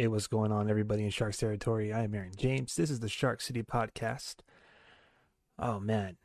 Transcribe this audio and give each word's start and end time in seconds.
Hey, 0.00 0.06
what's 0.06 0.28
going 0.28 0.52
on, 0.52 0.70
everybody 0.70 1.02
in 1.02 1.10
Sharks 1.10 1.38
territory? 1.38 1.92
I 1.92 2.04
am 2.04 2.14
Aaron 2.14 2.30
James. 2.36 2.76
This 2.76 2.88
is 2.88 3.00
the 3.00 3.08
Shark 3.08 3.40
City 3.40 3.64
podcast. 3.64 4.36
Oh 5.58 5.80
man, 5.80 6.16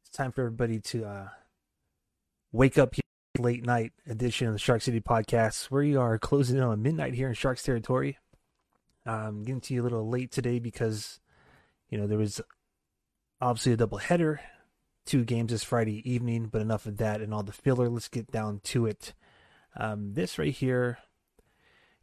it's 0.00 0.08
time 0.08 0.32
for 0.32 0.40
everybody 0.40 0.80
to 0.80 1.04
uh, 1.04 1.28
wake 2.52 2.78
up 2.78 2.94
here 2.94 3.02
late 3.38 3.66
night 3.66 3.92
edition 4.08 4.46
of 4.46 4.54
the 4.54 4.58
Shark 4.58 4.80
City 4.80 5.02
podcast. 5.02 5.70
We 5.70 5.94
are 5.94 6.18
closing 6.18 6.56
in 6.56 6.62
on 6.62 6.80
midnight 6.80 7.12
here 7.12 7.28
in 7.28 7.34
Sharks 7.34 7.62
territory. 7.62 8.16
I'm 9.04 9.42
getting 9.42 9.60
to 9.60 9.74
you 9.74 9.82
a 9.82 9.84
little 9.84 10.08
late 10.08 10.32
today 10.32 10.58
because 10.58 11.20
you 11.90 11.98
know 11.98 12.06
there 12.06 12.16
was 12.16 12.40
obviously 13.42 13.74
a 13.74 13.76
double 13.76 13.98
header, 13.98 14.40
two 15.04 15.26
games 15.26 15.52
this 15.52 15.64
Friday 15.64 16.00
evening, 16.10 16.46
but 16.46 16.62
enough 16.62 16.86
of 16.86 16.96
that 16.96 17.20
and 17.20 17.34
all 17.34 17.42
the 17.42 17.52
filler. 17.52 17.90
Let's 17.90 18.08
get 18.08 18.32
down 18.32 18.60
to 18.64 18.86
it. 18.86 19.12
Um, 19.76 20.14
this 20.14 20.38
right 20.38 20.54
here 20.54 20.96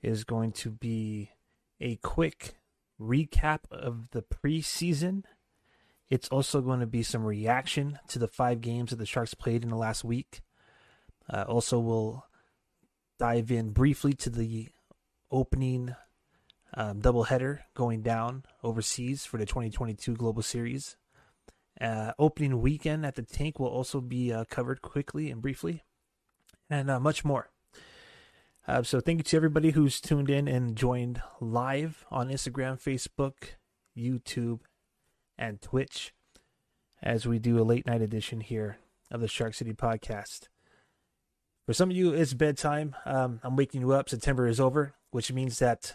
is 0.06 0.24
going 0.24 0.52
to 0.52 0.70
be 0.70 1.32
a 1.82 1.96
quick 1.98 2.58
recap 3.02 3.60
of 3.72 4.12
the 4.12 4.22
preseason. 4.22 5.24
It's 6.10 6.30
also 6.30 6.62
going 6.62 6.80
to 6.80 6.86
be 6.86 7.02
some 7.02 7.26
reaction 7.26 8.00
to 8.10 8.20
the 8.20 8.28
five 8.28 8.62
games 8.62 8.92
that 8.92 8.98
the 8.98 9.06
Sharks 9.06 9.34
played 9.34 9.64
in 9.64 9.70
the 9.70 9.76
last 9.76 10.04
week. 10.04 10.42
Uh, 11.28 11.46
also, 11.48 11.80
we'll 11.80 12.26
dive 13.18 13.50
in 13.50 13.72
briefly 13.72 14.14
to 14.14 14.30
the 14.30 14.70
opening 15.32 15.96
um, 16.76 17.02
doubleheader 17.02 17.62
going 17.74 18.04
down 18.04 18.44
overseas 18.64 19.26
for 19.26 19.38
the 19.38 19.46
2022 19.46 20.16
Global 20.16 20.44
Series. 20.44 20.98
Uh, 21.82 22.12
opening 22.20 22.62
weekend 22.62 23.06
at 23.06 23.16
the 23.16 23.24
tank 23.24 23.60
will 23.60 23.68
also 23.68 24.00
be 24.00 24.32
uh, 24.32 24.46
covered 24.50 24.82
quickly 24.82 25.32
and 25.32 25.42
briefly, 25.42 25.84
and 26.70 26.92
uh, 26.92 27.00
much 27.00 27.26
more. 27.26 27.50
Uh, 28.68 28.82
so 28.82 29.00
thank 29.00 29.20
you 29.20 29.24
to 29.24 29.38
everybody 29.38 29.72
who's 29.72 30.02
tuned 30.02 30.30
in 30.30 30.48
and 30.48 30.76
joined 30.76 31.22
live 31.40 32.04
on 32.10 32.30
Instagram, 32.30 32.82
Facebook, 32.82 33.34
YouTube, 33.96 34.62
and 35.38 35.62
Twitch 35.62 36.14
as 37.02 37.28
we 37.28 37.38
do 37.38 37.60
a 37.60 37.64
late 37.64 37.86
night 37.86 38.02
edition 38.02 38.42
here 38.42 38.80
of 39.12 39.22
the 39.22 39.28
Shark 39.28 39.54
City 39.54 39.74
podcast. 39.74 40.48
For 41.68 41.74
some 41.74 41.92
of 41.92 41.96
you, 41.96 42.14
it's 42.14 42.34
bedtime. 42.34 42.96
Um, 43.06 43.40
I'm 43.44 43.56
waking 43.56 43.82
you 43.82 43.92
up. 43.92 44.10
September 44.10 44.48
is 44.48 44.60
over, 44.60 44.96
which 45.12 45.32
means 45.32 45.60
that 45.60 45.94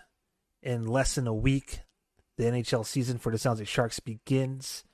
in 0.62 0.86
less 0.86 1.16
than 1.16 1.26
a 1.26 1.34
week, 1.34 1.80
the 2.36 2.44
NHL 2.44 2.86
season 2.86 3.18
for 3.18 3.32
the 3.32 3.38
San 3.38 3.52
Jose 3.52 3.64
Sharks 3.64 3.98
begins. 3.98 4.84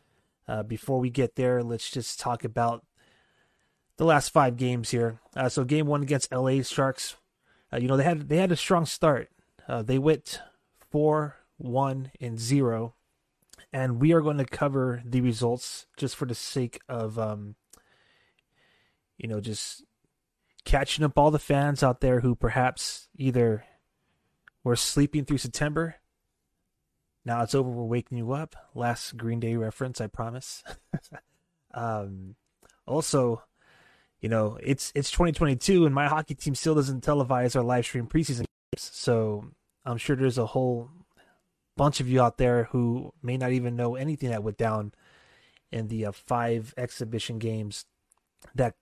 Uh, 0.48 0.62
before 0.62 0.98
we 0.98 1.10
get 1.10 1.36
there, 1.36 1.62
let's 1.62 1.90
just 1.90 2.20
talk 2.20 2.42
about 2.42 2.86
the 3.98 4.04
last 4.04 4.30
five 4.30 4.56
games 4.56 4.90
here. 4.90 5.20
Uh, 5.34 5.48
so, 5.48 5.64
game 5.64 5.86
one 5.86 6.02
against 6.02 6.32
LA 6.32 6.62
Sharks 6.62 7.16
uh, 7.76 7.78
you 7.78 7.88
know 7.88 7.96
they 7.96 8.04
had 8.04 8.28
they 8.28 8.38
had 8.38 8.52
a 8.52 8.56
strong 8.56 8.86
start. 8.86 9.30
Uh, 9.68 9.82
they 9.82 9.98
went 9.98 10.40
four 10.90 11.36
one 11.58 12.10
and 12.20 12.38
zero, 12.38 12.94
and 13.72 14.00
we 14.00 14.12
are 14.12 14.22
going 14.22 14.38
to 14.38 14.44
cover 14.44 15.02
the 15.04 15.20
results 15.20 15.86
just 15.96 16.16
for 16.16 16.26
the 16.26 16.34
sake 16.34 16.80
of 16.88 17.18
um, 17.18 17.54
you 19.18 19.28
know 19.28 19.40
just 19.40 19.84
catching 20.64 21.04
up 21.04 21.18
all 21.18 21.30
the 21.30 21.38
fans 21.38 21.82
out 21.82 22.00
there 22.00 22.20
who 22.20 22.34
perhaps 22.34 23.08
either 23.16 23.64
were 24.64 24.76
sleeping 24.76 25.24
through 25.24 25.38
September. 25.38 25.96
Now 27.24 27.42
it's 27.42 27.54
over. 27.54 27.68
We're 27.68 27.84
waking 27.84 28.18
you 28.18 28.32
up. 28.32 28.56
Last 28.74 29.16
Green 29.16 29.40
Day 29.40 29.56
reference, 29.56 30.00
I 30.00 30.06
promise. 30.06 30.62
um, 31.74 32.36
also, 32.86 33.42
you 34.20 34.28
know, 34.28 34.58
it's 34.62 34.92
it's 34.94 35.10
2022 35.10 35.86
and 35.86 35.94
my 35.94 36.08
hockey 36.08 36.34
team 36.34 36.54
still 36.54 36.74
doesn't 36.74 37.04
televise 37.04 37.54
our 37.54 37.62
live 37.62 37.84
stream 37.84 38.06
preseason 38.06 38.46
games. 38.72 38.90
So 38.92 39.46
I'm 39.84 39.98
sure 39.98 40.16
there's 40.16 40.38
a 40.38 40.46
whole 40.46 40.90
bunch 41.76 42.00
of 42.00 42.08
you 42.08 42.22
out 42.22 42.38
there 42.38 42.64
who 42.64 43.12
may 43.22 43.36
not 43.36 43.52
even 43.52 43.76
know 43.76 43.94
anything 43.94 44.30
that 44.30 44.42
went 44.42 44.56
down 44.56 44.92
in 45.70 45.88
the 45.88 46.06
uh, 46.06 46.12
five 46.12 46.72
exhibition 46.76 47.38
games 47.38 47.84
that 48.54 48.74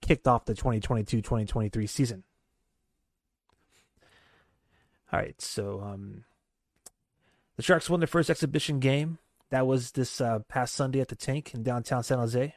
kicked 0.00 0.28
off 0.28 0.44
the 0.44 0.54
2022-2023 0.54 1.88
season. 1.88 2.22
All 5.12 5.18
right, 5.18 5.40
so 5.40 5.80
um, 5.80 6.24
the 7.56 7.62
Sharks 7.62 7.88
won 7.88 8.00
their 8.00 8.06
first 8.06 8.30
exhibition 8.30 8.78
game. 8.78 9.18
That 9.50 9.66
was 9.66 9.92
this 9.92 10.20
uh, 10.20 10.40
past 10.48 10.74
Sunday 10.74 11.00
at 11.00 11.08
the 11.08 11.16
Tank 11.16 11.54
in 11.54 11.62
downtown 11.62 12.02
San 12.02 12.18
Jose. 12.18 12.54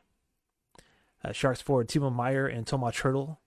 Uh, 1.24 1.32
Sharks 1.32 1.62
forward 1.62 1.88
Timo 1.88 2.14
Meier 2.14 2.48
and 2.48 2.66
Tomas 2.66 2.98
Hertl 2.98 3.38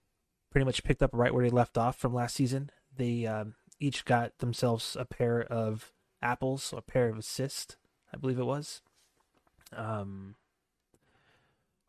pretty 0.51 0.65
much 0.65 0.85
picked 0.85 1.03
up 1.03 1.11
right 1.13 1.35
where 1.35 1.45
they 1.45 1.51
left 1.51 1.77
off 1.77 1.99
from 1.99 2.15
last 2.15 2.37
season. 2.37 2.71
They 2.97 3.27
um, 3.27 3.55
each 3.81 4.05
got 4.05 4.39
themselves 4.39 4.97
a 4.99 5.05
pair 5.05 5.43
of 5.43 5.93
apples, 6.23 6.73
a 6.77 6.81
pair 6.81 7.09
of 7.09 7.19
assists, 7.19 7.77
I 8.13 8.17
believe 8.17 8.39
it 8.39 8.47
was, 8.47 8.81
um, 9.77 10.37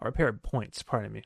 or 0.02 0.08
a 0.08 0.12
pair 0.12 0.28
of 0.28 0.42
points. 0.42 0.82
Pardon 0.82 1.14
me. 1.14 1.24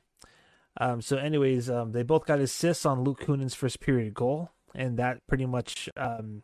Um, 0.78 1.00
so, 1.00 1.16
anyways, 1.16 1.68
um, 1.70 1.92
they 1.92 2.02
both 2.02 2.26
got 2.26 2.40
assists 2.40 2.86
on 2.86 3.02
Luke 3.02 3.20
Kunin's 3.20 3.54
first 3.54 3.80
period 3.80 4.14
goal, 4.14 4.50
and 4.74 4.98
that 4.98 5.26
pretty 5.26 5.46
much 5.46 5.88
um, 5.96 6.42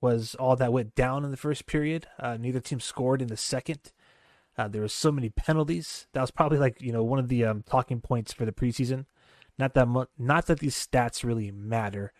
was 0.00 0.34
all 0.34 0.56
that 0.56 0.72
went 0.72 0.94
down 0.94 1.24
in 1.24 1.30
the 1.30 1.36
first 1.36 1.66
period. 1.66 2.06
Uh, 2.18 2.36
neither 2.38 2.60
team 2.60 2.80
scored 2.80 3.20
in 3.20 3.28
the 3.28 3.36
second. 3.36 3.92
Uh, 4.60 4.68
there 4.68 4.82
were 4.82 4.88
so 4.88 5.10
many 5.10 5.30
penalties. 5.30 6.06
That 6.12 6.20
was 6.20 6.30
probably 6.30 6.58
like 6.58 6.82
you 6.82 6.92
know 6.92 7.02
one 7.02 7.18
of 7.18 7.28
the 7.28 7.46
um, 7.46 7.62
talking 7.62 8.02
points 8.02 8.30
for 8.30 8.44
the 8.44 8.52
preseason. 8.52 9.06
Not 9.58 9.72
that 9.72 9.88
much. 9.88 10.08
Not 10.18 10.46
that 10.46 10.58
these 10.60 10.76
stats 10.76 11.24
really 11.24 11.50
matter, 11.50 12.12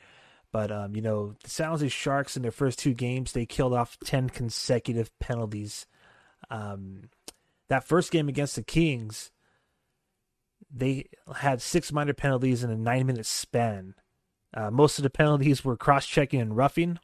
but 0.51 0.73
um, 0.73 0.97
you 0.97 1.03
know 1.03 1.35
the 1.45 1.51
San 1.51 1.69
Jose 1.69 1.89
Sharks 1.89 2.39
in 2.39 2.43
their 2.43 2.51
first 2.51 2.79
two 2.79 2.95
games 2.95 3.33
they 3.33 3.45
killed 3.45 3.75
off 3.75 3.99
ten 4.03 4.31
consecutive 4.31 5.11
penalties. 5.19 5.87
Um, 6.49 7.11
that 7.69 7.85
first 7.85 8.11
game 8.11 8.31
against 8.31 8.57
the 8.57 8.63
Kings, 8.63 9.31
they 10.75 11.11
had 11.37 11.61
six 11.61 11.93
minor 11.93 12.15
penalties 12.15 12.65
in 12.65 12.71
a 12.71 12.77
nine-minute 12.77 13.27
span. 13.27 13.97
Uh, 14.55 14.71
most 14.71 14.99
of 14.99 15.03
the 15.03 15.11
penalties 15.11 15.63
were 15.63 15.77
cross-checking 15.77 16.41
and 16.41 16.57
roughing, 16.57 16.99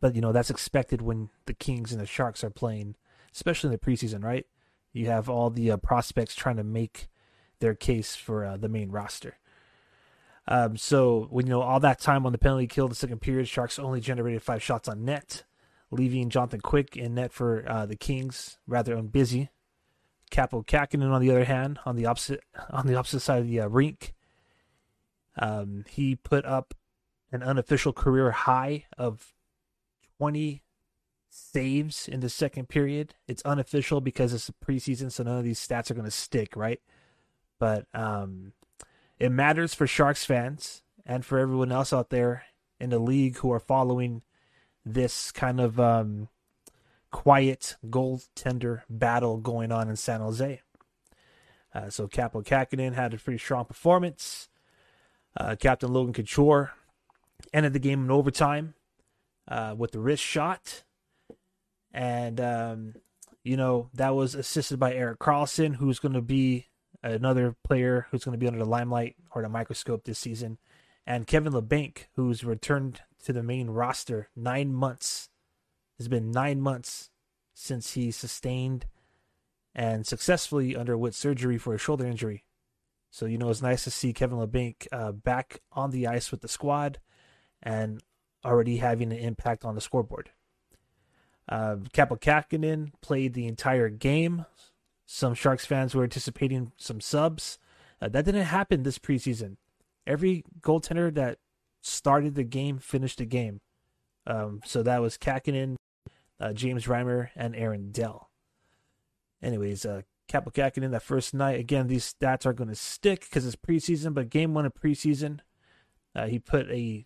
but 0.00 0.14
you 0.14 0.20
know 0.20 0.30
that's 0.30 0.50
expected 0.50 1.02
when 1.02 1.30
the 1.46 1.54
Kings 1.54 1.90
and 1.90 2.00
the 2.00 2.06
Sharks 2.06 2.44
are 2.44 2.50
playing 2.50 2.94
especially 3.34 3.68
in 3.68 3.72
the 3.72 3.78
preseason, 3.78 4.22
right? 4.22 4.46
You 4.92 5.06
have 5.06 5.28
all 5.28 5.50
the 5.50 5.70
uh, 5.70 5.76
prospects 5.78 6.34
trying 6.34 6.56
to 6.56 6.64
make 6.64 7.08
their 7.60 7.74
case 7.74 8.14
for 8.14 8.44
uh, 8.44 8.56
the 8.56 8.68
main 8.68 8.90
roster. 8.90 9.38
Um, 10.48 10.76
so 10.76 11.28
when 11.30 11.46
you 11.46 11.50
know 11.50 11.62
all 11.62 11.80
that 11.80 12.00
time 12.00 12.26
on 12.26 12.32
the 12.32 12.38
penalty 12.38 12.66
kill, 12.66 12.88
the 12.88 12.94
second 12.94 13.20
period, 13.20 13.48
Sharks 13.48 13.78
only 13.78 14.00
generated 14.00 14.42
five 14.42 14.62
shots 14.62 14.88
on 14.88 15.04
net, 15.04 15.44
leaving 15.90 16.30
Jonathan 16.30 16.60
Quick 16.60 16.96
in 16.96 17.14
net 17.14 17.32
for 17.32 17.64
uh, 17.68 17.86
the 17.86 17.96
Kings, 17.96 18.58
rather 18.66 18.96
unbusy. 18.96 19.48
Kaapo 20.32 20.66
Kähkönen, 20.66 21.12
on 21.12 21.20
the 21.20 21.30
other 21.30 21.44
hand, 21.44 21.78
on 21.86 21.94
the 21.94 22.06
opposite 22.06 22.42
on 22.70 22.86
the 22.86 22.96
opposite 22.96 23.20
side 23.20 23.40
of 23.40 23.46
the 23.46 23.60
uh, 23.60 23.68
rink, 23.68 24.14
um, 25.38 25.84
he 25.88 26.16
put 26.16 26.44
up 26.44 26.74
an 27.30 27.42
unofficial 27.42 27.92
career 27.92 28.30
high 28.32 28.86
of 28.98 29.32
twenty 30.18 30.62
saves 31.32 32.08
in 32.08 32.20
the 32.20 32.28
second 32.28 32.68
period. 32.68 33.14
It's 33.26 33.42
unofficial 33.42 34.00
because 34.00 34.34
it's 34.34 34.50
a 34.50 34.52
preseason, 34.52 35.10
so 35.10 35.22
none 35.22 35.38
of 35.38 35.44
these 35.44 35.66
stats 35.66 35.90
are 35.90 35.94
going 35.94 36.04
to 36.04 36.10
stick, 36.10 36.54
right? 36.54 36.80
But 37.58 37.86
um, 37.94 38.52
it 39.18 39.32
matters 39.32 39.74
for 39.74 39.86
Sharks 39.86 40.24
fans 40.24 40.82
and 41.06 41.24
for 41.24 41.38
everyone 41.38 41.72
else 41.72 41.92
out 41.92 42.10
there 42.10 42.44
in 42.78 42.90
the 42.90 42.98
league 42.98 43.38
who 43.38 43.50
are 43.50 43.60
following 43.60 44.22
this 44.84 45.32
kind 45.32 45.58
of 45.58 45.80
um, 45.80 46.28
quiet 47.10 47.76
goaltender 47.86 48.82
battle 48.90 49.38
going 49.38 49.72
on 49.72 49.88
in 49.88 49.96
San 49.96 50.20
Jose. 50.20 50.60
Uh, 51.74 51.88
so 51.88 52.06
Kaapo 52.08 52.44
Kähkönen 52.44 52.94
had 52.94 53.14
a 53.14 53.18
pretty 53.18 53.38
strong 53.38 53.64
performance. 53.64 54.48
Uh, 55.34 55.56
Captain 55.58 55.90
Logan 55.90 56.12
Couture 56.12 56.72
ended 57.54 57.72
the 57.72 57.78
game 57.78 58.04
in 58.04 58.10
overtime 58.10 58.74
uh, 59.48 59.74
with 59.76 59.92
the 59.92 60.00
wrist 60.00 60.22
shot 60.22 60.82
and 61.92 62.40
um, 62.40 62.94
you 63.44 63.56
know 63.56 63.90
that 63.94 64.14
was 64.14 64.34
assisted 64.34 64.78
by 64.78 64.94
Erik 64.94 65.18
Karlsson, 65.18 65.76
who's 65.76 65.98
going 65.98 66.14
to 66.14 66.22
be 66.22 66.68
another 67.02 67.56
player 67.64 68.06
who's 68.10 68.24
going 68.24 68.32
to 68.32 68.38
be 68.38 68.46
under 68.46 68.58
the 68.58 68.64
limelight 68.64 69.16
or 69.34 69.42
the 69.42 69.48
microscope 69.48 70.04
this 70.04 70.18
season, 70.18 70.58
and 71.06 71.26
Kevin 71.26 71.52
Labanc, 71.52 72.06
who's 72.14 72.44
returned 72.44 73.00
to 73.24 73.32
the 73.32 73.42
main 73.42 73.70
roster 73.70 74.28
nine 74.36 74.72
months. 74.72 75.28
It's 75.98 76.08
been 76.08 76.30
nine 76.30 76.60
months 76.60 77.10
since 77.54 77.92
he 77.92 78.10
sustained 78.10 78.86
and 79.74 80.06
successfully 80.06 80.76
underwent 80.76 81.14
surgery 81.14 81.58
for 81.58 81.74
a 81.74 81.78
shoulder 81.78 82.06
injury. 82.06 82.44
So 83.10 83.26
you 83.26 83.38
know 83.38 83.50
it's 83.50 83.62
nice 83.62 83.84
to 83.84 83.90
see 83.90 84.12
Kevin 84.12 84.38
Labanc 84.38 84.86
uh, 84.90 85.12
back 85.12 85.60
on 85.72 85.90
the 85.90 86.06
ice 86.06 86.30
with 86.30 86.40
the 86.40 86.48
squad 86.48 86.98
and 87.62 88.02
already 88.44 88.78
having 88.78 89.12
an 89.12 89.18
impact 89.18 89.64
on 89.64 89.74
the 89.74 89.80
scoreboard. 89.80 90.30
Uh, 91.48 91.76
Kaapo 91.92 92.18
Kähkönen 92.20 92.92
played 93.00 93.34
the 93.34 93.46
entire 93.46 93.88
game. 93.88 94.46
Some 95.06 95.34
Sharks 95.34 95.66
fans 95.66 95.94
were 95.94 96.04
anticipating 96.04 96.72
some 96.76 97.00
subs. 97.00 97.58
Uh, 98.00 98.08
that 98.08 98.24
didn't 98.24 98.44
happen 98.44 98.82
this 98.82 98.98
preseason. 98.98 99.56
Every 100.06 100.44
goaltender 100.60 101.14
that 101.14 101.38
started 101.82 102.34
the 102.34 102.44
game 102.44 102.78
finished 102.78 103.18
the 103.18 103.26
game. 103.26 103.60
Um, 104.26 104.60
so 104.64 104.82
that 104.82 105.02
was 105.02 105.18
Kahkonen, 105.18 105.76
uh, 106.40 106.52
James 106.52 106.86
Reimer, 106.86 107.30
and 107.36 107.54
Aaron 107.56 107.90
Dell. 107.90 108.30
Anyways, 109.42 109.84
uh, 109.84 110.02
Kaapo 110.28 110.52
Kahkonen 110.52 110.92
that 110.92 111.02
first 111.02 111.34
night. 111.34 111.58
Again, 111.58 111.88
these 111.88 112.14
stats 112.14 112.46
are 112.46 112.52
going 112.52 112.70
to 112.70 112.76
stick 112.76 113.20
because 113.20 113.44
it's 113.44 113.56
preseason, 113.56 114.14
but 114.14 114.30
game 114.30 114.54
one 114.54 114.64
of 114.64 114.74
preseason, 114.74 115.40
uh, 116.14 116.26
he 116.26 116.38
put 116.38 116.70
a 116.70 117.04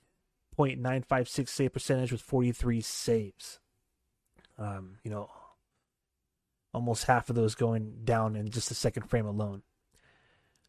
.956 0.58 1.48
save 1.48 1.72
percentage 1.72 2.12
with 2.12 2.20
43 2.20 2.80
saves. 2.80 3.60
Um, 4.58 4.96
you 5.04 5.10
know, 5.10 5.30
almost 6.72 7.04
half 7.04 7.30
of 7.30 7.36
those 7.36 7.54
going 7.54 8.00
down 8.04 8.36
in 8.36 8.50
just 8.50 8.68
the 8.68 8.74
second 8.74 9.08
frame 9.08 9.26
alone. 9.26 9.62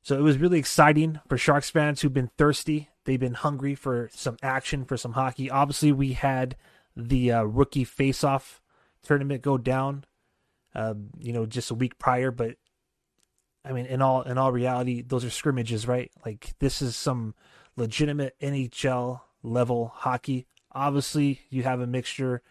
So 0.02 0.18
it 0.18 0.22
was 0.22 0.38
really 0.38 0.60
exciting 0.60 1.20
for 1.28 1.38
Sharks 1.38 1.70
fans 1.70 2.02
who've 2.02 2.14
been 2.14 2.32
thirsty. 2.38 2.90
They've 3.04 3.20
been 3.20 3.34
hungry 3.34 3.76
for 3.76 4.10
some 4.14 4.38
action, 4.42 4.86
for 4.86 4.96
some 4.96 5.14
hockey. 5.14 5.50
Obviously, 5.50 5.92
we 5.92 6.14
had 6.14 6.56
the 6.96 7.32
uh, 7.32 7.44
rookie 7.44 7.84
face-off 7.84 8.62
tournament 9.04 9.42
go 9.42 9.58
down, 9.58 10.06
uh, 10.74 10.94
you 11.18 11.34
know, 11.34 11.46
just 11.46 11.72
a 11.72 11.76
week 11.76 12.00
prior. 12.00 12.32
But 12.32 12.56
I 13.66 13.74
mean, 13.74 13.86
in 13.86 14.02
all 14.02 14.22
in 14.22 14.38
all 14.38 14.54
reality, 14.54 15.02
those 15.02 15.26
are 15.26 15.30
scrimmages, 15.30 15.88
right? 15.88 16.10
Like 16.26 16.54
this 16.60 16.82
is 16.82 16.96
some 16.96 17.36
legitimate 17.76 18.36
NHL 18.42 19.22
level 19.44 19.92
hockey. 19.94 20.48
Obviously, 20.72 21.42
you 21.50 21.64
have 21.64 21.82
a 21.82 21.88
mixture 21.88 22.42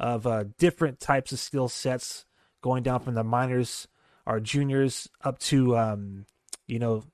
of 0.00 0.26
uh, 0.26 0.44
different 0.58 0.98
types 0.98 1.30
of 1.30 1.38
skill 1.38 1.68
sets 1.68 2.24
going 2.62 2.82
down 2.82 3.00
from 3.00 3.14
the 3.14 3.22
minors, 3.22 3.86
our 4.26 4.40
juniors, 4.40 5.08
up 5.22 5.38
to 5.38 5.76
um, 5.76 6.24
you 6.66 6.78
know, 6.78 7.04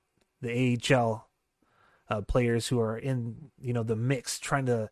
the 0.40 0.78
AHL 0.92 1.28
uh, 2.08 2.20
players 2.22 2.68
who 2.68 2.78
are 2.80 2.96
in, 2.96 3.50
you 3.60 3.72
know, 3.72 3.82
the 3.82 3.96
mix 3.96 4.38
trying 4.38 4.66
to 4.66 4.90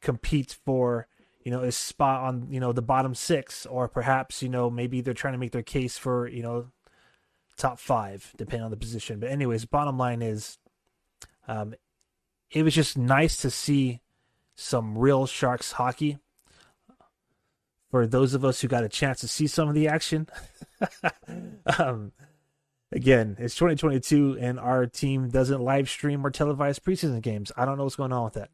compete 0.00 0.56
for, 0.64 1.08
you 1.44 1.50
know, 1.50 1.60
a 1.60 1.72
spot 1.72 2.22
on, 2.22 2.46
you 2.50 2.60
know, 2.60 2.72
the 2.72 2.82
bottom 2.82 3.14
six, 3.14 3.66
or 3.66 3.88
perhaps, 3.88 4.42
you 4.42 4.48
know, 4.48 4.70
maybe 4.70 5.00
they're 5.00 5.14
trying 5.14 5.34
to 5.34 5.38
make 5.38 5.50
their 5.52 5.62
case 5.62 5.98
for, 5.98 6.28
you 6.28 6.42
know, 6.42 6.68
top 7.56 7.78
five, 7.78 8.32
depending 8.36 8.64
on 8.64 8.70
the 8.70 8.76
position. 8.76 9.18
But, 9.18 9.30
anyways, 9.30 9.64
bottom 9.64 9.98
line 9.98 10.22
is, 10.22 10.58
um, 11.48 11.74
it 12.50 12.62
was 12.62 12.74
just 12.74 12.96
nice 12.96 13.38
to 13.38 13.50
see 13.50 14.00
some 14.54 14.96
real 14.96 15.26
Sharks 15.26 15.72
hockey. 15.72 16.18
For 17.92 18.06
those 18.06 18.32
of 18.32 18.42
us 18.42 18.60
who 18.62 18.68
got 18.68 18.84
a 18.84 18.88
chance 18.88 19.20
to 19.20 19.28
see 19.28 19.46
some 19.46 19.68
of 19.68 19.74
the 19.74 19.86
action, 19.86 20.26
um, 21.78 22.12
again, 22.90 23.36
it's 23.38 23.54
2022 23.54 24.38
and 24.40 24.58
our 24.58 24.86
team 24.86 25.28
doesn't 25.28 25.60
live 25.60 25.90
stream 25.90 26.24
or 26.24 26.30
televise 26.30 26.80
preseason 26.80 27.20
games. 27.20 27.52
I 27.54 27.66
don't 27.66 27.76
know 27.76 27.84
what's 27.84 27.96
going 27.96 28.14
on 28.14 28.24
with 28.24 28.32
that. 28.32 28.48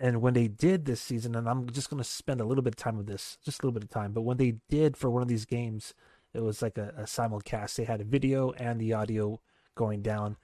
And 0.00 0.20
when 0.20 0.34
they 0.34 0.48
did 0.48 0.86
this 0.86 1.00
season, 1.00 1.36
and 1.36 1.48
I'm 1.48 1.70
just 1.70 1.88
going 1.88 2.02
to 2.02 2.08
spend 2.08 2.40
a 2.40 2.44
little 2.44 2.62
bit 2.62 2.74
of 2.74 2.78
time 2.78 2.96
with 2.96 3.06
this, 3.06 3.38
just 3.44 3.62
a 3.62 3.66
little 3.66 3.78
bit 3.78 3.84
of 3.84 3.90
time, 3.90 4.12
but 4.12 4.22
when 4.22 4.38
they 4.38 4.56
did 4.68 4.96
for 4.96 5.08
one 5.08 5.22
of 5.22 5.28
these 5.28 5.44
games, 5.44 5.94
it 6.34 6.42
was 6.42 6.60
like 6.60 6.78
a, 6.78 6.92
a 6.96 7.02
simulcast. 7.02 7.76
They 7.76 7.84
had 7.84 8.00
a 8.00 8.04
video 8.04 8.50
and 8.50 8.80
the 8.80 8.92
audio 8.92 9.40
going 9.76 10.02
down. 10.02 10.36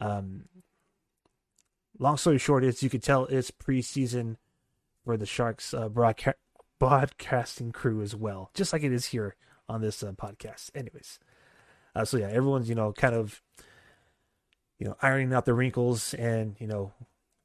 Um, 0.00 0.44
long 1.98 2.16
story 2.16 2.38
short 2.38 2.64
is 2.64 2.82
you 2.82 2.88
could 2.88 3.02
tell 3.02 3.26
it's 3.26 3.50
preseason 3.50 4.36
for 5.04 5.18
the 5.18 5.26
Sharks 5.26 5.74
uh, 5.74 5.90
broadcasting 6.80 7.70
crew 7.70 8.02
as 8.02 8.16
well, 8.16 8.50
just 8.54 8.72
like 8.72 8.82
it 8.82 8.92
is 8.92 9.06
here 9.06 9.36
on 9.68 9.80
this 9.80 10.02
uh, 10.02 10.10
podcast. 10.12 10.70
Anyways, 10.74 11.20
uh, 11.94 12.04
so 12.04 12.16
yeah, 12.16 12.28
everyone's 12.28 12.68
you 12.68 12.74
know 12.74 12.92
kind 12.92 13.14
of 13.14 13.40
you 14.80 14.88
know 14.88 14.96
ironing 15.00 15.32
out 15.32 15.44
the 15.44 15.54
wrinkles, 15.54 16.14
and 16.14 16.56
you 16.58 16.66
know 16.66 16.92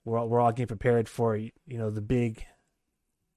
we're 0.05 0.17
all, 0.17 0.27
we're 0.27 0.39
all 0.39 0.51
getting 0.51 0.67
prepared 0.67 1.07
for 1.07 1.35
you 1.35 1.51
know 1.67 1.91
the 1.91 2.01
big 2.01 2.43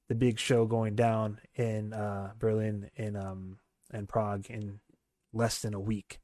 the 0.09 0.15
big 0.15 0.39
show 0.39 0.65
going 0.65 0.95
down 0.95 1.39
in 1.55 1.93
uh, 1.93 2.33
Berlin 2.39 2.91
and 2.97 3.17
um 3.17 3.59
and 3.91 4.09
Prague 4.09 4.47
in 4.49 4.81
less 5.35 5.61
than 5.61 5.75
a 5.75 5.81
week. 5.81 6.21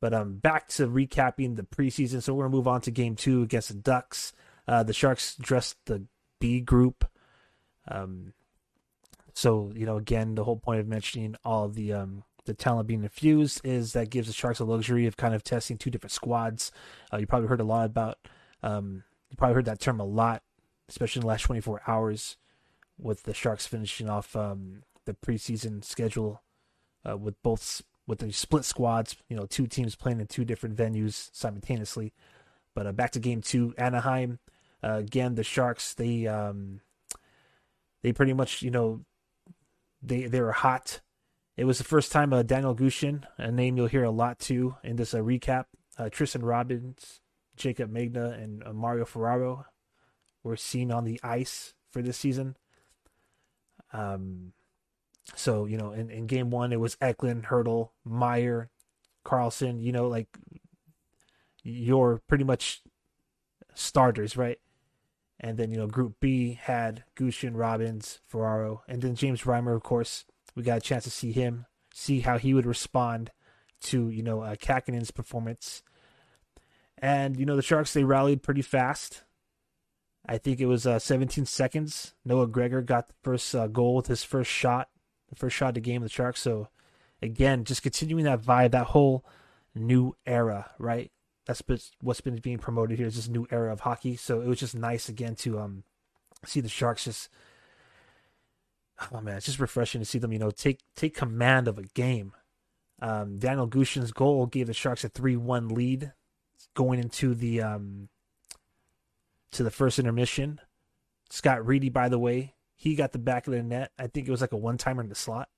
But 0.00 0.14
um 0.14 0.36
back 0.36 0.68
to 0.68 0.88
recapping 0.88 1.56
the 1.56 1.62
preseason. 1.62 2.22
So 2.22 2.34
we're 2.34 2.44
gonna 2.44 2.56
move 2.56 2.66
on 2.66 2.80
to 2.82 2.90
game 2.90 3.14
two 3.14 3.42
against 3.42 3.68
the 3.68 3.74
Ducks. 3.74 4.32
Uh, 4.66 4.82
the 4.82 4.92
Sharks 4.92 5.36
dressed 5.36 5.76
the 5.86 6.04
B 6.40 6.60
group. 6.60 7.04
Um, 7.86 8.34
so 9.38 9.70
you 9.72 9.86
know, 9.86 9.98
again, 9.98 10.34
the 10.34 10.42
whole 10.42 10.56
point 10.56 10.80
of 10.80 10.88
mentioning 10.88 11.36
all 11.44 11.68
the 11.68 11.92
um, 11.92 12.24
the 12.46 12.54
talent 12.54 12.88
being 12.88 13.04
infused 13.04 13.60
is 13.62 13.92
that 13.92 14.10
gives 14.10 14.26
the 14.26 14.34
Sharks 14.34 14.58
a 14.58 14.64
luxury 14.64 15.06
of 15.06 15.16
kind 15.16 15.32
of 15.32 15.44
testing 15.44 15.78
two 15.78 15.90
different 15.90 16.10
squads. 16.10 16.72
Uh, 17.12 17.18
you 17.18 17.26
probably 17.28 17.46
heard 17.46 17.60
a 17.60 17.64
lot 17.64 17.86
about, 17.86 18.18
um, 18.64 19.04
you 19.30 19.36
probably 19.36 19.54
heard 19.54 19.66
that 19.66 19.78
term 19.78 20.00
a 20.00 20.04
lot, 20.04 20.42
especially 20.88 21.20
in 21.20 21.22
the 21.22 21.28
last 21.28 21.42
24 21.42 21.82
hours 21.86 22.36
with 22.98 23.22
the 23.22 23.32
Sharks 23.32 23.64
finishing 23.64 24.08
off 24.08 24.34
um, 24.34 24.82
the 25.04 25.14
preseason 25.14 25.84
schedule 25.84 26.42
uh, 27.08 27.16
with 27.16 27.40
both 27.44 27.80
with 28.08 28.18
the 28.18 28.32
split 28.32 28.64
squads, 28.64 29.14
you 29.28 29.36
know, 29.36 29.46
two 29.46 29.68
teams 29.68 29.94
playing 29.94 30.18
in 30.18 30.26
two 30.26 30.44
different 30.44 30.74
venues 30.74 31.30
simultaneously. 31.32 32.12
But 32.74 32.88
uh, 32.88 32.92
back 32.92 33.12
to 33.12 33.20
game 33.20 33.42
two, 33.42 33.72
Anaheim. 33.78 34.40
Uh, 34.82 34.94
again, 34.94 35.36
the 35.36 35.44
Sharks 35.44 35.94
they 35.94 36.26
um, 36.26 36.80
they 38.02 38.12
pretty 38.12 38.32
much 38.32 38.62
you 38.62 38.72
know 38.72 39.04
they 40.02 40.26
they 40.26 40.40
were 40.40 40.52
hot 40.52 41.00
it 41.58 41.64
was 41.64 41.78
the 41.78 41.84
first 41.84 42.12
time 42.12 42.32
uh, 42.32 42.44
Daniel 42.44 42.74
Gushchin, 42.74 43.24
a 43.36 43.50
name 43.50 43.76
you'll 43.76 43.88
hear 43.88 44.04
a 44.04 44.12
lot 44.12 44.38
too 44.38 44.76
in 44.84 44.94
this 44.94 45.12
uh, 45.12 45.18
recap, 45.18 45.64
uh, 45.98 46.08
Tristen 46.08 46.44
Robins, 46.44 47.20
Jaycob 47.58 47.90
Megna, 47.90 48.40
and 48.40 48.62
uh, 48.64 48.72
Mario 48.72 49.04
Ferraro 49.04 49.66
were 50.44 50.56
seen 50.56 50.92
on 50.92 51.02
the 51.02 51.18
ice 51.24 51.74
for 51.90 52.00
this 52.00 52.16
season. 52.16 52.56
Um, 53.92 54.52
so 55.34 55.66
you 55.66 55.76
know, 55.76 55.90
in, 55.90 56.10
in 56.10 56.28
game 56.28 56.50
one, 56.50 56.72
it 56.72 56.78
was 56.78 56.96
Eklund, 57.00 57.46
Hertl, 57.46 57.88
Meier, 58.04 58.70
Karlsson. 59.24 59.82
You 59.82 59.90
know, 59.90 60.06
like 60.06 60.28
your 61.64 62.22
pretty 62.28 62.44
much 62.44 62.82
starters, 63.74 64.36
right? 64.36 64.60
And 65.40 65.56
then 65.56 65.70
you 65.70 65.76
know, 65.76 65.86
Group 65.86 66.16
B 66.20 66.58
had 66.60 67.04
Gushchin, 67.16 67.52
Robins, 67.54 68.20
Ferraro, 68.26 68.82
and 68.88 69.02
then 69.02 69.14
James 69.14 69.42
Reimer, 69.42 69.74
of 69.74 69.82
course 69.82 70.24
we 70.54 70.62
got 70.62 70.78
a 70.78 70.80
chance 70.80 71.04
to 71.04 71.10
see 71.10 71.30
him, 71.32 71.66
see 71.94 72.20
how 72.20 72.38
he 72.38 72.52
would 72.52 72.66
respond 72.66 73.30
to 73.80 74.10
you 74.10 74.22
know 74.22 74.42
uh, 74.42 74.56
Kahkonen's 74.56 75.10
performance. 75.10 75.82
And 77.00 77.38
you 77.38 77.46
know 77.46 77.56
the 77.56 77.62
Sharks 77.62 77.92
they 77.92 78.04
rallied 78.04 78.42
pretty 78.42 78.62
fast. 78.62 79.22
I 80.26 80.36
think 80.36 80.60
it 80.60 80.66
was 80.66 80.86
uh, 80.86 80.98
17 80.98 81.46
seconds. 81.46 82.14
Noah 82.24 82.48
Gregor 82.48 82.82
got 82.82 83.08
the 83.08 83.14
first 83.22 83.54
uh, 83.54 83.66
goal 83.66 83.94
with 83.94 84.08
his 84.08 84.24
first 84.24 84.50
shot, 84.50 84.88
the 85.30 85.36
first 85.36 85.56
shot 85.56 85.68
of 85.68 85.74
the 85.74 85.80
game 85.80 86.02
of 86.02 86.08
the 86.08 86.14
Sharks. 86.14 86.40
So 86.40 86.68
again, 87.22 87.64
just 87.64 87.82
continuing 87.82 88.24
that 88.24 88.42
vibe, 88.42 88.72
that 88.72 88.88
whole 88.88 89.24
new 89.74 90.16
era, 90.26 90.70
right? 90.78 91.10
That's 91.48 91.62
what's 92.02 92.20
been 92.20 92.36
being 92.36 92.58
promoted 92.58 92.98
here 92.98 93.08
is 93.08 93.16
this 93.16 93.28
new 93.28 93.48
era 93.50 93.72
of 93.72 93.80
hockey. 93.80 94.16
So 94.16 94.40
it 94.42 94.46
was 94.46 94.60
just 94.60 94.76
nice 94.76 95.08
again 95.08 95.34
to 95.36 95.58
um 95.58 95.82
see 96.44 96.60
the 96.60 96.68
Sharks 96.68 97.04
just 97.04 97.30
oh 99.12 99.20
man, 99.20 99.38
it's 99.38 99.46
just 99.46 99.58
refreshing 99.58 100.00
to 100.00 100.04
see 100.04 100.18
them, 100.18 100.32
you 100.32 100.38
know, 100.38 100.50
take 100.50 100.80
take 100.94 101.16
command 101.16 101.66
of 101.66 101.78
a 101.78 101.82
game. 101.82 102.32
Um, 103.00 103.38
Daniel 103.38 103.68
Gushchin's 103.68 104.12
goal 104.12 104.46
gave 104.46 104.66
the 104.66 104.74
Sharks 104.74 105.04
a 105.04 105.08
three-one 105.08 105.68
lead 105.68 106.12
going 106.74 106.98
into 106.98 107.34
the 107.34 107.62
um, 107.62 108.08
to 109.52 109.62
the 109.62 109.70
first 109.70 109.98
intermission. 109.98 110.60
Scott 111.30 111.66
Reedy, 111.66 111.88
by 111.88 112.08
the 112.08 112.18
way, 112.18 112.54
he 112.74 112.94
got 112.94 113.12
the 113.12 113.18
back 113.18 113.46
of 113.46 113.52
the 113.54 113.62
net. 113.62 113.92
I 113.98 114.06
think 114.06 114.28
it 114.28 114.30
was 114.30 114.40
like 114.40 114.52
a 114.52 114.56
one-timer 114.56 115.02
in 115.02 115.08
the 115.08 115.14
slot, 115.14 115.48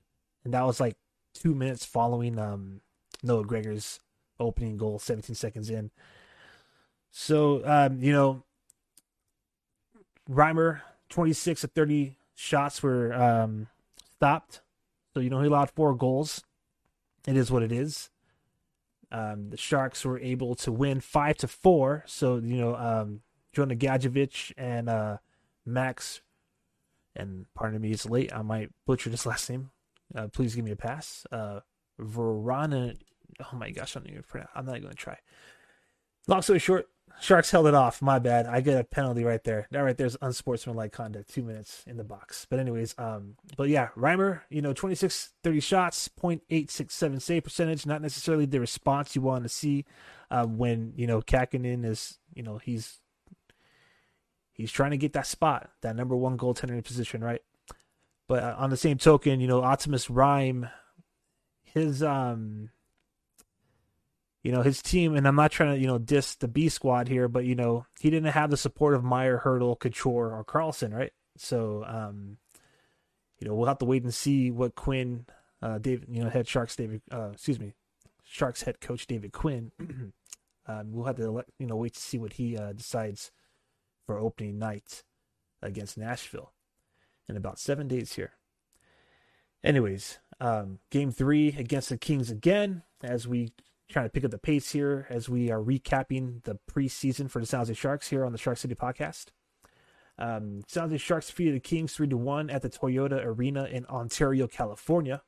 and 0.44 0.54
that 0.54 0.64
was 0.64 0.80
like 0.80 0.96
two 1.34 1.54
minutes 1.54 1.84
following 1.84 2.38
um, 2.38 2.80
Noah 3.22 3.44
Gregor's 3.44 4.00
opening 4.40 4.76
goal, 4.76 4.98
17 4.98 5.36
seconds 5.36 5.70
in. 5.70 5.90
So 7.10 7.62
um, 7.64 8.00
you 8.00 8.12
know, 8.12 8.42
Reimer, 10.30 10.80
26 11.08 11.62
to 11.62 11.66
30 11.66 12.16
shots 12.34 12.82
were 12.82 13.12
um, 13.12 13.66
stopped. 14.16 14.60
So, 15.12 15.20
you 15.20 15.30
know, 15.30 15.40
he 15.40 15.48
allowed 15.48 15.70
four 15.70 15.94
goals. 15.94 16.44
It 17.26 17.36
is 17.36 17.50
what 17.50 17.62
it 17.62 17.72
is. 17.72 18.10
Um, 19.12 19.50
the 19.50 19.56
Sharks 19.56 20.04
were 20.04 20.20
able 20.20 20.54
to 20.56 20.70
win 20.70 21.00
five 21.00 21.36
to 21.38 21.48
four. 21.48 22.04
So, 22.06 22.36
you 22.36 22.56
know, 22.56 22.76
um, 22.76 23.22
Jonah 23.52 23.74
Gadjovich 23.74 24.52
and 24.56 24.88
uh, 24.88 25.16
Max, 25.66 26.20
and 27.16 27.46
pardon 27.54 27.80
me, 27.80 27.90
it's 27.90 28.06
late. 28.06 28.32
I 28.32 28.42
might 28.42 28.70
butcher 28.86 29.10
this 29.10 29.26
last 29.26 29.50
name. 29.50 29.70
Uh, 30.14 30.28
please 30.28 30.54
give 30.54 30.64
me 30.64 30.70
a 30.70 30.76
pass. 30.76 31.26
Uh, 31.32 31.60
Verona. 31.98 32.94
Oh 33.40 33.56
my 33.56 33.70
gosh, 33.70 33.96
I'm 33.96 34.02
not 34.02 34.12
even, 34.12 34.24
I'm 34.54 34.66
not 34.66 34.72
even 34.72 34.82
going 34.82 34.94
to 34.94 35.02
try. 35.02 35.18
Long 36.26 36.42
story 36.42 36.58
short, 36.58 36.88
Sharks 37.20 37.50
held 37.50 37.66
it 37.66 37.74
off. 37.74 38.00
My 38.00 38.18
bad. 38.18 38.46
I 38.46 38.60
get 38.60 38.80
a 38.80 38.84
penalty 38.84 39.24
right 39.24 39.42
there. 39.44 39.68
That 39.70 39.80
right 39.80 39.96
there's 39.96 40.16
unsportsmanlike 40.22 40.92
conduct. 40.92 41.32
Two 41.32 41.42
minutes 41.42 41.84
in 41.86 41.96
the 41.96 42.04
box. 42.04 42.46
But 42.48 42.60
anyways, 42.60 42.94
um, 42.98 43.36
but 43.56 43.68
yeah, 43.68 43.88
Reimer, 43.96 44.40
you 44.48 44.62
know, 44.62 44.72
26, 44.72 45.32
30 45.42 45.60
shots, 45.60 46.08
0.867 46.20 47.20
save 47.20 47.44
percentage. 47.44 47.84
Not 47.84 48.00
necessarily 48.00 48.46
the 48.46 48.60
response 48.60 49.14
you 49.14 49.22
want 49.22 49.42
to 49.44 49.48
see 49.50 49.84
uh, 50.30 50.46
when 50.46 50.94
you 50.96 51.06
know 51.06 51.20
Kahkonen 51.20 51.84
is, 51.84 52.18
you 52.34 52.42
know, 52.42 52.58
he's 52.58 53.00
he's 54.52 54.72
trying 54.72 54.92
to 54.92 54.98
get 54.98 55.12
that 55.12 55.26
spot, 55.26 55.70
that 55.82 55.96
number 55.96 56.16
one 56.16 56.38
goaltender 56.38 56.82
position, 56.82 57.22
right? 57.22 57.42
But 58.28 58.42
uh, 58.42 58.54
on 58.56 58.70
the 58.70 58.76
same 58.76 58.96
token, 58.96 59.40
you 59.40 59.48
know, 59.48 59.62
Optimus 59.62 60.08
Reim, 60.08 60.68
his 61.64 62.02
um, 62.02 62.70
you 64.42 64.52
know, 64.52 64.62
his 64.62 64.80
team, 64.80 65.14
and 65.14 65.26
I'm 65.26 65.36
not 65.36 65.50
trying 65.50 65.74
to 65.74 65.80
you 65.80 65.86
know 65.86 65.98
diss 65.98 66.34
the 66.36 66.48
B 66.48 66.68
squad 66.68 67.08
here, 67.08 67.28
but 67.28 67.44
you 67.44 67.54
know, 67.54 67.86
he 67.98 68.10
didn't 68.10 68.32
have 68.32 68.50
the 68.50 68.56
support 68.56 68.94
of 68.94 69.04
Meier 69.04 69.42
Hertl 69.44 69.78
Couture, 69.78 70.32
or 70.32 70.44
Karlsson 70.44 70.94
right? 70.94 71.12
So 71.36 71.84
um, 71.86 72.38
you 73.38 73.48
know, 73.48 73.54
we'll 73.54 73.68
have 73.68 73.78
to 73.78 73.84
wait 73.84 74.02
and 74.02 74.14
see 74.14 74.50
what 74.50 74.74
Quinn, 74.74 75.26
uh, 75.62 75.78
David, 75.78 76.08
you 76.10 76.22
know, 76.22 76.30
head 76.30 76.48
Sharks 76.48 76.76
David, 76.76 77.02
uh, 77.12 77.30
excuse 77.32 77.60
me, 77.60 77.74
Sharks 78.24 78.62
head 78.62 78.80
coach 78.80 79.06
David 79.06 79.32
Quinn. 79.32 79.72
um, 80.66 80.92
we'll 80.92 81.06
have 81.06 81.16
to 81.16 81.30
let, 81.30 81.46
you 81.58 81.66
know 81.66 81.76
wait 81.76 81.94
to 81.94 82.00
see 82.00 82.18
what 82.18 82.34
he 82.34 82.56
uh, 82.56 82.72
decides 82.72 83.30
for 84.06 84.18
opening 84.18 84.58
night 84.58 85.04
against 85.62 85.98
Nashville 85.98 86.52
in 87.28 87.36
about 87.36 87.58
seven 87.58 87.88
days 87.88 88.14
here. 88.14 88.32
Anyways, 89.62 90.18
um, 90.40 90.78
game 90.90 91.12
three 91.12 91.48
against 91.48 91.90
the 91.90 91.98
Kings 91.98 92.30
again 92.30 92.82
as 93.02 93.28
we 93.28 93.52
try 93.90 94.02
to 94.02 94.08
pick 94.08 94.24
up 94.24 94.30
the 94.30 94.38
pace 94.38 94.70
here 94.70 95.06
as 95.10 95.28
we 95.28 95.50
are 95.50 95.60
recapping 95.60 96.42
the 96.44 96.58
preseason 96.70 97.28
for 97.28 97.40
the 97.40 97.46
San 97.46 97.60
Jose 97.60 97.74
Sharks 97.74 98.08
here 98.08 98.24
on 98.24 98.32
the 98.32 98.38
Shark 98.38 98.56
City 98.56 98.74
podcast. 98.74 99.26
Um, 100.18 100.62
San 100.68 100.84
Jose 100.84 100.98
Sharks 100.98 101.26
defeated 101.26 101.54
the 101.54 101.60
Kings 101.60 101.94
3 101.94 102.08
to 102.08 102.16
1 102.16 102.50
at 102.50 102.62
the 102.62 102.70
Toyota 102.70 103.24
Arena 103.24 103.64
in 103.64 103.86
Ontario, 103.86 104.46
California, 104.46 105.22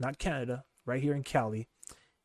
not 0.00 0.18
Canada, 0.18 0.64
right 0.84 1.02
here 1.02 1.14
in 1.14 1.22
Cali. 1.22 1.68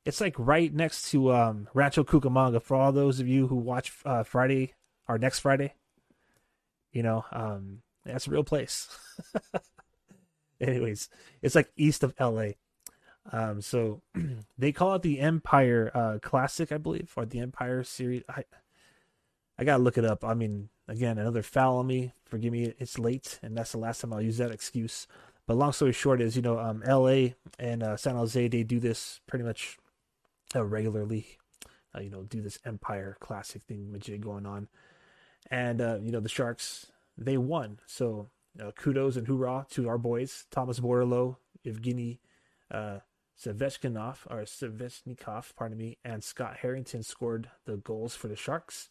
It's 0.06 0.20
like 0.20 0.36
right 0.38 0.74
next 0.74 1.12
to 1.12 1.32
um, 1.34 1.70
Rancho 1.74 2.04
Cucamonga 2.04 2.62
for 2.62 2.76
all 2.76 2.92
those 2.92 3.20
of 3.20 3.28
you 3.28 3.48
who 3.48 3.56
watch 3.56 3.94
uh, 4.06 4.24
Friday 4.24 4.74
or 5.08 5.18
next 5.18 5.40
Friday. 5.40 5.76
You 6.92 7.04
know, 7.04 7.26
um, 7.32 7.82
that's 8.06 8.28
a 8.28 8.32
real 8.32 8.44
place. 8.44 8.88
Anyways, 10.62 11.10
it's 11.42 11.56
like 11.56 11.72
east 11.76 12.04
of 12.04 12.14
LA. 12.20 12.52
Um, 13.32 13.62
so 13.62 14.02
they 14.58 14.72
call 14.72 14.96
it 14.96 15.02
the 15.02 15.20
Empire 15.20 15.92
uh, 15.94 16.20
Classic, 16.22 16.72
I 16.72 16.78
believe, 16.78 17.12
or 17.16 17.26
the 17.26 17.40
Empire 17.40 17.84
Series. 17.84 18.24
I 18.30 18.44
I 19.58 19.64
gotta 19.64 19.84
look 19.84 19.98
it 19.98 20.06
up. 20.06 20.24
I 20.24 20.34
mean, 20.34 20.70
again, 20.88 21.18
another 21.18 21.44
foul 21.44 21.78
on 21.78 21.88
me. 21.88 22.14
Forgive 22.26 22.52
me, 22.52 22.74
it's 22.80 22.98
late, 22.98 23.40
and 23.44 23.56
that's 23.56 23.72
the 23.72 23.78
last 23.78 24.02
time 24.02 24.12
I'll 24.12 24.22
use 24.22 24.38
that 24.38 24.52
excuse. 24.52 25.08
But 25.46 25.58
long 25.58 25.74
story 25.74 25.92
short 25.92 26.22
is, 26.22 26.36
you 26.36 26.42
know, 26.42 26.58
um, 26.58 26.82
L.A. 26.86 27.36
and 27.60 27.84
uh, 27.84 27.98
San 27.98 28.16
Jose 28.16 28.48
they 28.48 28.64
do 28.64 28.80
this 28.80 29.20
pretty 29.28 29.46
much 29.46 29.78
uh, 30.56 30.64
regularly. 30.64 31.38
Uh, 31.96 32.02
you 32.02 32.10
know, 32.10 32.24
do 32.24 32.42
this 32.42 32.58
Empire 32.66 33.18
Classic 33.20 33.62
thing, 33.62 33.94
majig 33.94 34.22
going 34.22 34.48
on, 34.48 34.68
and 35.52 35.80
uh, 35.80 36.00
you 36.02 36.12
know 36.12 36.20
the 36.20 36.30
Sharks 36.30 36.88
they 37.18 37.38
won. 37.38 37.80
So 37.86 38.30
uh, 38.60 38.72
kudos 38.72 39.16
and 39.16 39.28
hoorah 39.28 39.68
to 39.72 39.88
our 39.88 40.00
boys, 40.00 40.46
Thomas 40.50 40.80
Bordeleau, 40.80 41.38
Evgeny 41.66 42.18
uh, 42.72 43.00
Svechnikov, 43.44 44.20
or 44.30 44.42
Svechnikov, 44.44 45.56
pardon 45.56 45.78
me, 45.78 45.98
and 46.04 46.24
Scott 46.24 46.58
Harrington 46.62 47.04
scored 47.04 47.50
the 47.66 47.78
goals 47.78 48.16
for 48.16 48.28
the 48.28 48.36
Sharks. 48.36 48.90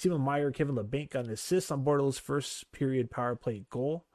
Timo 0.00 0.20
Meier, 0.20 0.50
Kevin 0.50 0.74
Labanc 0.74 1.10
got 1.10 1.24
an 1.24 1.30
assist 1.30 1.70
on 1.70 1.84
Bordeleau's 1.84 2.18
first 2.18 2.70
period 2.72 3.10
power 3.10 3.36
play 3.36 3.64
goal. 3.70 4.06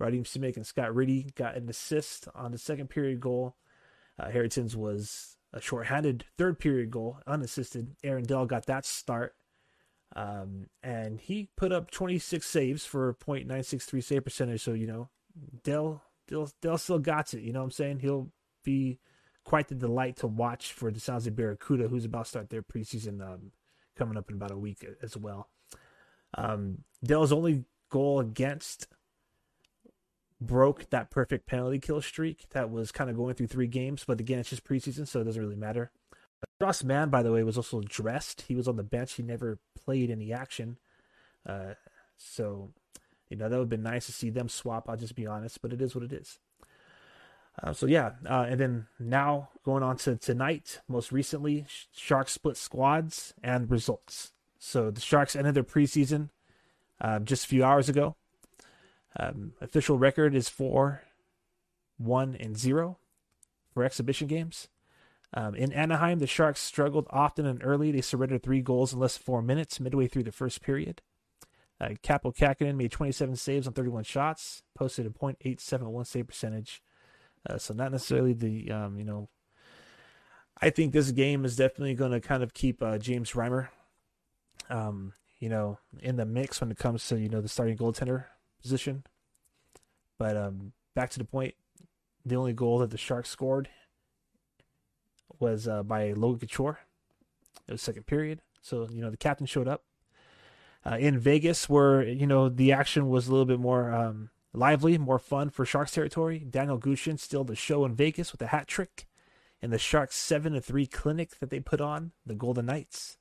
Radim 0.00 0.22
Simek 0.22 0.56
and 0.56 0.66
Scott 0.66 0.94
Reedy 0.94 1.26
got 1.34 1.56
an 1.56 1.68
assist 1.68 2.28
on 2.34 2.52
the 2.52 2.58
second 2.58 2.88
period 2.88 3.20
goal. 3.20 3.56
Uh, 4.18 4.30
Harrington's 4.30 4.76
was 4.76 5.36
a 5.52 5.60
shorthanded 5.60 6.24
third 6.36 6.58
period 6.58 6.90
goal, 6.90 7.18
unassisted. 7.26 7.96
Aaron 8.04 8.24
Dell 8.24 8.46
got 8.46 8.66
that 8.66 8.84
start. 8.84 9.34
Um, 10.14 10.66
and 10.82 11.20
he 11.20 11.50
put 11.56 11.72
up 11.72 11.90
26 11.90 12.46
saves 12.46 12.84
for 12.84 13.10
a 13.10 13.14
.963 13.14 14.02
save 14.02 14.24
percentage. 14.24 14.62
So, 14.62 14.72
you 14.72 14.86
know, 14.86 15.08
Dell, 15.62 16.02
Dell, 16.26 16.50
Dell 16.60 16.78
still 16.78 16.98
got 16.98 17.34
it. 17.34 17.42
You 17.42 17.52
know 17.52 17.60
what 17.60 17.66
I'm 17.66 17.70
saying? 17.72 18.00
He'll 18.00 18.30
be 18.64 18.98
quite 19.48 19.68
the 19.68 19.74
delight 19.74 20.14
to 20.14 20.26
watch 20.26 20.74
for 20.74 20.90
the 20.90 21.00
Jose 21.00 21.30
Barracuda, 21.30 21.88
who's 21.88 22.04
about 22.04 22.24
to 22.24 22.28
start 22.28 22.50
their 22.50 22.60
preseason 22.60 23.22
um, 23.22 23.52
coming 23.96 24.18
up 24.18 24.28
in 24.28 24.36
about 24.36 24.50
a 24.50 24.58
week 24.58 24.84
as 25.02 25.16
well. 25.16 25.48
Um, 26.34 26.84
Dell's 27.02 27.32
only 27.32 27.64
goal 27.88 28.20
against 28.20 28.88
broke 30.38 30.90
that 30.90 31.10
perfect 31.10 31.46
penalty 31.46 31.78
kill 31.78 32.02
streak 32.02 32.50
that 32.50 32.70
was 32.70 32.92
kind 32.92 33.08
of 33.08 33.16
going 33.16 33.36
through 33.36 33.46
three 33.46 33.66
games, 33.66 34.04
but 34.06 34.20
again, 34.20 34.38
it's 34.38 34.50
just 34.50 34.64
preseason, 34.64 35.08
so 35.08 35.22
it 35.22 35.24
doesn't 35.24 35.42
really 35.42 35.56
matter. 35.56 35.92
Strauss 36.58 36.84
Mann, 36.84 37.08
by 37.08 37.22
the 37.22 37.32
way, 37.32 37.42
was 37.42 37.56
also 37.56 37.80
dressed. 37.80 38.42
He 38.42 38.54
was 38.54 38.68
on 38.68 38.76
the 38.76 38.82
bench. 38.82 39.14
He 39.14 39.22
never 39.22 39.60
played 39.82 40.10
any 40.10 40.30
action. 40.30 40.76
Uh, 41.48 41.72
so, 42.18 42.74
you 43.30 43.38
know, 43.38 43.48
that 43.48 43.56
would 43.56 43.62
have 43.62 43.68
been 43.70 43.82
nice 43.82 44.04
to 44.06 44.12
see 44.12 44.28
them 44.28 44.50
swap. 44.50 44.90
I'll 44.90 44.96
just 44.98 45.14
be 45.14 45.26
honest, 45.26 45.62
but 45.62 45.72
it 45.72 45.80
is 45.80 45.94
what 45.94 46.04
it 46.04 46.12
is. 46.12 46.38
Uh, 47.62 47.72
so 47.72 47.86
yeah, 47.86 48.12
uh, 48.28 48.46
and 48.48 48.60
then 48.60 48.86
now 48.98 49.48
going 49.64 49.82
on 49.82 49.96
to 49.96 50.16
tonight, 50.16 50.80
most 50.88 51.10
recently, 51.10 51.66
Sharks 51.92 52.32
split 52.32 52.56
squads 52.56 53.34
and 53.42 53.70
results. 53.70 54.32
So 54.58 54.90
the 54.90 55.00
Sharks 55.00 55.34
ended 55.34 55.54
their 55.54 55.64
preseason 55.64 56.30
um, 57.00 57.24
just 57.24 57.44
a 57.44 57.48
few 57.48 57.64
hours 57.64 57.88
ago. 57.88 58.16
Um, 59.18 59.52
official 59.60 59.98
record 59.98 60.34
is 60.34 60.48
four, 60.48 61.02
one, 61.96 62.36
and 62.38 62.56
zero 62.56 62.98
for 63.72 63.84
exhibition 63.84 64.28
games. 64.28 64.68
Um, 65.34 65.54
in 65.54 65.72
Anaheim, 65.72 66.20
the 66.20 66.26
Sharks 66.26 66.60
struggled 66.60 67.06
often 67.10 67.44
and 67.44 67.60
early. 67.62 67.90
They 67.90 68.00
surrendered 68.00 68.42
three 68.42 68.62
goals 68.62 68.92
in 68.92 68.98
less 68.98 69.16
than 69.16 69.24
four 69.24 69.42
minutes 69.42 69.80
midway 69.80 70.06
through 70.06 70.22
the 70.22 70.32
first 70.32 70.62
period. 70.62 71.02
Uh, 71.80 71.90
Kaapo 72.02 72.34
Kähkönen 72.34 72.76
made 72.76 72.90
27 72.90 73.36
saves 73.36 73.66
on 73.66 73.72
31 73.72 74.04
shots, 74.04 74.62
posted 74.74 75.06
a 75.06 75.10
.871 75.10 76.06
save 76.06 76.26
percentage. 76.26 76.82
Uh, 77.48 77.58
so 77.58 77.72
not 77.74 77.92
necessarily 77.92 78.32
the 78.32 78.70
um, 78.70 78.98
you 78.98 79.04
know. 79.04 79.28
I 80.60 80.70
think 80.70 80.92
this 80.92 81.12
game 81.12 81.44
is 81.44 81.54
definitely 81.56 81.94
going 81.94 82.10
to 82.10 82.20
kind 82.20 82.42
of 82.42 82.52
keep 82.52 82.82
uh, 82.82 82.98
James 82.98 83.30
Reimer, 83.30 83.68
um, 84.68 85.12
you 85.38 85.48
know, 85.48 85.78
in 86.00 86.16
the 86.16 86.26
mix 86.26 86.60
when 86.60 86.70
it 86.70 86.78
comes 86.78 87.06
to 87.08 87.18
you 87.18 87.28
know 87.28 87.40
the 87.40 87.48
starting 87.48 87.76
goaltender 87.76 88.24
position. 88.60 89.04
But 90.18 90.36
um, 90.36 90.72
back 90.94 91.10
to 91.10 91.18
the 91.18 91.24
point, 91.24 91.54
the 92.24 92.36
only 92.36 92.52
goal 92.52 92.78
that 92.78 92.90
the 92.90 92.98
Sharks 92.98 93.30
scored 93.30 93.68
was 95.38 95.68
uh, 95.68 95.82
by 95.82 96.12
Logan 96.12 96.40
Couture. 96.40 96.80
It 97.68 97.72
was 97.72 97.82
second 97.82 98.06
period, 98.06 98.40
so 98.60 98.88
you 98.90 99.00
know 99.00 99.10
the 99.10 99.16
captain 99.16 99.46
showed 99.46 99.68
up. 99.68 99.84
Uh, 100.84 100.96
in 100.96 101.18
Vegas, 101.18 101.68
where 101.68 102.02
you 102.02 102.26
know 102.26 102.48
the 102.48 102.72
action 102.72 103.08
was 103.08 103.28
a 103.28 103.30
little 103.30 103.46
bit 103.46 103.60
more 103.60 103.92
um, 103.92 104.30
lively, 104.58 104.98
more 104.98 105.18
fun 105.18 105.50
for 105.50 105.64
Sharks 105.64 105.92
territory. 105.92 106.40
Daniel 106.40 106.78
Gushchin 106.78 107.18
still 107.18 107.44
the 107.44 107.56
show 107.56 107.84
in 107.84 107.94
Vegas 107.94 108.32
with 108.32 108.42
a 108.42 108.48
hat 108.48 108.66
trick, 108.66 109.06
and 109.62 109.72
the 109.72 109.78
Sharks 109.78 110.16
seven 110.16 110.52
to 110.52 110.60
three 110.60 110.86
clinic 110.86 111.38
that 111.38 111.50
they 111.50 111.60
put 111.60 111.80
on 111.80 112.12
the 112.26 112.34
Golden 112.34 112.66
Knights. 112.66 113.16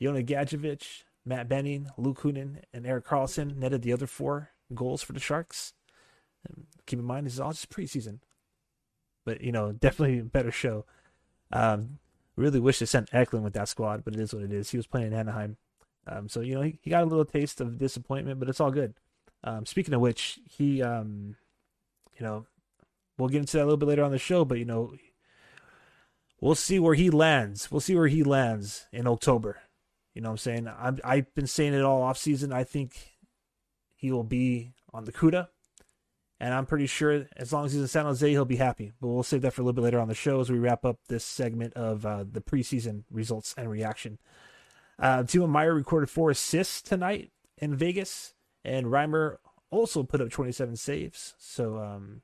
Jonah 0.00 0.22
Gadjovich, 0.22 1.02
Matt 1.24 1.48
Benning, 1.48 1.88
Luke 1.96 2.20
Kunin, 2.20 2.62
and 2.72 2.86
Erik 2.86 3.06
Karlsson 3.06 3.56
netted 3.56 3.82
the 3.82 3.92
other 3.92 4.06
four 4.06 4.50
goals 4.74 5.02
for 5.02 5.12
the 5.12 5.20
Sharks. 5.20 5.72
And 6.46 6.66
keep 6.86 6.98
in 6.98 7.04
mind, 7.04 7.26
this 7.26 7.34
is 7.34 7.40
all 7.40 7.52
just 7.52 7.70
preseason, 7.70 8.20
but 9.24 9.40
you 9.40 9.52
know, 9.52 9.72
definitely 9.72 10.20
a 10.20 10.24
better 10.24 10.52
show. 10.52 10.84
Um, 11.52 11.98
really 12.36 12.60
wish 12.60 12.78
they 12.78 12.86
sent 12.86 13.12
Eklund 13.12 13.44
with 13.44 13.54
that 13.54 13.68
squad, 13.68 14.04
but 14.04 14.14
it 14.14 14.20
is 14.20 14.32
what 14.32 14.44
it 14.44 14.52
is. 14.52 14.70
He 14.70 14.76
was 14.76 14.86
playing 14.86 15.08
in 15.08 15.14
Anaheim. 15.14 15.56
Um, 16.06 16.28
so, 16.28 16.40
you 16.40 16.54
know, 16.54 16.62
he, 16.62 16.78
he 16.80 16.90
got 16.90 17.02
a 17.02 17.06
little 17.06 17.24
taste 17.24 17.60
of 17.60 17.78
disappointment, 17.78 18.38
but 18.38 18.48
it's 18.48 18.60
all 18.60 18.70
good. 18.70 18.94
Um, 19.44 19.66
speaking 19.66 19.94
of 19.94 20.00
which, 20.00 20.38
he, 20.48 20.82
um, 20.82 21.36
you 22.18 22.24
know, 22.24 22.46
we'll 23.16 23.28
get 23.28 23.38
into 23.38 23.56
that 23.56 23.62
a 23.62 23.64
little 23.64 23.76
bit 23.76 23.88
later 23.88 24.04
on 24.04 24.10
the 24.10 24.18
show, 24.18 24.44
but, 24.44 24.58
you 24.58 24.64
know, 24.64 24.94
we'll 26.40 26.54
see 26.54 26.78
where 26.78 26.94
he 26.94 27.10
lands. 27.10 27.70
We'll 27.70 27.80
see 27.80 27.94
where 27.94 28.08
he 28.08 28.22
lands 28.22 28.86
in 28.92 29.06
October. 29.06 29.58
You 30.14 30.22
know 30.22 30.30
what 30.30 30.34
I'm 30.34 30.38
saying? 30.38 30.68
I'm, 30.68 30.98
I've 31.04 31.32
been 31.34 31.46
saying 31.46 31.74
it 31.74 31.82
all 31.82 32.02
off 32.02 32.18
season. 32.18 32.52
I 32.52 32.64
think 32.64 33.18
he 33.94 34.10
will 34.10 34.24
be 34.24 34.72
on 34.92 35.04
the 35.04 35.12
CUDA. 35.12 35.48
And 36.40 36.54
I'm 36.54 36.66
pretty 36.66 36.86
sure 36.86 37.26
as 37.36 37.52
long 37.52 37.66
as 37.66 37.72
he's 37.72 37.82
in 37.82 37.88
San 37.88 38.04
Jose, 38.04 38.28
he'll 38.30 38.44
be 38.44 38.56
happy. 38.56 38.92
But 39.00 39.08
we'll 39.08 39.24
save 39.24 39.42
that 39.42 39.52
for 39.52 39.62
a 39.62 39.64
little 39.64 39.74
bit 39.74 39.82
later 39.82 39.98
on 39.98 40.08
the 40.08 40.14
show 40.14 40.40
as 40.40 40.50
we 40.50 40.58
wrap 40.58 40.84
up 40.84 40.98
this 41.08 41.24
segment 41.24 41.74
of 41.74 42.06
uh, 42.06 42.24
the 42.30 42.40
preseason 42.40 43.02
results 43.10 43.54
and 43.58 43.68
reaction. 43.68 44.18
Uh, 44.98 45.24
Timo 45.24 45.48
Meier 45.48 45.74
recorded 45.74 46.10
four 46.10 46.30
assists 46.30 46.80
tonight 46.80 47.32
in 47.56 47.74
Vegas, 47.74 48.34
and 48.64 48.86
Reimer 48.86 49.36
also 49.70 50.02
put 50.02 50.20
up 50.20 50.30
27 50.30 50.76
saves. 50.76 51.34
So 51.38 51.78
um, 51.78 52.22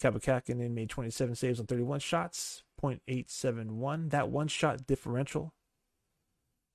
Kaapo 0.00 0.70
made 0.70 0.90
27 0.90 1.34
saves 1.34 1.60
on 1.60 1.66
31 1.66 2.00
shots, 2.00 2.64
0.871. 2.82 4.10
That 4.10 4.28
one 4.28 4.48
shot 4.48 4.86
differential 4.86 5.52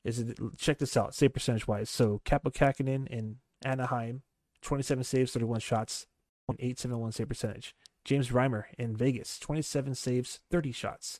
is 0.07 0.19
it? 0.19 0.39
Check 0.57 0.77
this 0.77 0.95
out, 0.95 1.13
save 1.13 1.33
percentage 1.33 1.67
wise. 1.67 1.89
So 1.89 2.21
Kaapo 2.25 2.53
Kähkönen 2.53 3.07
in 3.07 3.37
Anaheim 3.63 4.23
27 4.61 5.03
saves, 5.03 5.33
31 5.33 5.59
shots, 5.59 6.07
0.871 6.49 7.13
save 7.13 7.27
percentage. 7.27 7.75
James 8.05 8.29
Reimer 8.29 8.63
in 8.77 8.95
Vegas, 8.95 9.37
27 9.37 9.95
saves, 9.95 10.39
30 10.49 10.71
shots, 10.71 11.19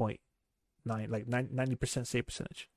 0.9, 0.00 1.10
like 1.10 1.26
90% 1.26 2.06
save 2.06 2.26
percentage. 2.26 2.68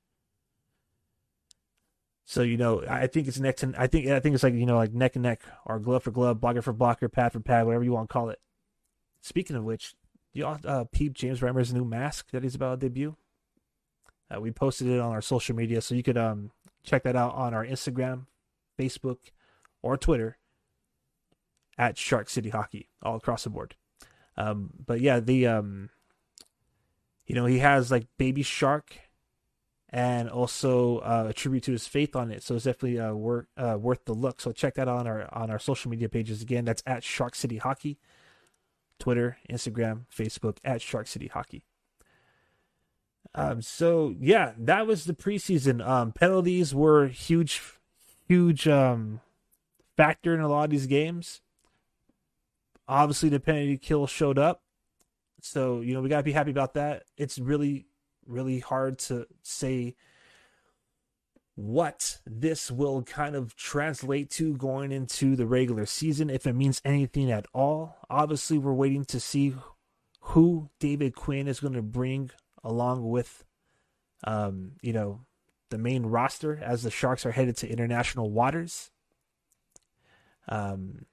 So 2.24 2.42
you 2.42 2.56
know, 2.56 2.84
I 2.88 3.06
think 3.06 3.28
it's 3.28 3.38
neck 3.38 3.62
and 3.62 3.74
I 3.76 3.86
think 3.86 4.08
I 4.08 4.20
think 4.20 4.34
it's 4.34 4.44
like 4.44 4.54
you 4.54 4.66
know 4.66 4.76
like 4.76 4.92
neck 4.92 5.16
and 5.16 5.22
neck 5.22 5.42
or 5.66 5.78
glove 5.78 6.04
for 6.04 6.10
glove, 6.10 6.40
blocker 6.40 6.62
for 6.62 6.72
blocker, 6.72 7.08
pad 7.08 7.32
for 7.32 7.40
pad, 7.40 7.66
whatever 7.66 7.84
you 7.84 7.92
want 7.92 8.08
to 8.08 8.12
call 8.12 8.30
it. 8.30 8.40
Speaking 9.20 9.56
of 9.56 9.64
which, 9.64 9.94
you 10.32 10.46
all 10.46 10.58
uh, 10.64 10.84
peep 10.90 11.14
James 11.14 11.40
Reimer's 11.40 11.72
new 11.72 11.84
mask 11.84 12.30
that 12.30 12.42
he's 12.42 12.54
about 12.54 12.80
to 12.80 12.88
debut? 12.88 13.16
Uh, 14.30 14.40
we 14.40 14.50
posted 14.50 14.88
it 14.88 14.98
on 14.98 15.12
our 15.12 15.20
social 15.20 15.54
media, 15.54 15.80
so 15.80 15.94
you 15.94 16.02
could 16.02 16.16
um, 16.16 16.50
check 16.82 17.02
that 17.02 17.16
out 17.16 17.34
on 17.34 17.54
our 17.54 17.66
Instagram, 17.66 18.26
Facebook, 18.78 19.18
or 19.82 19.96
Twitter 19.96 20.38
at 21.76 21.98
Shark 21.98 22.30
City 22.30 22.50
Hockey, 22.50 22.88
all 23.02 23.16
across 23.16 23.44
the 23.44 23.50
board. 23.50 23.74
Um, 24.36 24.70
but 24.86 25.00
yeah, 25.00 25.20
the 25.20 25.46
um, 25.46 25.90
you 27.26 27.34
know 27.34 27.46
he 27.46 27.58
has 27.58 27.90
like 27.90 28.06
Baby 28.16 28.42
Shark, 28.42 28.96
and 29.92 30.30
also 30.30 30.98
uh, 30.98 31.26
a 31.28 31.32
tribute 31.34 31.64
to 31.64 31.72
his 31.72 31.86
faith 31.86 32.16
on 32.16 32.30
it. 32.30 32.42
So 32.42 32.54
it's 32.54 32.64
definitely 32.64 32.98
uh, 32.98 33.12
worth 33.12 33.46
uh, 33.56 33.76
worth 33.78 34.06
the 34.06 34.14
look. 34.14 34.40
So 34.40 34.50
check 34.50 34.74
that 34.74 34.88
out 34.88 35.00
on 35.00 35.06
our 35.06 35.28
on 35.32 35.50
our 35.50 35.58
social 35.58 35.90
media 35.90 36.08
pages 36.08 36.42
again. 36.42 36.64
That's 36.64 36.82
at 36.86 37.04
Shark 37.04 37.34
City 37.34 37.58
Hockey, 37.58 37.98
Twitter, 38.98 39.36
Instagram, 39.50 40.06
Facebook 40.14 40.56
at 40.64 40.80
Shark 40.80 41.06
City 41.06 41.28
Hockey. 41.28 41.64
Um, 43.34 43.62
so 43.62 44.14
yeah, 44.18 44.52
that 44.58 44.86
was 44.86 45.04
the 45.04 45.14
preseason. 45.14 45.86
Um, 45.86 46.12
penalties 46.12 46.74
were 46.74 47.08
huge, 47.08 47.60
huge 48.26 48.66
um, 48.66 49.20
factor 49.96 50.34
in 50.34 50.40
a 50.40 50.48
lot 50.48 50.64
of 50.64 50.70
these 50.70 50.86
games. 50.86 51.40
Obviously, 52.88 53.28
the 53.28 53.40
penalty 53.40 53.78
kill 53.78 54.06
showed 54.06 54.38
up, 54.38 54.62
so 55.40 55.80
you 55.80 55.94
know 55.94 56.00
we 56.00 56.08
gotta 56.08 56.22
be 56.22 56.32
happy 56.32 56.50
about 56.50 56.74
that. 56.74 57.04
It's 57.16 57.38
really, 57.38 57.86
really 58.26 58.60
hard 58.60 58.98
to 58.98 59.26
say 59.42 59.94
what 61.54 62.18
this 62.24 62.70
will 62.70 63.02
kind 63.02 63.36
of 63.36 63.54
translate 63.56 64.30
to 64.30 64.56
going 64.56 64.90
into 64.90 65.36
the 65.36 65.46
regular 65.46 65.84
season, 65.84 66.30
if 66.30 66.46
it 66.46 66.54
means 66.54 66.80
anything 66.84 67.30
at 67.30 67.46
all. 67.52 67.96
Obviously, 68.08 68.58
we're 68.58 68.72
waiting 68.72 69.04
to 69.04 69.20
see 69.20 69.54
who 70.20 70.70
David 70.78 71.14
Quinn 71.14 71.48
is 71.48 71.60
going 71.60 71.74
to 71.74 71.82
bring 71.82 72.30
along 72.64 73.08
with, 73.08 73.44
um, 74.24 74.72
you 74.80 74.92
know, 74.92 75.20
the 75.70 75.78
main 75.78 76.06
roster 76.06 76.60
as 76.62 76.82
the 76.82 76.90
Sharks 76.90 77.26
are 77.26 77.32
headed 77.32 77.56
to 77.58 77.68
international 77.68 78.30
waters. 78.30 78.90
Um, 80.48 81.06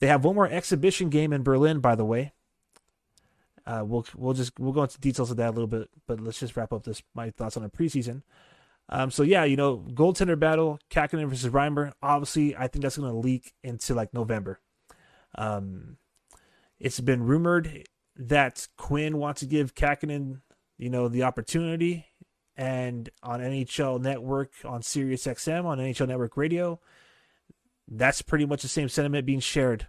they 0.00 0.06
have 0.06 0.24
one 0.24 0.34
more 0.34 0.48
exhibition 0.48 1.08
game 1.08 1.32
in 1.32 1.42
Berlin, 1.42 1.80
by 1.80 1.94
the 1.94 2.04
way. 2.04 2.32
Uh, 3.66 3.82
we'll 3.84 4.06
we'll 4.14 4.34
just 4.34 4.58
we'll 4.58 4.72
go 4.72 4.82
into 4.82 4.98
details 5.00 5.30
of 5.30 5.36
that 5.38 5.48
a 5.48 5.52
little 5.52 5.66
bit, 5.66 5.88
but 6.06 6.20
let's 6.20 6.38
just 6.38 6.56
wrap 6.56 6.72
up 6.72 6.84
this 6.84 7.02
my 7.14 7.30
thoughts 7.30 7.56
on 7.56 7.62
the 7.62 7.68
preseason. 7.68 8.22
Um, 8.88 9.10
so 9.10 9.24
yeah, 9.24 9.42
you 9.44 9.56
know, 9.56 9.78
goaltender 9.78 10.38
battle, 10.38 10.78
Kahkonen 10.90 11.28
versus 11.28 11.52
Reimer. 11.52 11.92
Obviously, 12.02 12.56
I 12.56 12.68
think 12.68 12.82
that's 12.82 12.96
going 12.96 13.10
to 13.10 13.18
leak 13.18 13.52
into 13.64 13.94
like 13.94 14.14
November. 14.14 14.60
Um, 15.36 15.96
it's 16.78 17.00
been 17.00 17.24
rumored 17.24 17.88
that 18.14 18.68
Quinn 18.76 19.18
wants 19.18 19.40
to 19.40 19.46
give 19.46 19.74
Kahkonen 19.74 20.42
you 20.78 20.90
know, 20.90 21.08
the 21.08 21.22
opportunity 21.22 22.06
and 22.56 23.08
on 23.22 23.40
NHL 23.40 24.00
Network, 24.00 24.52
on 24.64 24.82
Sirius 24.82 25.26
XM, 25.26 25.64
on 25.64 25.78
NHL 25.78 26.08
Network 26.08 26.36
Radio, 26.36 26.80
that's 27.88 28.22
pretty 28.22 28.46
much 28.46 28.62
the 28.62 28.68
same 28.68 28.88
sentiment 28.88 29.26
being 29.26 29.40
shared. 29.40 29.88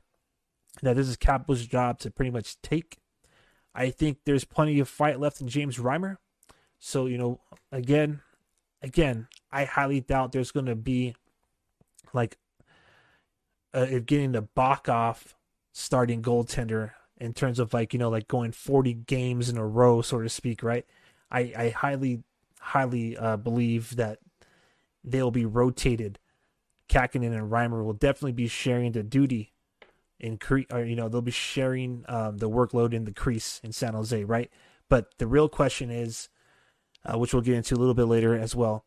That 0.82 0.96
this 0.96 1.08
is 1.08 1.18
Kaapo's 1.18 1.66
job 1.66 2.00
to 2.00 2.12
pretty 2.12 2.32
much 2.32 2.62
take. 2.62 2.98
I 3.78 3.92
think 3.92 4.18
there's 4.26 4.44
plenty 4.44 4.80
of 4.80 4.90
fight 4.90 5.20
left 5.20 5.40
in 5.40 5.48
James 5.48 5.78
Reimer. 5.78 6.18
So, 6.80 7.06
you 7.06 7.20
know, 7.20 7.40
again, 7.72 8.22
again, 8.82 9.28
I 9.52 9.66
highly 9.66 10.02
doubt 10.02 10.32
there's 10.32 10.52
going 10.52 10.66
to 10.66 10.76
be 10.76 11.16
like 12.12 12.40
uh, 13.76 13.86
getting 14.04 14.32
the 14.32 14.42
Bach 14.42 14.90
off 14.90 15.36
starting 15.74 16.24
goaltender 16.24 16.92
in 17.18 17.34
terms 17.34 17.60
of 17.60 17.72
like 17.72 17.94
you 17.94 18.00
know 18.00 18.10
like 18.10 18.28
going 18.28 18.52
40 18.52 18.94
games 18.94 19.48
in 19.48 19.58
a 19.58 19.66
row 19.66 20.02
so 20.02 20.22
to 20.22 20.30
speak 20.30 20.64
right? 20.64 20.86
I 21.30 21.54
i 21.56 21.70
highly 21.70 22.24
highly 22.60 23.16
uh, 23.16 23.38
believe 23.38 23.96
that 23.96 24.20
they'll 25.04 25.32
be 25.32 25.46
rotated. 25.46 26.18
Kahkonen 26.90 27.38
and 27.38 27.52
Reimer 27.52 27.84
will 27.84 27.94
definitely 27.94 28.32
be 28.32 28.48
sharing 28.48 28.94
the 28.94 29.04
duty 29.04 29.54
in 30.20 30.38
cre- 30.38 30.70
or 30.72 30.84
you 30.84 30.96
know 30.96 31.10
they'll 31.10 31.22
be 31.22 31.32
sharing 31.32 32.04
um, 32.08 32.38
the 32.38 32.50
workload 32.50 32.94
in 32.94 33.06
the 33.06 33.14
crease 33.14 33.62
in 33.64 33.72
San 33.72 33.94
Jose 33.94 34.24
right 34.24 34.52
but 34.90 35.18
the 35.18 35.28
real 35.28 35.50
question 35.50 35.92
is 35.92 36.30
uh, 37.06 37.18
which 37.18 37.34
we'll 37.34 37.44
get 37.44 37.56
into 37.56 37.76
a 37.76 37.78
little 37.78 37.94
bit 37.94 38.06
later 38.06 38.38
as 38.38 38.56
well 38.56 38.86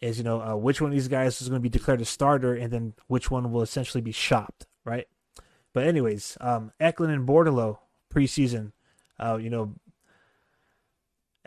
is 0.00 0.18
you 0.18 0.24
know 0.24 0.40
uh, 0.40 0.56
which 0.56 0.80
one 0.80 0.90
of 0.90 0.94
these 0.94 1.08
guys 1.08 1.40
is 1.42 1.48
going 1.48 1.60
to 1.60 1.62
be 1.62 1.68
declared 1.68 2.00
a 2.00 2.04
starter 2.04 2.54
and 2.54 2.72
then 2.72 2.94
which 3.06 3.30
one 3.30 3.52
will 3.52 3.62
essentially 3.62 4.00
be 4.00 4.12
shopped 4.12 4.66
right 4.84 5.06
but 5.72 5.86
anyways, 5.86 6.36
um, 6.40 6.72
Eklund 6.80 7.12
and 7.12 7.26
Bordeleau 7.26 7.78
preseason, 8.12 8.72
uh, 9.18 9.38
you 9.40 9.50
know, 9.50 9.74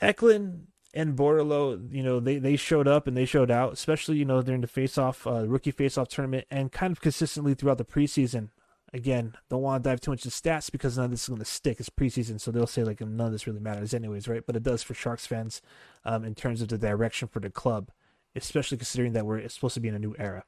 Eklund 0.02 0.68
and 0.94 1.18
Bordeleau, 1.18 1.92
you 1.92 2.04
know, 2.04 2.20
they, 2.20 2.38
they 2.38 2.56
showed 2.56 2.88
up 2.88 3.08
and 3.08 3.18
they 3.18 3.26
showed 3.26 3.52
out, 3.52 3.74
especially, 3.74 4.18
you 4.18 4.26
know, 4.26 4.42
during 4.42 4.62
the 4.62 4.68
face-off, 4.68 5.28
uh, 5.28 5.46
rookie 5.48 5.72
face-off 5.72 6.08
tournament 6.08 6.46
and 6.50 6.72
kind 6.72 6.92
of 6.92 7.02
consistently 7.02 7.54
throughout 7.54 7.78
the 7.78 7.86
preseason. 7.86 8.50
Again, 8.94 9.36
don't 9.50 9.64
want 9.64 9.84
to 9.84 9.90
dive 9.90 10.02
too 10.02 10.12
much 10.12 10.24
into 10.24 10.36
stats 10.36 10.72
because 10.72 10.98
none 10.98 11.06
of 11.06 11.12
this 11.12 11.24
is 11.24 11.30
going 11.30 11.40
to 11.40 11.46
stick. 11.46 11.80
It's 11.80 11.90
preseason, 11.90 12.40
so 12.40 12.52
they'll 12.52 12.68
say 12.68 12.84
like 12.84 13.02
none 13.02 13.26
of 13.26 13.32
this 13.32 13.48
really 13.48 13.60
matters 13.60 13.92
anyways, 13.92 14.28
right? 14.28 14.46
But 14.46 14.56
it 14.56 14.62
does 14.62 14.84
for 14.84 14.94
Sharks 14.94 15.26
fans 15.26 15.64
um, 16.06 16.24
in 16.24 16.36
terms 16.36 16.62
of 16.62 16.68
the 16.68 16.78
direction 16.78 17.28
for 17.28 17.40
the 17.40 17.50
club, 17.50 17.90
especially 18.36 18.78
considering 18.78 19.14
that 19.14 19.26
we're 19.26 19.48
supposed 19.50 19.74
to 19.74 19.80
be 19.80 19.88
in 19.88 19.96
a 19.96 20.00
new 20.00 20.16
era. 20.20 20.44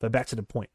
But 0.00 0.12
back 0.12 0.26
to 0.26 0.36
the 0.36 0.42
point. 0.42 0.68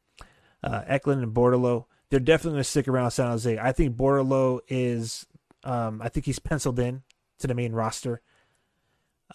Uh, 0.62 0.82
Eklund 0.88 1.22
and 1.22 1.32
Bordeleau, 1.32 1.84
they're 2.10 2.18
definitely 2.18 2.56
going 2.56 2.64
to 2.64 2.70
stick 2.70 2.88
around 2.88 3.12
San 3.12 3.30
Jose. 3.30 3.58
I 3.58 3.70
think 3.70 3.96
Bordeleau 3.96 4.60
is, 4.66 5.26
um, 5.62 6.02
I 6.02 6.08
think 6.08 6.26
he's 6.26 6.40
penciled 6.40 6.80
in 6.80 7.02
to 7.38 7.46
the 7.46 7.54
main 7.54 7.72
roster. 7.74 8.22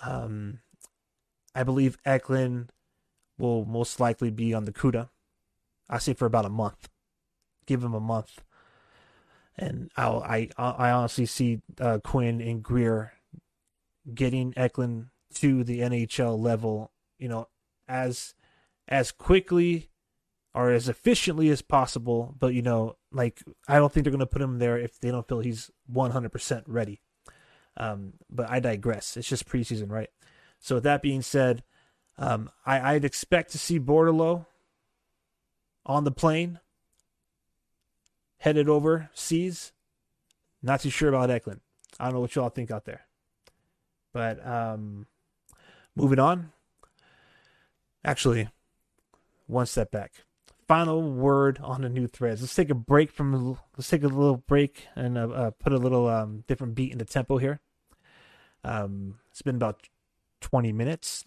Um, 0.02 0.60
I 1.56 1.64
believe 1.64 1.98
Eklund 2.04 2.72
will 3.38 3.64
most 3.64 4.00
likely 4.00 4.32
be 4.32 4.54
on 4.54 4.66
the 4.66 4.74
CUDA. 4.74 5.10
I 5.90 5.98
say 5.98 6.14
for 6.14 6.26
about 6.26 6.46
a 6.46 6.50
month. 6.50 6.90
Give 7.70 7.84
him 7.84 7.94
a 7.94 8.00
month, 8.00 8.42
and 9.56 9.92
I'll, 9.96 10.24
I 10.24 10.50
I 10.58 10.90
honestly 10.90 11.28
see 11.28 11.62
uh, 11.80 12.00
Quinn 12.04 12.42
and 12.42 12.64
Grier 12.64 13.14
getting 14.12 14.56
Eklund 14.58 15.10
to 15.36 15.64
the 15.64 15.82
NHL 15.82 16.40
level. 16.40 16.92
You 17.20 17.28
know, 17.28 17.48
as 17.88 18.34
as 18.88 19.12
quickly 19.12 19.92
or 20.56 20.72
as 20.72 20.90
efficiently 20.90 21.50
as 21.50 21.62
possible. 21.62 22.34
But 22.40 22.56
you 22.56 22.64
know, 22.64 22.96
like 23.12 23.44
I 23.68 23.76
don't 23.76 23.94
think 23.94 24.04
they're 24.04 24.12
going 24.12 24.20
to 24.20 24.26
put 24.26 24.42
him 24.42 24.58
there 24.58 24.80
if 24.80 25.00
they 25.00 25.12
don't 25.12 25.28
feel 25.28 25.42
he's 25.42 25.70
100% 25.94 26.64
ready. 26.66 27.02
Um, 27.78 28.14
but 28.32 28.50
I 28.50 28.60
digress. 28.60 29.16
It's 29.16 29.30
just 29.30 29.48
preseason, 29.48 29.92
right? 29.92 30.10
So 30.60 30.74
with 30.76 30.86
that 30.86 31.04
being 31.04 31.22
said, 31.22 31.62
um, 32.18 32.50
I, 32.66 32.96
I'd 32.96 33.06
expect 33.06 33.52
to 33.52 33.60
see 33.60 33.80
Bordeleau 33.80 34.48
on 35.86 36.04
the 36.04 36.12
plane, 36.12 36.60
headed 38.40 38.68
over 38.68 39.10
seas. 39.14 39.72
Not 40.62 40.82
too 40.82 40.90
sure 40.90 41.10
about 41.10 41.30
Eklund. 41.30 41.62
I 42.00 42.06
don't 42.06 42.16
know 42.16 42.20
what 42.20 42.36
y'all 42.36 42.50
think 42.50 42.72
out 42.72 42.86
there. 42.86 43.06
But 44.14 44.46
um, 44.46 45.08
moving 45.96 46.20
on. 46.20 46.52
Actually, 48.04 48.50
one 49.48 49.66
step 49.66 49.92
back 49.92 50.24
final 50.70 51.02
word 51.02 51.60
on 51.64 51.82
the 51.82 51.90
new 51.90 52.06
threads. 52.06 52.42
Let's 52.42 52.54
take 52.54 52.70
a 52.70 52.76
break 52.76 53.12
from. 53.12 53.58
Let's 53.76 53.90
take 53.90 54.04
a 54.04 54.08
little 54.08 54.38
break 54.38 54.88
and 54.96 55.18
uh, 55.18 55.28
uh, 55.28 55.52
put 55.52 55.74
a 55.74 55.78
little 55.78 56.08
um, 56.08 56.44
different 56.48 56.76
beat 56.76 56.92
in 56.92 57.00
the 57.00 57.06
tempo 57.06 57.40
here. 57.40 57.60
Um, 58.64 59.16
it's 59.32 59.42
been 59.42 59.56
about 59.56 59.82
20 60.42 60.72
minutes, 60.72 61.26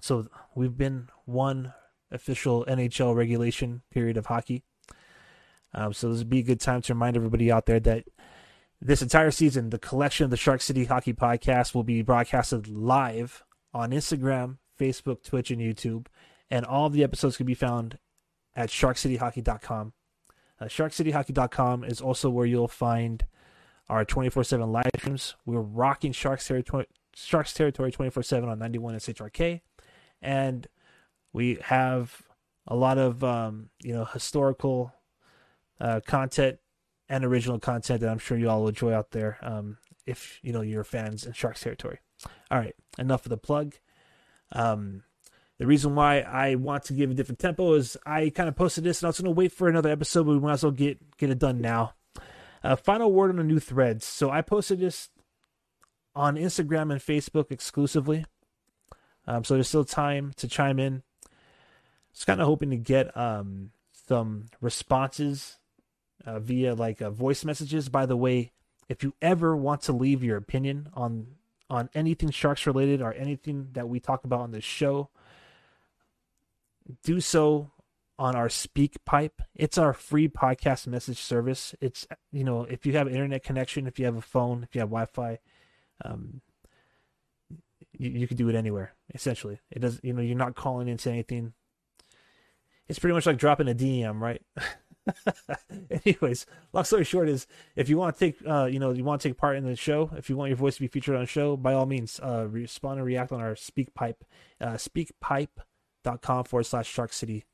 so 0.00 0.28
we've 0.54 0.76
been 0.76 1.08
one 1.24 1.74
official 2.12 2.64
NHL 2.66 3.14
regulation 3.14 3.82
period 3.90 4.16
of 4.16 4.26
hockey. 4.26 4.62
Um, 5.72 5.92
so 5.92 6.08
this 6.08 6.18
would 6.18 6.30
be 6.30 6.40
a 6.40 6.44
good 6.44 6.60
time 6.60 6.82
to 6.82 6.94
remind 6.94 7.16
everybody 7.16 7.50
out 7.50 7.66
there 7.66 7.80
that 7.80 8.04
this 8.80 9.02
entire 9.02 9.30
season, 9.30 9.70
the 9.70 9.78
collection 9.78 10.24
of 10.24 10.30
the 10.30 10.36
Shark 10.36 10.62
City 10.62 10.84
Hockey 10.84 11.12
Podcast 11.12 11.74
will 11.74 11.84
be 11.84 12.02
broadcasted 12.02 12.66
live 12.68 13.44
on 13.74 13.90
Instagram, 13.90 14.58
Facebook, 14.78 15.22
Twitch, 15.22 15.50
and 15.50 15.60
YouTube. 15.60 16.06
And 16.50 16.64
all 16.64 16.86
of 16.86 16.92
the 16.92 17.04
episodes 17.04 17.36
can 17.36 17.46
be 17.46 17.54
found 17.54 17.98
at 18.56 18.70
sharkcityhockey.com. 18.70 19.92
Uh, 20.60 20.64
sharkcityhockey.com 20.64 21.84
is 21.84 22.00
also 22.00 22.28
where 22.30 22.46
you'll 22.46 22.68
find 22.68 23.24
our 23.88 24.04
24/7 24.04 24.70
live 24.70 24.90
streams. 24.96 25.36
We're 25.46 25.60
rocking 25.60 26.12
Sharks 26.12 26.46
territory, 26.46 26.86
Sharks 27.14 27.52
territory 27.52 27.90
24/7 27.92 28.48
on 28.48 28.58
91 28.58 28.94
SHRK, 28.94 29.62
and 30.20 30.66
we 31.32 31.56
have 31.62 32.22
a 32.66 32.76
lot 32.76 32.98
of 32.98 33.24
um, 33.24 33.70
you 33.82 33.92
know 33.92 34.04
historical 34.04 34.92
uh, 35.80 36.00
content 36.06 36.58
and 37.08 37.24
original 37.24 37.58
content 37.58 38.00
that 38.00 38.10
I'm 38.10 38.18
sure 38.18 38.38
you 38.38 38.48
all 38.48 38.60
will 38.60 38.68
enjoy 38.68 38.92
out 38.92 39.10
there. 39.10 39.38
Um, 39.42 39.78
if 40.06 40.38
you 40.42 40.52
know 40.52 40.60
you're 40.60 40.84
fans 40.84 41.26
in 41.26 41.32
Sharks 41.32 41.60
territory. 41.60 41.98
All 42.50 42.58
right, 42.58 42.74
enough 42.98 43.26
of 43.26 43.30
the 43.30 43.36
plug. 43.36 43.74
Um, 44.52 45.02
The 45.58 45.66
reason 45.66 45.94
why 45.94 46.20
I 46.20 46.54
want 46.54 46.84
to 46.84 46.94
give 46.94 47.10
a 47.10 47.14
different 47.14 47.38
tempo 47.38 47.74
is 47.74 47.96
I 48.06 48.30
kind 48.30 48.48
of 48.48 48.56
posted 48.56 48.82
this 48.82 49.00
and 49.00 49.06
I 49.06 49.10
was 49.10 49.20
going 49.20 49.32
to 49.32 49.38
wait 49.38 49.52
for 49.52 49.68
another 49.68 49.90
episode, 49.90 50.24
but 50.24 50.32
we 50.32 50.40
might 50.40 50.54
as 50.54 50.62
well 50.62 50.72
get 50.72 51.16
get 51.18 51.30
it 51.30 51.38
done 51.38 51.60
now. 51.60 51.94
Uh, 52.64 52.76
final 52.76 53.12
word 53.12 53.30
on 53.30 53.36
the 53.36 53.44
new 53.44 53.60
threads. 53.60 54.06
So 54.06 54.30
I 54.30 54.40
posted 54.40 54.80
this 54.80 55.10
on 56.14 56.36
Instagram 56.36 56.90
and 56.90 57.00
Facebook 57.00 57.50
exclusively. 57.50 58.24
Um, 59.26 59.44
so 59.44 59.54
there's 59.54 59.68
still 59.68 59.84
time 59.84 60.32
to 60.36 60.48
chime 60.48 60.78
in. 60.78 61.02
Just 62.12 62.26
kind 62.26 62.40
of 62.40 62.46
hoping 62.46 62.70
to 62.70 62.76
get 62.76 63.14
um, 63.16 63.70
some 64.08 64.46
responses 64.60 65.58
uh, 66.24 66.38
via 66.38 66.74
like 66.74 67.00
uh, 67.02 67.10
voice 67.10 67.44
messages. 67.44 67.88
By 67.88 68.06
the 68.06 68.16
way, 68.16 68.52
if 68.88 69.02
you 69.02 69.14
ever 69.22 69.56
want 69.56 69.82
to 69.82 69.92
leave 69.92 70.22
your 70.24 70.36
opinion 70.36 70.88
on 70.94 71.28
on 71.68 71.88
anything 71.94 72.30
sharks 72.30 72.66
related 72.66 73.00
or 73.00 73.14
anything 73.14 73.68
that 73.72 73.88
we 73.88 74.00
talk 74.00 74.24
about 74.24 74.40
on 74.40 74.50
this 74.50 74.64
show, 74.64 75.08
do 77.04 77.20
so 77.20 77.70
on 78.18 78.36
our 78.36 78.48
SpeakPipe. 78.48 79.40
It's 79.54 79.78
our 79.78 79.94
free 79.94 80.28
podcast 80.28 80.86
message 80.86 81.18
service. 81.18 81.74
It's 81.80 82.06
you 82.32 82.44
know 82.44 82.64
if 82.64 82.84
you 82.84 82.92
have 82.94 83.08
internet 83.08 83.42
connection, 83.42 83.86
if 83.86 83.98
you 83.98 84.04
have 84.04 84.16
a 84.16 84.22
phone, 84.22 84.62
if 84.62 84.74
you 84.74 84.80
have 84.80 84.90
Wi-Fi, 84.90 85.38
um, 86.04 86.40
you, 87.92 88.10
you 88.10 88.28
can 88.28 88.36
do 88.36 88.48
it 88.48 88.54
anywhere. 88.54 88.92
Essentially, 89.14 89.60
it 89.70 89.80
does. 89.80 90.00
You 90.02 90.12
know, 90.12 90.22
you're 90.22 90.36
not 90.36 90.54
calling 90.54 90.88
into 90.88 91.10
anything. 91.10 91.54
It's 92.88 92.98
pretty 92.98 93.14
much 93.14 93.26
like 93.26 93.38
dropping 93.38 93.68
a 93.68 93.74
DM, 93.74 94.20
right? 94.20 94.42
Anyways, 96.04 96.46
long 96.72 96.84
story 96.84 97.04
short 97.04 97.28
is 97.28 97.46
if 97.76 97.88
you 97.88 97.96
want 97.96 98.16
to 98.16 98.20
take, 98.20 98.36
uh, 98.46 98.66
you 98.66 98.78
know, 98.78 98.92
you 98.92 99.04
want 99.04 99.20
to 99.20 99.28
take 99.28 99.36
part 99.36 99.56
in 99.56 99.64
the 99.64 99.76
show, 99.76 100.10
if 100.16 100.28
you 100.28 100.36
want 100.36 100.50
your 100.50 100.56
voice 100.56 100.76
to 100.76 100.80
be 100.80 100.88
featured 100.88 101.14
on 101.14 101.22
the 101.22 101.26
show, 101.26 101.56
by 101.56 101.72
all 101.72 101.86
means, 101.86 102.20
uh, 102.22 102.46
respond 102.48 102.98
and 102.98 103.06
react 103.06 103.32
on 103.32 103.40
our 103.40 103.54
SpeakPipe, 103.54 104.16
uh, 104.60 104.74
speakpipe.com 104.74 106.44
forward 106.44 106.64
slash 106.64 106.88
Shark 106.88 107.12
City 107.12 107.44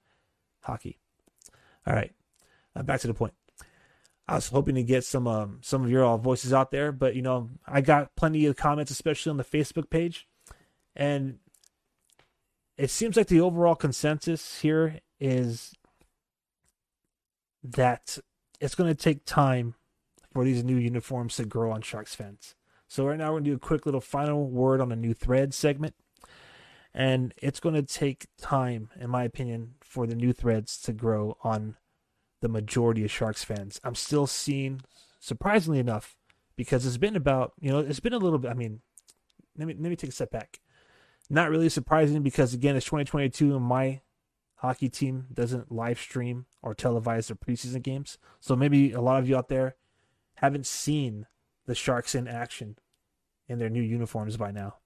Hockey. 0.63 0.99
All 1.87 1.95
right, 1.95 2.13
uh, 2.75 2.83
back 2.83 3.01
to 3.01 3.07
the 3.07 3.15
point. 3.15 3.35
I 4.29 4.35
was 4.35 4.49
hoping 4.49 4.75
to 4.75 4.83
get 4.83 5.05
some 5.05 5.29
um, 5.29 5.61
some 5.63 5.85
of 5.85 5.91
your 5.91 6.05
all 6.05 6.19
voices 6.19 6.53
out 6.53 6.73
there, 6.73 6.91
but 6.91 7.15
you 7.15 7.23
know, 7.23 7.49
I 7.67 7.81
got 7.81 8.17
plenty 8.17 8.47
of 8.47 8.57
comments, 8.57 8.91
especially 8.91 9.31
on 9.31 9.37
the 9.37 9.45
Facebook 9.45 9.89
page, 9.89 10.27
and 10.97 11.39
it 12.77 12.91
seems 12.91 13.17
like 13.17 13.29
the 13.29 13.41
overall 13.41 13.77
consensus 13.77 14.61
here 14.61 14.99
is 15.21 15.73
that 17.73 18.19
it's 18.61 18.75
going 18.75 18.95
to 18.95 19.01
take 19.01 19.25
time 19.25 19.75
for 20.33 20.45
these 20.45 20.65
new 20.65 20.77
uniforms 20.77 21.37
to 21.37 21.45
grow 21.45 21.71
on 21.71 21.83
Sharks 21.83 22.15
fans. 22.15 22.55
So 22.89 23.07
right 23.07 23.19
now 23.19 23.27
we're 23.27 23.41
going 23.41 23.45
to 23.45 23.51
do 23.51 23.57
a 23.57 23.61
quick 23.61 23.87
little 23.87 24.01
final 24.01 24.49
word 24.49 24.81
on 24.81 24.91
the 24.91 24.97
new 24.97 25.15
thread 25.15 25.55
segment. 25.55 25.95
And 26.95 27.35
it's 27.37 27.61
going 27.61 27.75
to 27.75 27.83
take 27.83 28.27
time, 28.39 28.91
in 28.99 29.11
my 29.11 29.25
opinion, 29.25 29.75
for 29.81 30.07
the 30.07 30.15
new 30.15 30.33
threads 30.33 30.81
to 30.83 30.93
grow 30.93 31.37
on 31.43 31.77
the 32.41 32.49
majority 32.49 33.05
of 33.05 33.11
Sharks 33.11 33.45
fans. 33.45 33.81
I'm 33.85 33.95
still 33.95 34.27
seeing, 34.27 34.81
surprisingly 35.21 35.79
enough, 35.79 36.17
because 36.57 36.87
it's 36.87 36.97
been 36.97 37.17
about, 37.17 37.53
you 37.61 37.71
know, 37.71 37.81
it's 37.81 38.01
been 38.01 38.15
a 38.15 38.19
little 38.19 38.39
bit, 38.39 38.51
I 38.51 38.55
mean, 38.55 38.81
let 39.59 39.69
me, 39.69 39.75
let 39.75 39.91
me 39.91 39.97
take 39.97 40.11
a 40.11 40.15
step 40.15 40.31
back. 40.31 40.61
Not 41.29 41.51
really 41.51 41.69
surprising 41.69 42.23
because, 42.23 42.55
again, 42.55 42.77
it's 42.77 42.87
2022 42.87 43.55
and 43.57 43.65
my 43.65 44.01
hockey 44.57 44.89
team 44.89 45.27
doesn't 45.33 45.71
live 45.71 45.99
stream 45.99 46.47
or 46.63 46.75
televise 46.75 47.29
their 47.29 47.37
preseason 47.37 47.83
games. 47.83 48.19
So 48.41 48.57
maybe 48.57 48.93
a 48.93 49.01
lot 49.01 49.21
of 49.21 49.29
you 49.29 49.37
out 49.37 49.49
there 49.49 49.77
haven't 50.37 50.67
seen 50.67 51.27
the 51.67 51.75
Sharks 51.75 52.15
in 52.15 52.27
action 52.29 52.77
in 53.49 53.59
their 53.59 53.69
new 53.69 53.83
uniforms 53.83 54.37
by 54.37 54.51
now. 54.51 54.77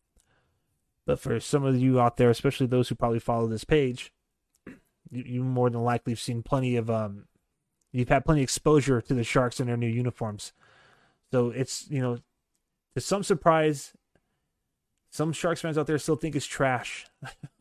But 1.06 1.18
for 1.18 1.40
some 1.40 1.64
of 1.64 1.80
you 1.80 2.00
out 2.00 2.16
there, 2.16 2.30
especially 2.30 2.66
those 2.66 2.88
who 2.88 2.94
probably 2.94 3.18
follow 3.18 3.48
this 3.48 3.64
page, 3.64 4.12
you, 5.10 5.24
you 5.26 5.42
more 5.42 5.70
than 5.70 5.82
likely 5.82 6.12
have 6.12 6.20
seen 6.20 6.42
plenty 6.42 6.76
of 6.76 6.90
um, 6.90 7.26
you've 7.92 8.08
had 8.08 8.24
plenty 8.24 8.40
of 8.40 8.44
exposure 8.44 9.00
to 9.00 9.14
the 9.14 9.24
Sharks 9.24 9.60
in 9.60 9.66
their 9.66 9.76
new 9.76 9.88
uniforms. 9.88 10.52
So 11.32 11.50
it's 11.50 11.90
you 11.90 12.00
know, 12.00 12.18
to 12.94 13.00
some 13.00 13.22
surprise, 13.22 13.92
some 15.10 15.32
Sharks 15.32 15.60
fans 15.60 15.76
out 15.76 15.86
there 15.86 15.98
still 15.98 16.16
think 16.16 16.36
it's 16.36 16.46
trash. 16.46 17.06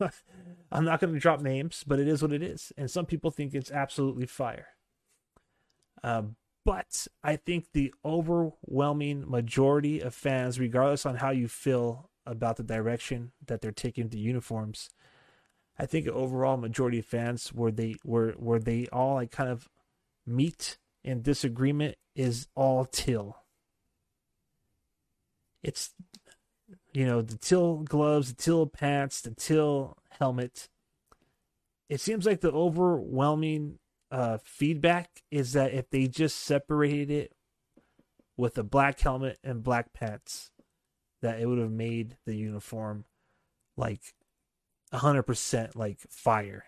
I'm 0.72 0.84
not 0.84 1.00
going 1.00 1.12
to 1.12 1.18
drop 1.18 1.40
names, 1.40 1.84
but 1.84 1.98
it 1.98 2.06
is 2.06 2.22
what 2.22 2.32
it 2.32 2.42
is. 2.42 2.72
And 2.76 2.88
some 2.88 3.06
people 3.06 3.32
think 3.32 3.54
it's 3.54 3.72
absolutely 3.72 4.26
fire. 4.26 4.68
Uh, 6.02 6.22
but 6.64 7.08
I 7.24 7.36
think 7.36 7.72
the 7.72 7.92
overwhelming 8.04 9.28
majority 9.28 10.00
of 10.00 10.14
fans, 10.14 10.60
regardless 10.60 11.04
on 11.04 11.16
how 11.16 11.30
you 11.30 11.48
feel 11.48 12.10
about 12.24 12.56
the 12.56 12.62
direction 12.62 13.32
that 13.46 13.60
they're 13.60 13.72
taking 13.72 14.08
the 14.08 14.18
uniforms, 14.18 14.90
I 15.78 15.86
think 15.86 16.06
overall 16.06 16.56
majority 16.56 17.00
of 17.00 17.06
fans 17.06 17.48
where 17.48 17.72
they 17.72 17.96
where 18.02 18.32
where 18.32 18.58
they 18.60 18.86
all 18.92 19.14
like 19.14 19.30
kind 19.30 19.48
of 19.48 19.68
meet 20.26 20.78
in 21.02 21.22
disagreement 21.22 21.96
is 22.14 22.46
all 22.54 22.84
till. 22.84 23.38
It's 25.62 25.94
you 26.92 27.06
know 27.06 27.22
the 27.22 27.36
till 27.36 27.78
gloves, 27.78 28.34
the 28.34 28.42
till 28.42 28.66
pants, 28.66 29.20
the 29.20 29.30
till 29.32 29.96
helmet. 30.18 30.68
It 31.88 32.00
seems 32.00 32.24
like 32.24 32.40
the 32.40 32.52
overwhelming 32.52 33.78
uh, 34.10 34.38
feedback 34.44 35.22
is 35.30 35.52
that 35.54 35.72
if 35.72 35.90
they 35.90 36.06
just 36.06 36.38
separated 36.38 37.10
it 37.10 37.32
with 38.36 38.56
a 38.58 38.62
black 38.62 39.00
helmet 39.00 39.38
and 39.42 39.62
black 39.62 39.92
pants, 39.92 40.50
that 41.20 41.40
it 41.40 41.46
would 41.46 41.58
have 41.58 41.70
made 41.70 42.16
the 42.26 42.34
uniform 42.34 43.04
like 43.76 44.14
100% 44.92 45.76
like 45.76 45.98
fire. 46.08 46.64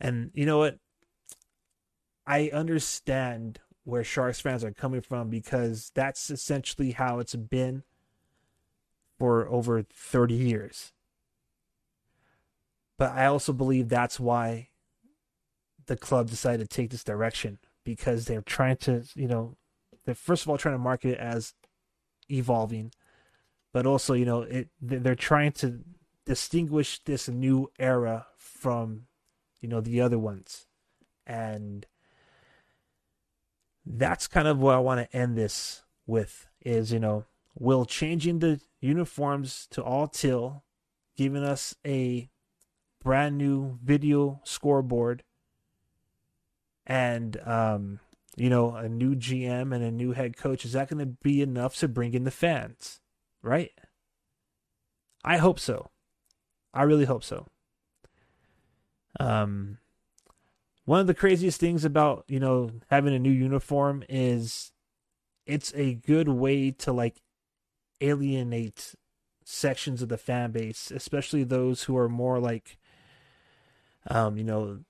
And 0.00 0.30
you 0.34 0.46
know 0.46 0.58
what? 0.58 0.78
I 2.26 2.50
understand 2.52 3.60
where 3.84 4.04
Sharks 4.04 4.40
fans 4.40 4.62
are 4.62 4.72
coming 4.72 5.00
from 5.00 5.30
because 5.30 5.90
that's 5.94 6.30
essentially 6.30 6.92
how 6.92 7.20
it's 7.20 7.34
been 7.34 7.82
for 9.18 9.48
over 9.48 9.82
30 9.82 10.34
years. 10.34 10.92
But 12.96 13.12
I 13.12 13.26
also 13.26 13.52
believe 13.52 13.88
that's 13.88 14.18
why 14.18 14.68
the 15.86 15.96
club 15.96 16.28
decided 16.28 16.68
to 16.68 16.76
take 16.76 16.90
this 16.90 17.04
direction 17.04 17.58
because 17.84 18.26
they're 18.26 18.42
trying 18.42 18.76
to, 18.76 19.04
you 19.14 19.26
know, 19.26 19.56
they're 20.04 20.14
first 20.14 20.42
of 20.42 20.48
all 20.48 20.58
trying 20.58 20.74
to 20.74 20.78
market 20.78 21.12
it 21.12 21.18
as 21.18 21.54
evolving, 22.30 22.92
but 23.72 23.86
also, 23.86 24.14
you 24.14 24.24
know, 24.24 24.42
it 24.42 24.68
they're 24.80 25.14
trying 25.14 25.52
to 25.52 25.80
distinguish 26.24 27.00
this 27.04 27.28
new 27.28 27.70
era 27.78 28.26
from, 28.36 29.06
you 29.60 29.68
know, 29.68 29.80
the 29.80 30.00
other 30.00 30.18
ones. 30.18 30.66
And 31.26 31.86
that's 33.86 34.26
kind 34.26 34.48
of 34.48 34.58
what 34.58 34.74
I 34.74 34.78
want 34.78 35.00
to 35.00 35.16
end 35.16 35.36
this 35.36 35.82
with 36.06 36.46
is, 36.64 36.92
you 36.92 36.98
know, 36.98 37.24
will 37.58 37.84
changing 37.84 38.38
the 38.38 38.60
uniforms 38.80 39.66
to 39.70 39.82
all 39.82 40.06
till 40.06 40.62
giving 41.16 41.42
us 41.42 41.74
a 41.84 42.28
brand 43.02 43.36
new 43.36 43.78
video 43.82 44.40
scoreboard 44.44 45.22
and 46.86 47.40
um, 47.44 48.00
you 48.36 48.48
know 48.48 48.74
a 48.74 48.88
new 48.88 49.14
GM 49.14 49.74
and 49.74 49.84
a 49.84 49.90
new 49.90 50.12
head 50.12 50.36
coach 50.36 50.64
is 50.64 50.72
that 50.72 50.88
going 50.88 51.00
to 51.00 51.16
be 51.22 51.42
enough 51.42 51.76
to 51.76 51.88
bring 51.88 52.14
in 52.14 52.24
the 52.24 52.30
fans 52.30 53.00
right? 53.42 53.72
I 55.24 55.36
hope 55.38 55.58
so. 55.58 55.90
I 56.72 56.82
really 56.82 57.04
hope 57.04 57.24
so. 57.24 57.46
Um 59.18 59.78
one 60.84 61.00
of 61.00 61.06
the 61.06 61.14
craziest 61.14 61.60
things 61.60 61.84
about 61.84 62.24
you 62.28 62.40
know 62.40 62.70
having 62.88 63.14
a 63.14 63.18
new 63.18 63.30
uniform 63.30 64.04
is 64.08 64.72
it's 65.46 65.72
a 65.74 65.94
good 65.94 66.28
way 66.28 66.70
to 66.70 66.92
like 66.92 67.20
alienate 68.00 68.94
sections 69.44 70.02
of 70.02 70.08
the 70.08 70.18
fan 70.18 70.50
base 70.50 70.90
especially 70.90 71.42
those 71.42 71.84
who 71.84 71.96
are 71.96 72.08
more 72.08 72.38
like 72.38 72.78
um, 74.08 74.36
you 74.36 74.44
know, 74.44 74.80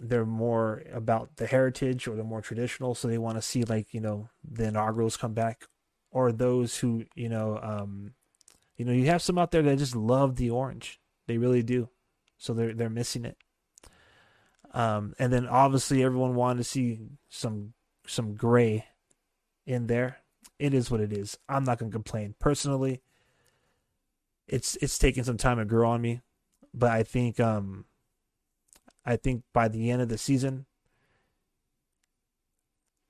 they're 0.00 0.24
more 0.24 0.82
about 0.92 1.36
the 1.36 1.46
heritage 1.46 2.06
or 2.06 2.14
the 2.14 2.24
more 2.24 2.40
traditional, 2.40 2.94
so 2.94 3.08
they 3.08 3.18
want 3.18 3.36
to 3.36 3.42
see 3.42 3.64
like 3.64 3.92
you 3.92 4.00
know 4.00 4.28
the 4.48 4.68
inaugurals 4.68 5.16
come 5.16 5.34
back, 5.34 5.64
or 6.10 6.30
those 6.30 6.78
who 6.78 7.04
you 7.14 7.28
know, 7.28 7.58
um, 7.62 8.12
you 8.76 8.84
know, 8.84 8.92
you 8.92 9.06
have 9.06 9.22
some 9.22 9.38
out 9.38 9.50
there 9.50 9.62
that 9.62 9.78
just 9.78 9.96
love 9.96 10.36
the 10.36 10.50
orange, 10.50 11.00
they 11.26 11.38
really 11.38 11.62
do, 11.62 11.88
so 12.36 12.54
they're 12.54 12.74
they're 12.74 12.88
missing 12.88 13.24
it. 13.24 13.36
Um, 14.72 15.14
and 15.18 15.32
then 15.32 15.46
obviously 15.46 16.04
everyone 16.04 16.34
wanted 16.34 16.58
to 16.58 16.64
see 16.64 17.00
some 17.28 17.72
some 18.06 18.34
gray 18.34 18.86
in 19.66 19.88
there. 19.88 20.18
It 20.58 20.74
is 20.74 20.90
what 20.90 21.00
it 21.00 21.12
is. 21.12 21.38
I'm 21.48 21.64
not 21.64 21.78
gonna 21.78 21.90
complain 21.90 22.34
personally. 22.38 23.02
It's 24.46 24.76
it's 24.76 24.98
taking 24.98 25.24
some 25.24 25.36
time 25.36 25.58
to 25.58 25.64
grow 25.64 25.90
on 25.90 26.00
me, 26.00 26.22
but 26.74 26.90
I 26.90 27.02
think 27.02 27.38
um 27.38 27.84
I 29.04 29.16
think 29.16 29.44
by 29.54 29.68
the 29.68 29.90
end 29.90 30.02
of 30.02 30.08
the 30.08 30.18
season, 30.18 30.66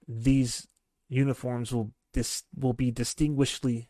these 0.06 0.68
uniforms 1.08 1.72
will 1.72 1.92
dis 2.12 2.44
will 2.56 2.72
be 2.72 2.90
distinguishedly 2.90 3.88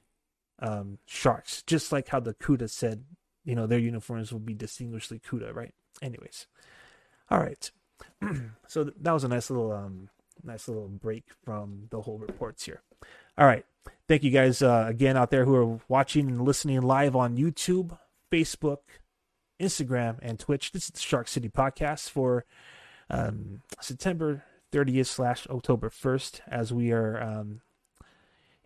um, 0.60 0.98
sharks, 1.06 1.62
just 1.62 1.92
like 1.92 2.08
how 2.08 2.20
the 2.20 2.34
Cuda 2.34 2.68
said 2.68 3.04
you 3.44 3.54
know 3.54 3.66
their 3.66 3.78
uniforms 3.78 4.32
will 4.32 4.40
be 4.40 4.54
distinguishedly 4.54 5.20
CUDA, 5.20 5.54
right? 5.54 5.74
Anyways, 6.02 6.46
all 7.30 7.40
right. 7.40 7.70
so 8.66 8.84
that 8.84 9.12
was 9.12 9.24
a 9.24 9.28
nice 9.28 9.50
little 9.50 9.72
um 9.72 10.08
nice 10.42 10.68
little 10.68 10.88
break 10.88 11.24
from 11.44 11.88
the 11.90 12.02
whole 12.02 12.18
reports 12.18 12.64
here. 12.64 12.82
All 13.38 13.46
right. 13.46 13.64
Thank 14.08 14.24
you 14.24 14.32
guys 14.32 14.62
uh, 14.62 14.86
again 14.88 15.16
out 15.16 15.30
there 15.30 15.44
who 15.44 15.54
are 15.54 15.80
watching 15.86 16.26
and 16.26 16.42
listening 16.42 16.82
live 16.82 17.14
on 17.14 17.36
YouTube, 17.36 17.96
Facebook, 18.32 18.78
Instagram, 19.60 20.18
and 20.20 20.40
Twitch. 20.40 20.72
This 20.72 20.86
is 20.86 20.90
the 20.90 20.98
Shark 20.98 21.28
City 21.28 21.48
podcast 21.48 22.10
for 22.10 22.44
um, 23.08 23.62
September 23.80 24.42
30th 24.72 25.06
slash 25.06 25.46
October 25.46 25.88
1st 25.88 26.40
as 26.48 26.72
we 26.72 26.90
are, 26.90 27.22
um, 27.22 27.60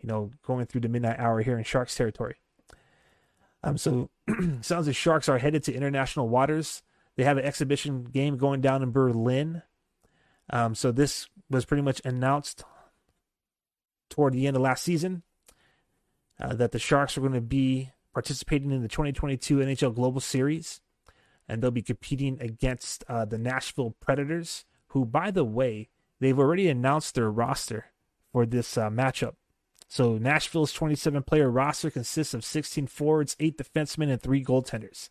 you 0.01 0.07
know, 0.09 0.31
going 0.43 0.65
through 0.65 0.81
the 0.81 0.89
midnight 0.89 1.19
hour 1.19 1.41
here 1.41 1.59
in 1.59 1.63
Sharks 1.63 1.93
territory. 1.93 2.37
Um, 3.63 3.77
so 3.77 4.09
sounds 4.61 4.87
like 4.87 4.95
Sharks 4.95 5.29
are 5.29 5.37
headed 5.37 5.61
to 5.65 5.73
international 5.73 6.29
waters. 6.29 6.81
They 7.15 7.25
have 7.25 7.37
an 7.37 7.45
exhibition 7.45 8.05
game 8.05 8.37
going 8.37 8.61
down 8.61 8.81
in 8.81 8.91
Berlin. 8.91 9.61
Um, 10.49 10.73
so 10.73 10.91
this 10.91 11.27
was 11.47 11.63
pretty 11.63 11.83
much 11.83 12.01
announced 12.03 12.63
toward 14.13 14.33
the 14.33 14.45
end 14.45 14.55
of 14.55 14.61
last 14.61 14.83
season 14.83 15.23
uh, 16.39 16.53
that 16.53 16.71
the 16.71 16.77
Sharks 16.77 17.17
are 17.17 17.21
going 17.21 17.33
to 17.33 17.41
be 17.41 17.91
participating 18.13 18.71
in 18.71 18.83
the 18.83 18.87
2022 18.87 19.57
NHL 19.57 19.95
Global 19.95 20.21
Series, 20.21 20.81
and 21.47 21.61
they'll 21.61 21.71
be 21.71 21.81
competing 21.81 22.39
against 22.39 23.03
uh, 23.09 23.25
the 23.25 23.39
Nashville 23.39 23.95
Predators, 23.99 24.65
who, 24.89 25.03
by 25.03 25.31
the 25.31 25.43
way, 25.43 25.89
they've 26.19 26.37
already 26.37 26.69
announced 26.69 27.15
their 27.15 27.31
roster 27.31 27.85
for 28.31 28.45
this 28.45 28.77
uh, 28.77 28.89
matchup. 28.89 29.33
So 29.87 30.19
Nashville's 30.19 30.73
27 30.73 31.23
player 31.23 31.49
roster 31.49 31.89
consists 31.89 32.35
of 32.35 32.45
16 32.45 32.85
forwards, 32.87 33.35
8 33.39 33.57
defensemen, 33.57 34.11
and 34.11 34.21
3 34.21 34.43
goaltenders. 34.43 35.09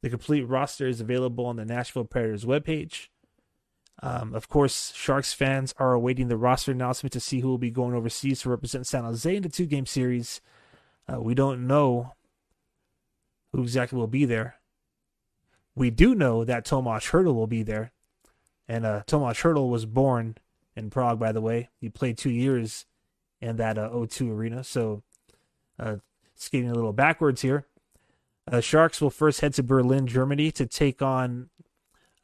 The 0.00 0.10
complete 0.10 0.48
roster 0.48 0.88
is 0.88 1.00
available 1.00 1.44
on 1.44 1.56
the 1.56 1.66
Nashville 1.66 2.04
Predators 2.04 2.46
webpage. 2.46 3.08
Um, 4.00 4.34
of 4.34 4.48
course, 4.48 4.92
Sharks 4.94 5.32
fans 5.32 5.74
are 5.78 5.92
awaiting 5.92 6.28
the 6.28 6.36
roster 6.36 6.72
announcement 6.72 7.12
to 7.12 7.20
see 7.20 7.40
who 7.40 7.48
will 7.48 7.58
be 7.58 7.70
going 7.70 7.94
overseas 7.94 8.42
to 8.42 8.50
represent 8.50 8.86
San 8.86 9.04
Jose 9.04 9.36
in 9.36 9.42
the 9.42 9.48
two 9.48 9.66
game 9.66 9.86
series. 9.86 10.40
Uh, 11.12 11.20
we 11.20 11.34
don't 11.34 11.66
know 11.66 12.14
who 13.52 13.62
exactly 13.62 13.98
will 13.98 14.06
be 14.06 14.24
there. 14.24 14.56
We 15.74 15.90
do 15.90 16.14
know 16.14 16.44
that 16.44 16.64
Tomas 16.64 17.06
Hertl 17.06 17.34
will 17.34 17.46
be 17.46 17.62
there. 17.62 17.92
And 18.68 18.86
uh, 18.86 19.02
Tomas 19.06 19.38
Hertl 19.38 19.68
was 19.68 19.86
born 19.86 20.36
in 20.74 20.90
Prague, 20.90 21.18
by 21.18 21.32
the 21.32 21.40
way. 21.40 21.70
He 21.80 21.88
played 21.88 22.18
two 22.18 22.30
years 22.30 22.86
in 23.40 23.56
that 23.56 23.78
uh, 23.78 23.90
O2 23.90 24.30
arena. 24.30 24.64
So, 24.64 25.02
uh, 25.78 25.96
skating 26.34 26.70
a 26.70 26.74
little 26.74 26.92
backwards 26.92 27.42
here. 27.42 27.66
Uh, 28.50 28.60
Sharks 28.60 29.00
will 29.00 29.10
first 29.10 29.40
head 29.40 29.54
to 29.54 29.62
Berlin, 29.62 30.06
Germany 30.06 30.50
to 30.52 30.66
take 30.66 31.00
on 31.00 31.50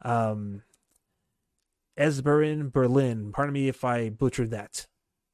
um, 0.02 0.62
Eisbären 1.98 2.72
Berlin. 2.72 3.32
Pardon 3.32 3.52
me 3.52 3.68
if 3.68 3.84
I 3.84 4.08
butchered 4.08 4.50
that. 4.50 4.86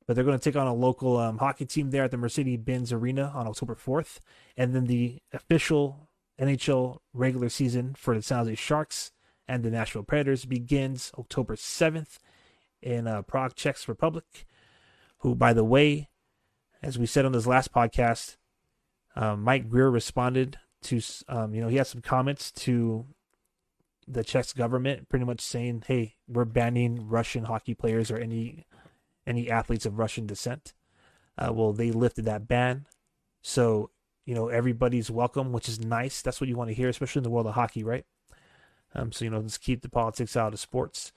But 0.07 0.17
they're 0.17 0.25
going 0.25 0.39
to 0.39 0.43
take 0.43 0.57
on 0.57 0.67
a 0.67 0.75
local 0.75 1.17
um, 1.17 1.39
hockey 1.39 1.65
team 1.65 1.91
there 1.91 2.05
at 2.05 2.11
the 2.11 2.17
Mercedes 2.17 2.59
Benz 2.59 2.93
Arena 2.93 3.33
on 3.35 3.47
October 3.47 3.75
4th. 3.75 4.19
And 4.57 4.75
then 4.75 4.85
the 4.85 5.19
official 5.33 6.09
NHL 6.41 6.99
regular 7.13 7.49
season 7.49 7.95
for 7.95 8.15
the 8.15 8.23
San 8.23 8.39
Jose 8.39 8.55
Sharks 8.57 9.13
and 9.49 9.63
the 9.63 9.71
Nashville 9.71 10.03
Predators 10.03 10.45
begins 10.45 11.13
October 11.19 11.57
7th 11.57 12.19
in 12.83 13.07
uh, 13.07 13.23
Prague, 13.23 13.55
Czech 13.55 13.77
Republic. 13.89 14.47
Who, 15.19 15.35
by 15.35 15.53
the 15.55 15.65
way, 15.65 16.11
as 16.83 16.99
we 16.99 17.07
said 17.07 17.25
on 17.25 17.33
this 17.33 17.47
last 17.47 17.73
podcast, 17.73 18.37
uh, 19.17 19.37
Mike 19.37 19.71
Grier 19.71 19.91
responded 19.91 20.59
to, 20.83 21.01
um, 21.29 21.55
you 21.55 21.63
know, 21.63 21.69
he 21.69 21.77
had 21.77 21.87
some 21.87 22.03
comments 22.03 22.51
to 22.53 23.07
the 24.07 24.25
Czech 24.25 24.55
government 24.55 25.09
pretty 25.09 25.25
much 25.25 25.41
saying, 25.41 25.85
"Hey, 25.87 26.17
we're 26.29 26.45
banning 26.45 27.09
Russian 27.09 27.45
hockey 27.45 27.75
players 27.75 28.11
or 28.11 28.19
any 28.19 28.67
any 29.27 29.51
athletes 29.51 29.87
of 29.87 29.99
Russian 29.99 30.27
descent." 30.27 30.75
Uh, 31.37 31.53
well, 31.53 31.73
they 31.73 31.91
lifted 31.91 32.25
that 32.27 32.47
ban, 32.49 32.87
so 33.43 33.91
you 34.25 34.35
know 34.35 34.49
everybody's 34.49 35.11
welcome, 35.11 35.53
which 35.53 35.69
is 35.69 35.81
nice. 35.81 36.23
That's 36.23 36.41
what 36.41 36.49
you 36.49 36.57
want 36.57 36.71
to 36.71 36.75
hear, 36.75 36.89
especially 36.89 37.21
in 37.21 37.25
the 37.25 37.31
world 37.31 37.47
of 37.47 37.55
hockey, 37.55 37.85
right? 37.85 38.05
Um, 38.95 39.13
so 39.13 39.25
you 39.25 39.31
know, 39.31 39.41
let's 39.41 39.59
keep 39.59 39.83
the 39.83 39.89
politics 39.89 40.37
out 40.37 40.53
of 40.53 40.61
sports. 40.61 41.13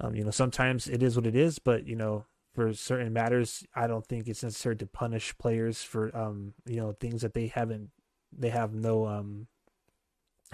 Um, 0.00 0.14
you 0.14 0.24
know, 0.24 0.30
sometimes 0.30 0.88
it 0.88 1.02
is 1.02 1.16
what 1.16 1.26
it 1.26 1.36
is, 1.36 1.58
but 1.58 1.86
you 1.86 1.96
know, 1.96 2.24
for 2.54 2.72
certain 2.72 3.12
matters, 3.12 3.64
I 3.74 3.86
don't 3.86 4.06
think 4.06 4.28
it's 4.28 4.42
necessary 4.42 4.76
to 4.76 4.86
punish 4.86 5.36
players 5.38 5.82
for 5.82 6.16
um, 6.16 6.54
you 6.66 6.76
know, 6.76 6.92
things 6.92 7.22
that 7.22 7.34
they 7.34 7.46
haven't, 7.48 7.90
they 8.32 8.50
have 8.50 8.74
no 8.74 9.06
um, 9.06 9.46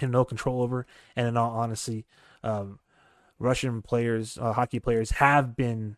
no 0.07 0.25
control 0.25 0.61
over. 0.61 0.85
And 1.15 1.27
in 1.27 1.37
all 1.37 1.51
honesty, 1.51 2.05
um, 2.43 2.79
Russian 3.37 3.81
players, 3.81 4.37
uh, 4.37 4.53
hockey 4.53 4.79
players, 4.79 5.11
have 5.11 5.55
been 5.55 5.97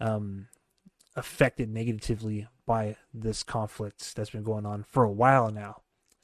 um, 0.00 0.48
affected 1.16 1.68
negatively 1.68 2.48
by 2.66 2.96
this 3.12 3.42
conflict 3.42 4.14
that's 4.14 4.30
been 4.30 4.42
going 4.42 4.66
on 4.66 4.84
for 4.84 5.04
a 5.04 5.10
while 5.10 5.50
now, 5.50 5.82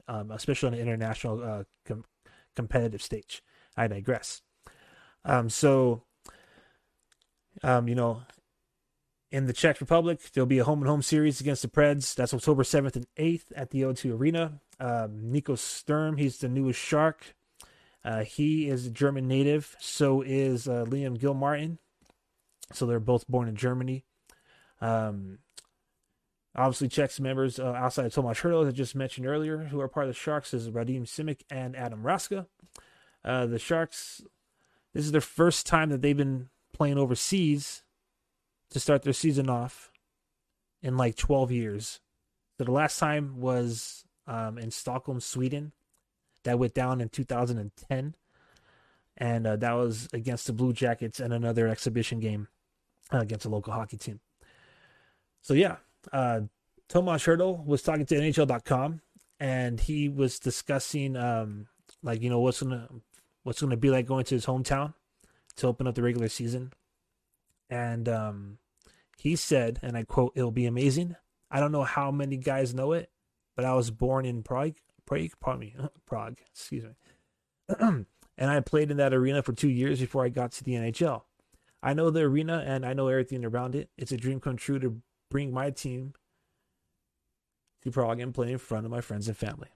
um, 0.08 0.30
especially 0.30 0.68
on 0.68 0.72
the 0.74 0.80
international 0.80 1.42
uh, 1.42 1.64
com- 1.84 2.04
competitive 2.54 3.02
stage. 3.02 3.42
I 3.76 3.86
digress. 3.88 4.42
Um, 5.24 5.50
so, 5.50 6.02
um, 7.62 7.88
you 7.88 7.94
know, 7.94 8.22
in 9.30 9.46
the 9.46 9.52
Czech 9.52 9.80
Republic, 9.80 10.20
there'll 10.32 10.46
be 10.46 10.58
a 10.58 10.64
home 10.64 10.80
and 10.80 10.88
home 10.88 11.02
series 11.02 11.40
against 11.40 11.62
the 11.62 11.68
Preds. 11.68 12.14
That's 12.14 12.32
October 12.32 12.62
7th 12.62 12.96
and 12.96 13.06
8th 13.18 13.46
at 13.54 13.70
the 13.70 13.82
O2 13.82 14.18
Arena. 14.18 14.60
Um, 14.78 15.30
Nico 15.32 15.54
Sturm, 15.54 16.16
he's 16.16 16.38
the 16.38 16.48
newest 16.48 16.80
Shark. 16.80 17.34
Uh, 18.04 18.22
he 18.22 18.68
is 18.68 18.86
a 18.86 18.90
German 18.90 19.26
native. 19.26 19.74
So 19.80 20.22
is 20.22 20.68
uh, 20.68 20.84
Liam 20.86 21.18
Gilmartin. 21.18 21.78
So 22.72 22.86
they're 22.86 23.00
both 23.00 23.26
born 23.26 23.48
in 23.48 23.56
Germany. 23.56 24.04
Um, 24.80 25.38
obviously, 26.54 26.88
Czech's 26.88 27.20
members 27.20 27.58
uh, 27.58 27.72
outside 27.72 28.06
of 28.06 28.14
Tomas 28.14 28.38
Hertl, 28.38 28.62
as 28.62 28.68
I 28.68 28.72
just 28.72 28.94
mentioned 28.94 29.26
earlier, 29.26 29.64
who 29.64 29.80
are 29.80 29.88
part 29.88 30.06
of 30.06 30.10
the 30.10 30.18
Sharks, 30.18 30.52
is 30.52 30.70
Radim 30.70 31.02
Simek 31.02 31.42
and 31.50 31.76
Adam 31.76 32.02
Raska. 32.02 32.46
Uh, 33.24 33.46
the 33.46 33.58
Sharks, 33.58 34.22
this 34.94 35.04
is 35.04 35.12
their 35.12 35.20
first 35.20 35.66
time 35.66 35.90
that 35.90 36.02
they've 36.02 36.16
been 36.16 36.48
playing 36.72 36.98
overseas 36.98 37.82
to 38.70 38.80
start 38.80 39.02
their 39.02 39.12
season 39.12 39.48
off 39.48 39.90
in 40.82 40.96
like 40.96 41.16
12 41.16 41.50
years. 41.50 42.00
So 42.58 42.64
the 42.64 42.72
last 42.72 42.98
time 42.98 43.40
was 43.40 44.05
um, 44.26 44.58
in 44.58 44.70
Stockholm, 44.70 45.20
Sweden. 45.20 45.72
That 46.44 46.58
went 46.58 46.74
down 46.74 47.00
in 47.00 47.08
2010. 47.08 48.14
And 49.16 49.46
uh, 49.46 49.56
that 49.56 49.72
was 49.72 50.08
against 50.12 50.46
the 50.46 50.52
Blue 50.52 50.72
Jackets 50.72 51.20
and 51.20 51.32
another 51.32 51.66
exhibition 51.66 52.20
game 52.20 52.48
uh, 53.12 53.18
against 53.18 53.46
a 53.46 53.48
local 53.48 53.72
hockey 53.72 53.96
team. 53.96 54.20
So, 55.42 55.54
yeah, 55.54 55.76
uh, 56.12 56.42
Tomas 56.88 57.24
Hertl 57.24 57.64
was 57.64 57.82
talking 57.82 58.06
to 58.06 58.14
NHL.com 58.14 59.00
and 59.40 59.80
he 59.80 60.08
was 60.08 60.38
discussing, 60.38 61.16
um, 61.16 61.66
like, 62.02 62.22
you 62.22 62.30
know, 62.30 62.40
what's 62.40 62.62
going 62.62 62.78
to 62.78 62.88
what's 63.46 63.60
to 63.60 63.76
be 63.76 63.90
like 63.90 64.06
going 64.06 64.24
to 64.24 64.34
his 64.34 64.44
hometown 64.44 64.92
to 65.54 65.68
open 65.68 65.86
up 65.86 65.94
the 65.94 66.02
regular 66.02 66.28
season. 66.28 66.72
And 67.70 68.08
um, 68.08 68.58
he 69.18 69.36
said, 69.36 69.78
and 69.82 69.96
I 69.96 70.02
quote, 70.02 70.32
it'll 70.34 70.50
be 70.50 70.66
amazing. 70.66 71.14
I 71.48 71.60
don't 71.60 71.70
know 71.70 71.84
how 71.84 72.10
many 72.10 72.38
guys 72.38 72.74
know 72.74 72.92
it, 72.92 73.08
but 73.56 73.64
I 73.64 73.74
was 73.74 73.90
born 73.90 74.24
in 74.24 74.42
Prague, 74.42 74.74
Prague, 75.06 75.30
pardon 75.40 75.60
me, 75.60 75.74
Prague, 76.06 76.36
excuse 76.52 76.84
me. 76.84 76.90
and 77.80 78.06
I 78.50 78.60
played 78.60 78.90
in 78.90 78.98
that 78.98 79.14
arena 79.14 79.42
for 79.42 79.52
two 79.52 79.68
years 79.68 79.98
before 79.98 80.24
I 80.24 80.28
got 80.28 80.52
to 80.52 80.64
the 80.64 80.74
NHL. 80.74 81.22
I 81.82 81.94
know 81.94 82.10
the 82.10 82.20
arena 82.20 82.62
and 82.66 82.84
I 82.84 82.92
know 82.92 83.08
everything 83.08 83.44
around 83.44 83.74
it. 83.74 83.90
It's 83.96 84.12
a 84.12 84.16
dream 84.16 84.40
come 84.40 84.56
true 84.56 84.78
to 84.78 85.00
bring 85.30 85.52
my 85.52 85.70
team 85.70 86.14
to 87.82 87.90
Prague 87.90 88.20
and 88.20 88.34
play 88.34 88.52
in 88.52 88.58
front 88.58 88.84
of 88.84 88.92
my 88.92 89.00
friends 89.00 89.28
and 89.28 89.36
family. 89.36 89.68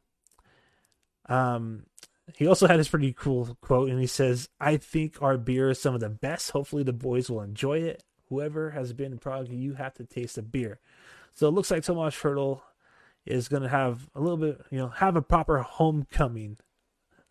Um, 1.28 1.84
he 2.36 2.46
also 2.46 2.66
had 2.66 2.78
this 2.78 2.88
pretty 2.88 3.12
cool 3.12 3.56
quote, 3.60 3.90
and 3.90 4.00
he 4.00 4.06
says, 4.06 4.48
"I 4.60 4.76
think 4.76 5.20
our 5.22 5.36
beer 5.36 5.70
is 5.70 5.80
some 5.80 5.94
of 5.94 6.00
the 6.00 6.08
best. 6.08 6.50
Hopefully, 6.50 6.82
the 6.82 6.92
boys 6.92 7.30
will 7.30 7.42
enjoy 7.42 7.78
it. 7.78 8.04
Whoever 8.28 8.70
has 8.70 8.92
been 8.92 9.12
in 9.12 9.18
Prague, 9.18 9.48
you 9.48 9.74
have 9.74 9.94
to 9.94 10.04
taste 10.04 10.36
the 10.36 10.42
beer." 10.42 10.80
So 11.34 11.48
it 11.48 11.52
looks 11.52 11.70
like 11.70 11.84
Tomas 11.84 12.16
Hertl 12.16 12.62
is 13.26 13.48
going 13.48 13.62
to 13.62 13.68
have 13.68 14.08
a 14.14 14.20
little 14.20 14.36
bit, 14.36 14.60
you 14.70 14.78
know, 14.78 14.88
have 14.88 15.16
a 15.16 15.22
proper 15.22 15.58
homecoming, 15.58 16.56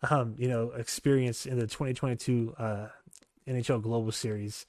um, 0.08 0.34
you 0.38 0.48
know, 0.48 0.70
experience 0.70 1.46
in 1.46 1.58
the 1.58 1.66
2022 1.66 2.54
uh, 2.58 2.88
NHL 3.48 3.82
Global 3.82 4.12
Series. 4.12 4.66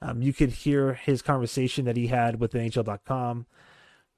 Um, 0.00 0.22
you 0.22 0.32
could 0.32 0.50
hear 0.50 0.94
his 0.94 1.22
conversation 1.22 1.84
that 1.86 1.96
he 1.96 2.06
had 2.06 2.40
with 2.40 2.52
NHL.com 2.52 3.46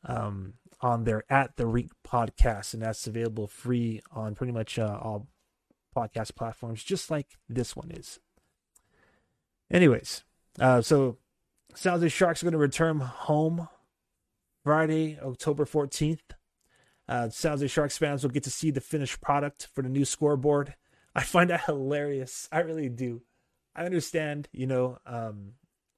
um, 0.05 0.55
on 0.81 1.05
their 1.05 1.25
At 1.31 1.57
the 1.57 1.67
Rink 1.67 1.93
podcast, 2.07 2.75
and 2.75 2.83
that's 2.83 3.07
available 3.07 3.47
free 3.47 4.01
on 4.13 4.35
pretty 4.35 4.53
much 4.53 4.79
uh, 4.79 4.99
all 5.01 5.29
podcast 5.97 6.35
platforms, 6.35 6.85
just 6.85 7.11
like 7.11 7.39
this 7.49 7.75
one 7.75 7.91
is. 7.91 8.21
Anyways, 9.71 10.25
uh, 10.59 10.83
so 10.83 11.19
San 11.75 11.93
Jose 11.93 12.09
Sharks 12.09 12.43
are 12.43 12.47
going 12.47 12.53
to 12.53 12.59
return 12.59 13.01
home 13.01 13.69
Friday, 14.65 15.19
October 15.21 15.65
14th, 15.65 16.21
Uh, 17.09 17.29
sounds 17.29 17.61
like 17.61 17.71
Sharks 17.71 17.99
fans 17.99 18.23
will 18.23 18.31
get 18.31 18.45
to 18.45 18.51
see 18.51 18.71
the 18.71 18.81
finished 18.81 19.21
product 19.21 19.67
for 19.75 19.83
the 19.83 19.89
new 19.89 20.05
scoreboard. 20.05 20.75
I 21.15 21.23
find 21.25 21.51
that 21.51 21.65
hilarious. 21.65 22.49
I 22.53 22.61
really 22.61 22.89
do. 22.89 23.23
I 23.75 23.85
understand, 23.85 24.49
you 24.53 24.67
know, 24.67 24.99
um, 25.07 25.55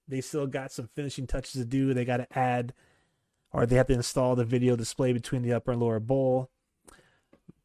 they 0.08 0.22
still 0.22 0.46
got 0.46 0.72
some 0.72 0.88
finishing 0.94 1.26
touches 1.26 1.52
to 1.52 1.66
do. 1.66 1.92
They 1.92 2.06
got 2.06 2.18
to 2.18 2.38
add, 2.38 2.72
or 3.52 3.66
they 3.66 3.76
have 3.76 3.88
to 3.88 3.92
install 3.92 4.36
the 4.36 4.44
video 4.44 4.74
display 4.74 5.12
between 5.12 5.42
the 5.42 5.52
upper 5.52 5.72
and 5.72 5.80
lower 5.82 6.00
bowl. 6.00 6.50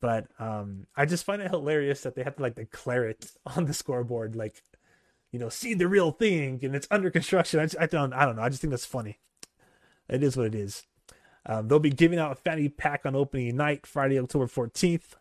But 0.01 0.27
um, 0.39 0.87
I 0.95 1.05
just 1.05 1.23
find 1.23 1.41
it 1.41 1.49
hilarious 1.49 2.01
that 2.01 2.15
they 2.15 2.23
have 2.23 2.35
to 2.35 2.41
like 2.41 2.55
declare 2.55 3.05
it 3.07 3.31
on 3.55 3.65
the 3.65 3.73
scoreboard, 3.73 4.35
like, 4.35 4.61
you 5.31 5.39
know, 5.39 5.49
see 5.49 5.73
the 5.73 5.87
real 5.87 6.11
thing, 6.11 6.59
and 6.63 6.75
it's 6.75 6.87
under 6.91 7.09
construction. 7.11 7.61
I, 7.61 7.63
just, 7.65 7.77
I 7.79 7.85
don't, 7.85 8.11
I 8.13 8.25
don't 8.25 8.35
know. 8.35 8.41
I 8.41 8.49
just 8.49 8.61
think 8.61 8.71
that's 8.71 8.85
funny. 8.85 9.19
It 10.09 10.23
is 10.23 10.37
what 10.37 10.47
it 10.47 10.55
is. 10.55 10.85
Um, 11.45 11.67
they'll 11.67 11.79
be 11.79 11.89
giving 11.89 12.19
out 12.19 12.31
a 12.31 12.35
fanny 12.35 12.69
pack 12.69 13.05
on 13.05 13.15
opening 13.15 13.55
night, 13.55 13.85
Friday, 13.85 14.19
October 14.19 14.47
14th. 14.47 15.15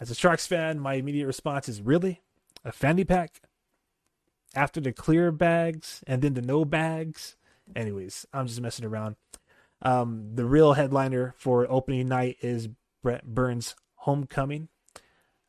As 0.00 0.10
a 0.10 0.14
Sharks 0.14 0.46
fan, 0.46 0.78
my 0.78 0.94
immediate 0.94 1.26
response 1.26 1.68
is 1.68 1.80
really 1.80 2.20
a 2.64 2.72
fanny 2.72 3.04
pack 3.04 3.40
after 4.54 4.80
the 4.80 4.92
clear 4.92 5.32
bags 5.32 6.02
and 6.06 6.22
then 6.22 6.34
the 6.34 6.42
no 6.42 6.64
bags. 6.64 7.36
Anyways, 7.74 8.26
I'm 8.32 8.46
just 8.46 8.60
messing 8.60 8.84
around. 8.84 9.16
Um, 9.82 10.34
the 10.34 10.44
real 10.44 10.74
headliner 10.74 11.34
for 11.36 11.70
opening 11.70 12.08
night 12.08 12.38
is 12.40 12.68
Brent 13.02 13.24
Burns' 13.24 13.74
homecoming. 13.96 14.68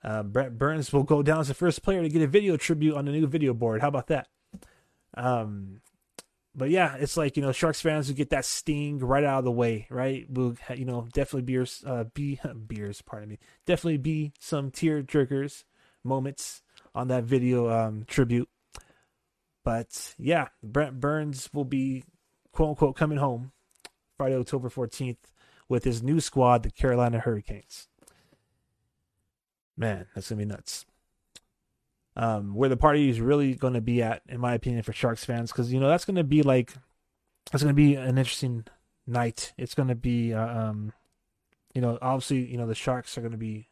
Uh, 0.04 0.24
Brent 0.24 0.58
Burns 0.58 0.93
will 0.93 1.04
go 1.04 1.24
down 1.24 1.39
as 1.39 1.48
the 1.48 1.54
first 1.54 1.82
player 1.82 2.02
to 2.02 2.10
get 2.10 2.21
a 2.21 2.28
video 2.28 2.58
tribute 2.58 2.95
on 2.95 3.06
the 3.06 3.12
new 3.12 3.28
video 3.28 3.54
board. 3.54 3.82
How 3.82 3.88
about 3.88 4.08
that? 4.08 4.28
Um, 5.15 5.82
but 6.56 6.70
yeah, 6.70 6.96
it's 6.96 7.18
like 7.18 7.36
you 7.36 7.44
know, 7.44 7.52
Sharks 7.52 7.82
fans 7.82 8.08
who 8.08 8.13
get 8.13 8.30
that 8.30 8.46
sting 8.46 9.00
right 9.00 9.24
out 9.24 9.39
of 9.39 9.46
the 9.46 9.52
way, 9.52 9.88
right? 9.89 10.26
Will 10.30 10.56
you 10.74 10.86
know 10.86 11.08
definitely 11.13 11.44
beers, 11.44 11.84
uh, 11.86 12.06
be 12.13 12.39
beers, 12.68 13.02
pardon 13.02 13.30
me, 13.30 13.39
definitely 13.65 13.98
be 13.98 14.34
some 14.39 14.72
tear 14.72 15.04
jerkers 15.04 15.63
moments 16.04 16.62
on 16.94 17.10
that 17.10 17.24
video 17.24 17.70
um, 17.70 18.06
tribute. 18.08 18.50
But 19.63 20.15
yeah, 20.18 20.50
Brent 20.63 21.00
Burns 21.00 21.50
will 21.54 21.65
be 21.65 22.04
quote 22.52 22.70
unquote 22.70 22.96
coming 22.96 23.18
home 23.18 23.52
Friday, 24.18 24.38
October 24.38 24.70
14th 24.70 25.18
with 25.68 25.84
his 25.84 26.02
new 26.02 26.20
squad, 26.20 26.63
the 26.63 26.72
Carolina 26.72 27.20
Hurricanes. 27.20 27.88
Man, 29.76 30.08
that's 30.15 30.30
gonna 30.30 30.39
be 30.39 30.46
nuts. 30.46 30.86
Um, 32.17 32.56
where 32.56 32.69
the 32.69 32.78
party 32.78 33.10
is 33.10 33.19
really 33.19 33.56
going 33.56 33.73
to 33.73 33.82
be 33.82 34.01
at, 34.01 34.21
in 34.30 34.39
my 34.39 34.54
opinion, 34.54 34.84
for 34.84 34.93
Sharks 34.93 35.25
fans, 35.25 35.51
because 35.51 35.73
you 35.73 35.82
know 35.82 35.89
that's 35.89 36.06
going 36.06 36.15
to 36.15 36.23
be 36.23 36.43
like 36.43 36.73
that's 37.51 37.62
going 37.62 37.75
to 37.75 37.82
be 37.82 37.95
an 37.95 38.17
interesting 38.17 38.65
night. 39.06 39.54
It's 39.58 39.75
going 39.75 39.89
to 39.89 39.95
be, 39.95 40.34
uh, 40.34 40.47
um, 40.47 40.93
you 41.73 41.82
know, 41.82 41.97
obviously, 42.01 42.49
you 42.49 42.58
know, 42.58 42.67
the 42.67 42.75
Sharks 42.75 43.17
are 43.17 43.21
going 43.21 43.34
to 43.34 43.38
be 43.38 43.69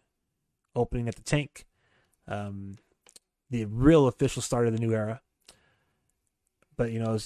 opening 0.75 1.07
at 1.07 1.15
the 1.15 1.23
tank, 1.23 1.65
um, 2.27 2.77
the 3.49 3.65
real 3.65 4.07
official 4.07 4.41
start 4.41 4.67
of 4.67 4.73
the 4.73 4.79
new 4.79 4.93
era. 4.93 5.21
But 6.75 6.91
you 6.91 6.99
know, 6.99 7.17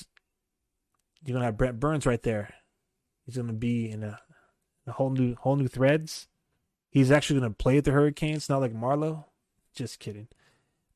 you're 1.25 1.34
gonna 1.34 1.45
have 1.45 1.58
Brent 1.58 1.80
Burns 1.80 2.06
right 2.06 2.21
there. 2.21 2.53
He's 3.25 3.38
gonna 3.38 3.53
be 3.53 3.89
in 3.89 4.03
a, 4.03 4.19
a 4.86 4.91
whole 4.91 5.10
new 5.10 5.36
whole 5.36 5.56
new 5.56 5.67
threads. 5.67 6.27
He's 6.89 7.12
actually 7.12 7.39
gonna 7.39 7.53
play 7.53 7.77
at 7.77 7.86
the 7.86 7.91
Hurricanes, 7.91 8.49
not 8.49 8.62
like 8.62 8.73
Marleau. 8.73 9.25
Just 9.73 9.99
kidding. 9.99 10.27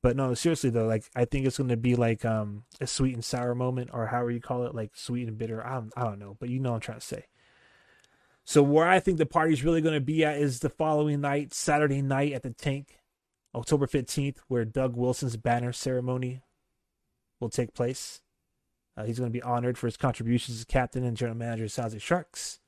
But 0.03 0.15
no, 0.15 0.33
seriously 0.33 0.69
though, 0.69 0.87
like 0.87 1.05
I 1.15 1.25
think 1.25 1.45
it's 1.45 1.57
gonna 1.57 1.77
be 1.77 1.95
like 1.95 2.25
um 2.25 2.63
a 2.79 2.87
sweet 2.87 3.13
and 3.13 3.23
sour 3.23 3.53
moment, 3.55 3.91
or 3.93 4.07
however 4.07 4.31
you 4.31 4.41
call 4.41 4.65
it, 4.65 4.75
like 4.75 4.91
sweet 4.95 5.27
and 5.27 5.37
bitter. 5.37 5.65
I 5.65 5.75
don't, 5.75 5.93
I 5.95 6.03
don't 6.03 6.19
know, 6.19 6.37
but 6.39 6.49
you 6.49 6.59
know 6.59 6.71
what 6.71 6.75
I'm 6.75 6.81
trying 6.81 6.99
to 6.99 7.05
say. 7.05 7.25
So 8.43 8.63
where 8.63 8.87
I 8.87 8.99
think 8.99 9.17
the 9.17 9.25
party's 9.25 9.63
really 9.63 9.81
gonna 9.81 9.99
be 9.99 10.25
at 10.25 10.37
is 10.37 10.59
the 10.59 10.69
following 10.69 11.21
night, 11.21 11.53
Saturday 11.53 12.01
night 12.01 12.33
at 12.33 12.41
the 12.41 12.49
Tank, 12.49 12.99
October 13.53 13.85
15th, 13.85 14.37
where 14.47 14.65
Doug 14.65 14.95
Wilson's 14.95 15.37
banner 15.37 15.73
ceremony 15.73 16.41
will 17.39 17.49
take 17.49 17.73
place. 17.73 18.21
Uh, 18.95 19.03
he's 19.03 19.19
going 19.19 19.29
to 19.31 19.37
be 19.37 19.41
honored 19.41 19.77
for 19.77 19.87
his 19.87 19.97
contributions 19.97 20.59
as 20.59 20.65
captain 20.65 21.03
and 21.03 21.17
general 21.17 21.37
manager 21.37 21.65
of 21.65 21.75
Jose 21.75 21.99
Sharks. 21.99 22.59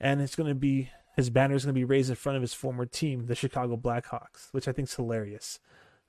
And 0.00 0.20
it's 0.20 0.34
going 0.34 0.48
to 0.48 0.54
be 0.54 0.90
his 1.16 1.30
banner 1.30 1.54
is 1.54 1.64
going 1.64 1.74
to 1.74 1.78
be 1.78 1.84
raised 1.84 2.08
in 2.08 2.16
front 2.16 2.36
of 2.36 2.42
his 2.42 2.54
former 2.54 2.86
team, 2.86 3.26
the 3.26 3.34
Chicago 3.34 3.76
Blackhawks, 3.76 4.48
which 4.52 4.68
I 4.68 4.72
think 4.72 4.88
is 4.88 4.94
hilarious. 4.94 5.58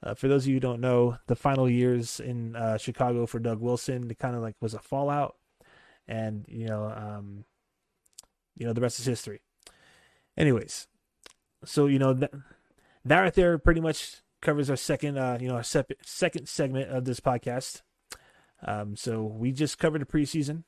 Uh, 0.04 0.16
for 0.16 0.28
those 0.28 0.44
of 0.44 0.48
you 0.48 0.56
who 0.56 0.60
don't 0.60 0.82
know, 0.82 1.18
the 1.28 1.36
final 1.36 1.70
years 1.70 2.20
in 2.20 2.56
uh, 2.56 2.78
Chicago 2.78 3.26
for 3.26 3.40
Doug 3.40 3.60
Wilson, 3.60 4.10
it 4.10 4.18
kind 4.18 4.36
of 4.36 4.42
like 4.42 4.56
was 4.60 4.74
a 4.74 4.80
fallout, 4.80 5.36
and 6.08 6.46
you 6.48 6.66
know, 6.66 6.86
um, 6.86 7.46
you 8.58 8.66
know, 8.66 8.74
the 8.74 8.82
rest 8.82 9.00
is 9.00 9.06
history. 9.06 9.42
Anyways, 10.36 10.88
so 11.64 11.86
you 11.86 12.00
know 12.00 12.14
that 12.14 12.32
that 13.06 13.20
right 13.20 13.34
there 13.34 13.58
pretty 13.60 13.82
much 13.82 14.22
covers 14.42 14.70
our 14.70 14.76
second, 14.76 15.18
uh, 15.18 15.38
you 15.40 15.48
know, 15.48 15.56
our 15.56 15.64
sep- 15.64 15.92
second 16.04 16.48
segment 16.48 16.90
of 16.90 17.06
this 17.06 17.20
podcast. 17.20 17.82
Um, 18.66 18.96
so 18.96 19.24
we 19.24 19.52
just 19.52 19.78
covered 19.80 20.02
the 20.02 20.06
preseason, 20.06 20.64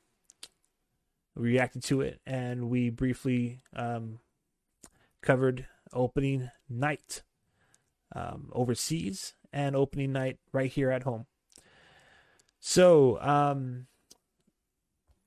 we 1.36 1.50
reacted 1.50 1.82
to 1.84 2.00
it, 2.00 2.20
and 2.26 2.68
we 2.68 2.90
briefly 2.90 3.62
um, 3.74 4.20
covered 5.22 5.66
opening 5.92 6.50
night 6.68 7.22
um, 8.14 8.50
overseas 8.52 9.34
and 9.52 9.76
opening 9.76 10.12
night 10.12 10.38
right 10.52 10.70
here 10.70 10.90
at 10.90 11.02
home. 11.02 11.26
So 12.60 13.20
um, 13.20 13.86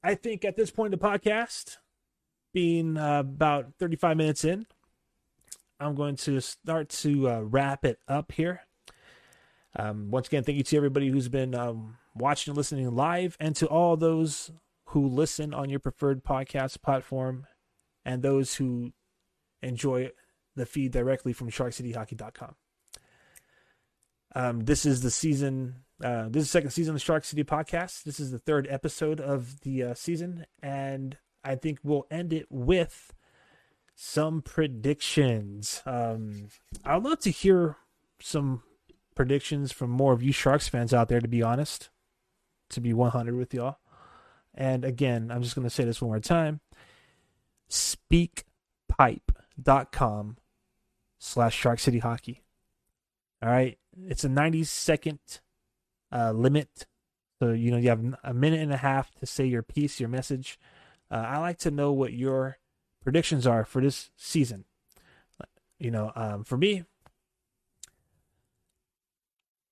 I 0.04 0.16
think 0.16 0.44
at 0.44 0.56
this 0.56 0.72
point 0.72 0.94
in 0.94 1.00
the 1.00 1.06
podcast, 1.06 1.78
being 2.54 2.98
uh, 2.98 3.20
about 3.20 3.74
35 3.80 4.18
minutes 4.18 4.44
in, 4.44 4.66
I'm 5.80 5.96
going 5.96 6.16
to 6.18 6.40
start 6.40 6.90
to 6.90 7.30
uh, 7.30 7.40
wrap 7.42 7.86
it 7.86 8.00
up 8.08 8.32
here. 8.32 8.62
Um, 9.76 10.10
once 10.10 10.28
again, 10.28 10.44
thank 10.44 10.58
you 10.58 10.64
to 10.64 10.78
everybody 10.78 11.10
who's 11.10 11.30
been 11.30 11.54
um, 11.54 11.98
watching 12.16 12.52
and 12.52 12.58
listening 12.58 12.90
live, 12.96 13.38
and 13.40 13.56
to 13.58 13.68
all 13.68 13.96
those 13.96 14.52
who 14.86 15.08
listen 15.08 15.54
on 15.54 15.70
your 15.70 15.80
preferred 15.80 16.24
podcast 16.24 16.82
platform, 16.82 17.46
and 18.04 18.24
those 18.24 18.56
who 18.56 18.94
enjoy 19.62 20.10
the 20.56 20.66
feed 20.66 20.92
directly 20.92 21.34
from 21.34 21.52
SharkCityHockey.com. 21.52 22.56
Um, 24.38 24.66
this 24.66 24.86
is 24.86 25.02
the 25.02 25.10
season. 25.10 25.78
Uh, 26.04 26.28
this 26.30 26.44
is 26.44 26.52
second 26.52 26.70
season 26.70 26.92
of 26.92 26.98
the 26.98 27.04
Shark 27.04 27.26
City 27.26 27.44
podcast. 27.44 28.04
This 28.04 28.20
is 28.20 28.30
the 28.30 28.38
third 28.38 28.68
episode 28.70 29.20
of 29.20 29.62
the 29.62 29.82
uh, 29.82 29.96
season, 29.96 30.46
and 30.62 31.18
I 31.44 31.56
think 31.56 31.80
we'll 31.84 32.06
end 32.12 32.32
it 32.34 32.46
with 32.52 33.16
some 33.96 34.44
predictions. 34.44 35.82
Um, 35.88 36.50
I'd 36.86 37.02
love 37.02 37.18
to 37.22 37.32
hear 37.32 37.78
some 38.22 38.62
predictions 39.16 39.72
from 39.72 39.90
more 39.90 40.14
of 40.14 40.22
you 40.22 40.32
Sharks 40.32 40.68
fans 40.68 40.94
out 40.94 41.10
there. 41.10 41.20
To 41.20 41.28
be 41.28 41.42
honest, 41.42 41.90
to 42.70 42.80
be 42.80 42.94
100 42.94 43.36
with 43.36 43.56
y'all. 43.56 43.80
And 44.54 44.86
again, 44.86 45.32
I'm 45.32 45.42
just 45.42 45.56
going 45.56 45.68
to 45.68 45.74
say 45.74 45.84
this 45.84 46.00
one 46.00 46.12
more 46.12 46.20
time. 46.20 46.60
Speakpipe.com 47.72 50.38
slash 51.18 51.56
Shark 51.56 51.80
City 51.80 51.98
Hockey. 51.98 52.44
All 53.42 53.50
right. 53.50 53.80
It's 54.06 54.24
a 54.24 54.30
90 54.30 54.64
second 54.64 55.20
uh, 56.12 56.32
limit. 56.32 56.86
So, 57.40 57.52
you 57.52 57.72
know, 57.72 57.78
you 57.78 57.90
have 57.90 58.04
a 58.24 58.34
minute 58.34 58.62
and 58.62 58.74
a 58.74 58.78
half 58.78 59.14
to 59.16 59.26
say 59.26 59.46
your 59.46 59.64
piece, 59.64 60.00
your 60.00 60.10
message. 60.10 60.60
Uh, 61.12 61.16
I 61.16 61.38
like 61.38 61.60
to 61.60 61.72
know 61.72 61.92
what 61.92 62.14
your 62.14 62.58
predictions 63.04 63.46
are 63.48 63.64
for 63.64 63.82
this 63.82 64.10
season. 64.16 64.66
You 65.80 65.92
know, 65.92 66.12
um, 66.16 66.44
for 66.44 66.58
me, 66.58 66.84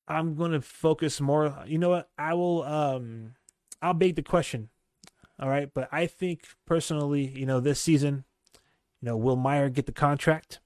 I'm 0.07 0.35
going 0.35 0.51
to 0.51 0.61
focus 0.61 1.19
more. 1.19 1.63
You 1.65 1.79
know 1.79 1.89
what? 1.89 2.09
I 2.17 2.33
will. 2.35 2.63
Um, 2.63 3.33
I'll 3.81 3.93
beg 3.93 4.15
the 4.15 4.21
question. 4.21 4.69
All 5.39 5.49
right, 5.49 5.69
but 5.73 5.89
I 5.91 6.05
think 6.05 6.47
personally, 6.65 7.25
you 7.25 7.45
know, 7.45 7.59
this 7.59 7.81
season, 7.81 8.23
you 9.01 9.07
know, 9.07 9.17
will 9.17 9.35
Meier 9.35 9.69
get 9.69 9.85
the 9.85 9.91
contract? 9.91 10.59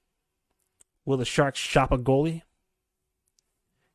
Will 1.05 1.17
the 1.17 1.25
Sharks 1.25 1.57
shop 1.57 1.91
a 1.91 1.97
goalie? 1.97 2.43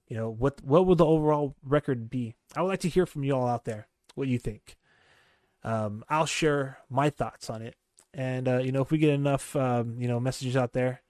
You 0.09 0.17
know, 0.17 0.31
what 0.31 0.63
what 0.63 0.87
will 0.87 0.97
the 0.97 1.07
overall 1.07 1.55
record 1.63 2.11
be? 2.11 2.35
I 2.55 2.63
would 2.63 2.69
like 2.69 2.81
to 2.81 2.89
hear 2.89 3.07
from 3.07 3.25
you 3.25 3.35
all 3.35 3.47
out 3.47 3.65
there. 3.65 3.89
What 4.15 4.29
you 4.29 4.39
think? 4.39 4.77
Um, 5.63 6.05
I'll 6.09 6.27
share 6.27 6.79
my 6.91 7.11
thoughts 7.11 7.49
on 7.49 7.63
it, 7.63 7.75
and 8.13 8.47
uh, 8.47 8.59
you 8.59 8.71
know, 8.71 8.83
if 8.83 8.91
we 8.91 8.99
get 8.99 9.15
enough, 9.15 9.57
um, 9.57 9.97
you 9.99 10.07
know, 10.07 10.21
messages 10.21 10.57
out 10.57 10.73
there 10.73 11.03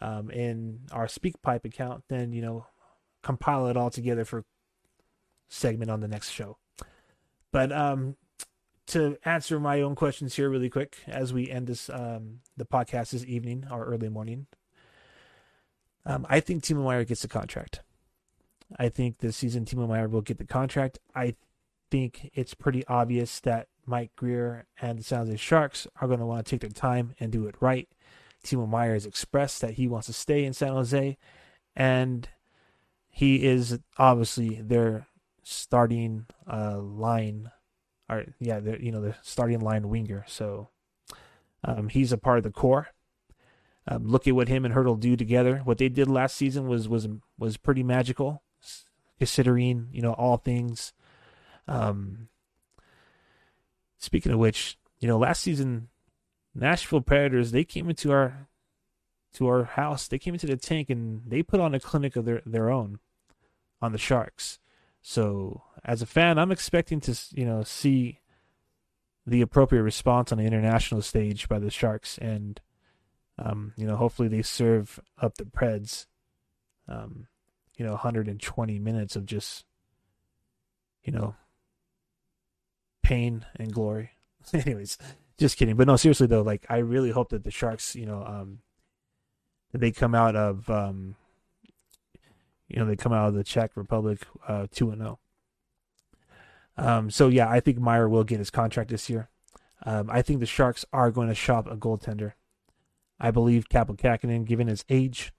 um, 0.00 0.30
in 0.30 0.80
our 0.92 1.06
SpeakPipe 1.06 1.64
account, 1.64 2.04
then 2.08 2.32
you 2.32 2.40
know, 2.40 2.66
compile 3.22 3.66
it 3.66 3.76
all 3.76 3.90
together 3.90 4.24
for 4.24 4.44
segment 5.48 5.90
on 5.90 6.00
the 6.00 6.08
next 6.08 6.30
show. 6.30 6.56
But 7.52 7.70
um, 7.70 8.16
to 8.88 9.16
answer 9.24 9.58
my 9.58 9.80
own 9.80 9.94
questions 9.94 10.34
here 10.34 10.48
really 10.48 10.70
quick 10.70 10.96
as 11.06 11.32
we 11.32 11.50
end 11.50 11.66
this 11.66 11.90
um, 11.90 12.40
the 12.56 12.64
podcast 12.64 13.10
this 13.10 13.24
evening 13.24 13.66
or 13.70 13.84
early 13.84 14.08
morning. 14.08 14.46
Um, 16.04 16.24
I 16.28 16.40
think 16.40 16.62
Timo 16.62 16.84
Meier 16.84 17.04
gets 17.04 17.22
the 17.22 17.28
contract. 17.28 17.80
I 18.78 18.88
think 18.88 19.18
this 19.18 19.36
season 19.36 19.64
Timo 19.64 19.88
Meier 19.88 20.08
will 20.08 20.22
get 20.22 20.38
the 20.38 20.44
contract. 20.44 20.98
I 21.14 21.34
think 21.90 22.30
it's 22.34 22.54
pretty 22.54 22.86
obvious 22.86 23.40
that 23.40 23.68
Mike 23.86 24.10
Grier 24.16 24.66
and 24.80 24.98
the 24.98 25.02
San 25.04 25.20
Jose 25.20 25.36
Sharks 25.36 25.86
are 26.00 26.08
going 26.08 26.18
to 26.18 26.26
want 26.26 26.44
to 26.44 26.50
take 26.50 26.60
their 26.60 26.70
time 26.70 27.14
and 27.20 27.30
do 27.30 27.46
it 27.46 27.54
right. 27.60 27.88
Timo 28.44 28.68
Meier 28.68 28.94
has 28.94 29.06
expressed 29.06 29.60
that 29.60 29.74
he 29.74 29.88
wants 29.88 30.06
to 30.06 30.12
stay 30.12 30.44
in 30.44 30.52
San 30.52 30.72
Jose, 30.72 31.16
and 31.74 32.28
he 33.08 33.44
is 33.44 33.78
obviously 33.98 34.60
their 34.60 35.06
starting 35.42 36.26
uh, 36.50 36.78
line, 36.78 37.50
or 38.08 38.26
yeah, 38.38 38.60
you 38.80 38.92
know 38.92 39.00
the 39.00 39.14
starting 39.22 39.60
line 39.60 39.88
winger. 39.88 40.24
So 40.28 40.68
um, 41.64 41.88
he's 41.88 42.12
a 42.12 42.18
part 42.18 42.38
of 42.38 42.44
the 42.44 42.50
core. 42.50 42.88
Um, 43.88 44.06
look 44.06 44.26
at 44.26 44.34
what 44.34 44.48
him 44.48 44.64
and 44.64 44.74
Hertl 44.74 44.98
do 44.98 45.16
together. 45.16 45.60
What 45.64 45.78
they 45.78 45.88
did 45.88 46.08
last 46.08 46.36
season 46.36 46.68
was 46.68 46.88
was 46.88 47.08
was 47.38 47.56
pretty 47.56 47.82
magical, 47.82 48.42
considering 49.18 49.88
you 49.92 50.02
know 50.02 50.12
all 50.12 50.36
things. 50.36 50.92
Um, 51.68 52.28
speaking 53.98 54.32
of 54.32 54.38
which, 54.38 54.78
you 55.00 55.08
know, 55.08 55.18
last 55.18 55.42
season, 55.42 55.88
Nashville 56.54 57.00
Predators 57.00 57.50
they 57.50 57.64
came 57.64 57.88
into 57.88 58.12
our 58.12 58.48
to 59.34 59.46
our 59.46 59.64
house. 59.64 60.08
They 60.08 60.18
came 60.18 60.34
into 60.34 60.46
the 60.46 60.56
tank 60.56 60.90
and 60.90 61.22
they 61.26 61.42
put 61.42 61.60
on 61.60 61.74
a 61.74 61.80
clinic 61.80 62.16
of 62.16 62.24
their 62.24 62.42
their 62.46 62.70
own 62.70 62.98
on 63.80 63.92
the 63.92 63.98
Sharks. 63.98 64.58
So 65.02 65.62
as 65.84 66.02
a 66.02 66.06
fan, 66.06 66.38
I'm 66.38 66.52
expecting 66.52 67.00
to 67.00 67.18
you 67.32 67.44
know 67.44 67.62
see 67.62 68.20
the 69.26 69.40
appropriate 69.40 69.82
response 69.82 70.32
on 70.32 70.38
the 70.38 70.44
international 70.44 71.02
stage 71.02 71.48
by 71.48 71.58
the 71.58 71.70
Sharks, 71.70 72.16
and 72.18 72.60
um, 73.38 73.72
you 73.76 73.86
know 73.86 73.96
hopefully 73.96 74.28
they 74.28 74.42
serve 74.42 75.00
up 75.20 75.36
the 75.36 75.44
Preds, 75.44 76.06
um, 76.88 77.26
you 77.76 77.84
know 77.84 77.92
120 77.92 78.78
minutes 78.78 79.16
of 79.16 79.26
just 79.26 79.64
you 81.04 81.12
know 81.12 81.34
pain 83.02 83.46
and 83.56 83.72
glory. 83.72 84.10
Anyways, 84.52 84.98
just 85.38 85.56
kidding. 85.56 85.76
But 85.76 85.86
no, 85.86 85.96
seriously 85.96 86.26
though, 86.26 86.42
like 86.42 86.66
I 86.68 86.78
really 86.78 87.10
hope 87.10 87.28
that 87.30 87.44
the 87.44 87.50
Sharks, 87.50 87.94
you 87.94 88.06
know, 88.06 88.24
um, 88.24 88.60
that 89.72 89.78
they 89.78 89.92
come 89.92 90.14
out 90.14 90.34
of, 90.34 90.68
um, 90.68 91.14
you 92.68 92.78
know, 92.78 92.86
they 92.86 92.96
come 92.96 93.12
out 93.12 93.28
of 93.28 93.34
the 93.34 93.44
Czech 93.44 93.72
Republic 93.76 94.26
uh, 94.48 94.66
two 94.70 94.90
and 94.90 95.00
zero. 95.00 95.18
Oh. 96.78 96.88
Um, 96.88 97.10
so 97.10 97.28
yeah, 97.28 97.48
I 97.48 97.60
think 97.60 97.78
Meier 97.78 98.08
will 98.08 98.24
get 98.24 98.38
his 98.38 98.50
contract 98.50 98.90
this 98.90 99.08
year. 99.08 99.28
Um, 99.84 100.10
I 100.10 100.22
think 100.22 100.40
the 100.40 100.46
Sharks 100.46 100.84
are 100.92 101.10
going 101.10 101.28
to 101.28 101.34
shop 101.34 101.66
a 101.70 101.76
goaltender. 101.76 102.32
I 103.20 103.30
believe 103.30 103.68
Kaapo 103.68 103.96
Kähkönen, 103.96 104.44
given 104.44 104.66
his 104.66 104.84
age 104.88 105.32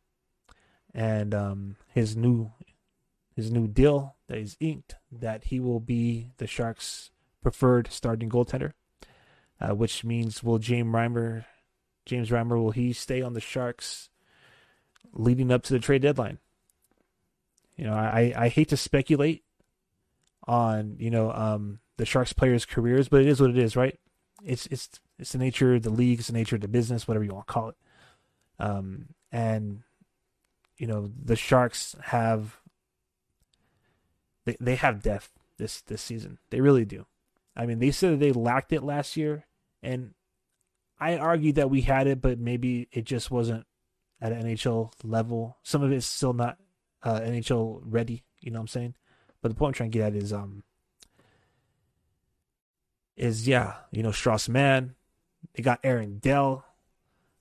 and 0.94 1.34
um, 1.34 1.76
his 1.94 2.16
new 2.16 2.52
his 3.36 3.52
new 3.52 3.68
deal 3.68 4.16
that 4.28 4.40
he's 4.40 4.58
inked, 4.60 4.96
that 5.12 5.46
he 5.46 5.60
will 5.60 5.80
be 5.80 6.32
the 6.38 6.48
Sharks' 6.48 7.12
preferred 7.44 7.92
starting 7.92 8.30
goaltender, 8.30 8.74
uh, 9.62 9.76
which 9.76 10.04
means 10.04 10.44
will 10.44 10.58
James 10.58 10.94
Reimer, 10.94 11.46
James 12.06 12.30
Reimer, 12.30 12.58
will 12.58 12.72
he 12.72 12.94
stay 12.94 13.22
on 13.22 13.34
the 13.34 13.40
Sharks 13.40 14.10
leading 15.14 15.52
up 15.52 15.62
to 15.64 15.74
the 15.74 15.80
trade 15.80 16.02
deadline? 16.02 16.40
You 17.76 17.86
know, 17.86 17.94
I, 17.94 18.34
I 18.36 18.48
hate 18.48 18.70
to 18.70 18.78
speculate 18.78 19.44
on 20.48 20.96
you 20.98 21.12
know 21.12 21.32
um, 21.32 21.80
the 21.98 22.06
Sharks 22.06 22.34
players' 22.34 22.66
careers, 22.66 23.08
but 23.08 23.22
it 23.22 23.28
is 23.28 23.40
what 23.40 23.52
it 23.52 23.58
is, 23.58 23.76
right? 23.76 24.00
It's 24.44 24.66
it's 24.68 24.90
it's 25.20 25.32
the 25.32 25.38
nature 25.38 25.76
of 25.76 25.84
the 25.84 25.90
league, 25.90 26.20
it's 26.20 26.28
the 26.28 26.34
nature 26.34 26.56
of 26.56 26.62
the 26.62 26.68
business, 26.68 27.08
whatever 27.08 27.24
you 27.24 27.34
want 27.34 27.48
to 27.48 27.54
call 27.54 27.70
it. 27.70 27.76
Um, 28.60 29.10
and 29.32 29.84
you 30.78 30.88
know 30.88 31.12
the 31.24 31.36
Sharks 31.36 31.96
have 32.06 32.60
they 34.46 34.58
they 34.60 34.76
have 34.76 35.02
depth 35.02 35.32
this 35.58 35.82
this 35.82 36.02
season. 36.02 36.38
They 36.50 36.62
really 36.62 36.86
do. 36.86 37.06
I 37.56 37.66
mean, 37.66 37.80
they 37.80 37.92
said 37.92 38.20
they 38.20 38.32
lacked 38.32 38.72
it 38.72 38.84
last 38.84 39.18
year, 39.18 39.46
and 39.82 40.14
I 41.00 41.18
argued 41.18 41.56
that 41.56 41.70
we 41.70 41.82
had 41.82 42.08
it, 42.08 42.22
but 42.22 42.40
maybe 42.40 42.88
it 42.92 43.04
just 43.06 43.30
wasn't 43.32 43.66
at 44.22 44.32
an 44.32 44.44
NHL 44.44 44.92
level. 45.04 45.58
Some 45.64 45.84
of 45.84 45.92
it's 45.92 46.06
still 46.06 46.34
not 46.34 46.58
uh, 47.04 47.20
NHL 47.20 47.82
ready. 47.84 48.24
You 48.42 48.52
know 48.52 48.60
what 48.60 48.64
I'm 48.64 48.68
saying? 48.68 48.96
But 49.42 49.50
the 49.50 49.56
point 49.56 49.70
I'm 49.70 49.74
trying 49.74 49.92
to 49.92 49.98
get 49.98 50.08
at 50.08 50.16
is, 50.16 50.34
um, 50.34 50.64
is 53.16 53.48
yeah, 53.48 53.74
you 53.92 54.04
know, 54.04 54.12
Strauss 54.12 54.48
Mann. 54.48 54.96
They 55.54 55.64
got 55.64 55.80
Aaron 55.84 56.20
Dell. 56.20 56.66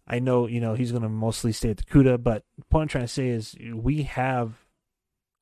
I 0.07 0.21
know, 0.21 0.47
you 0.47 0.61
know, 0.61 0.75
he's 0.75 0.93
going 0.93 1.03
to 1.03 1.09
mostly 1.09 1.53
stay 1.53 1.71
at 1.71 1.79
the 1.79 1.85
CUDA, 1.85 2.23
but 2.23 2.45
the 2.57 2.65
point 2.67 2.83
I'm 2.83 2.89
trying 2.89 3.05
to 3.05 3.09
say 3.09 3.29
is 3.29 3.57
we 3.75 4.05
have, 4.05 4.55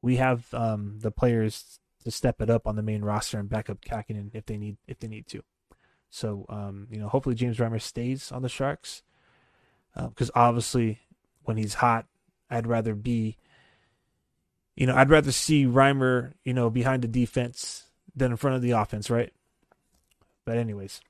we 0.01 0.17
have 0.17 0.53
um, 0.55 0.99
the 1.01 1.11
players 1.11 1.79
to 2.05 2.11
step 2.11 2.41
it 2.41 2.51
up 2.51 2.67
on 2.67 2.77
the 2.77 2.83
main 2.83 3.03
roster 3.03 3.39
and 3.39 3.49
back 3.49 3.69
up 3.69 3.81
Kähkönen 3.81 4.31
if 4.35 4.47
they 4.47 4.57
need 4.57 4.77
if 4.87 4.99
they 4.99 5.09
need 5.09 5.27
to. 5.29 5.43
So 6.11 6.47
um, 6.49 6.87
you 6.91 6.99
know, 6.99 7.09
hopefully 7.09 7.35
James 7.35 7.59
Reimer 7.59 7.81
stays 7.81 8.31
on 8.31 8.43
the 8.43 8.49
Sharks 8.49 9.03
because 9.95 10.31
uh, 10.31 10.35
obviously 10.39 11.01
when 11.45 11.57
he's 11.57 11.75
hot, 11.75 12.07
I'd 12.51 12.67
rather 12.67 12.95
be, 12.95 13.37
you 14.77 14.87
know, 14.87 14.95
I'd 14.95 15.11
rather 15.11 15.33
see 15.33 15.65
Reimer, 15.65 16.33
you 16.45 16.55
know, 16.55 16.71
behind 16.71 17.03
the 17.03 17.09
defense 17.09 17.85
than 18.15 18.31
in 18.31 18.37
front 18.37 18.57
of 18.57 18.63
the 18.63 18.73
offense, 18.73 19.11
right? 19.11 19.33
But 20.45 20.59
anyways, 20.59 21.01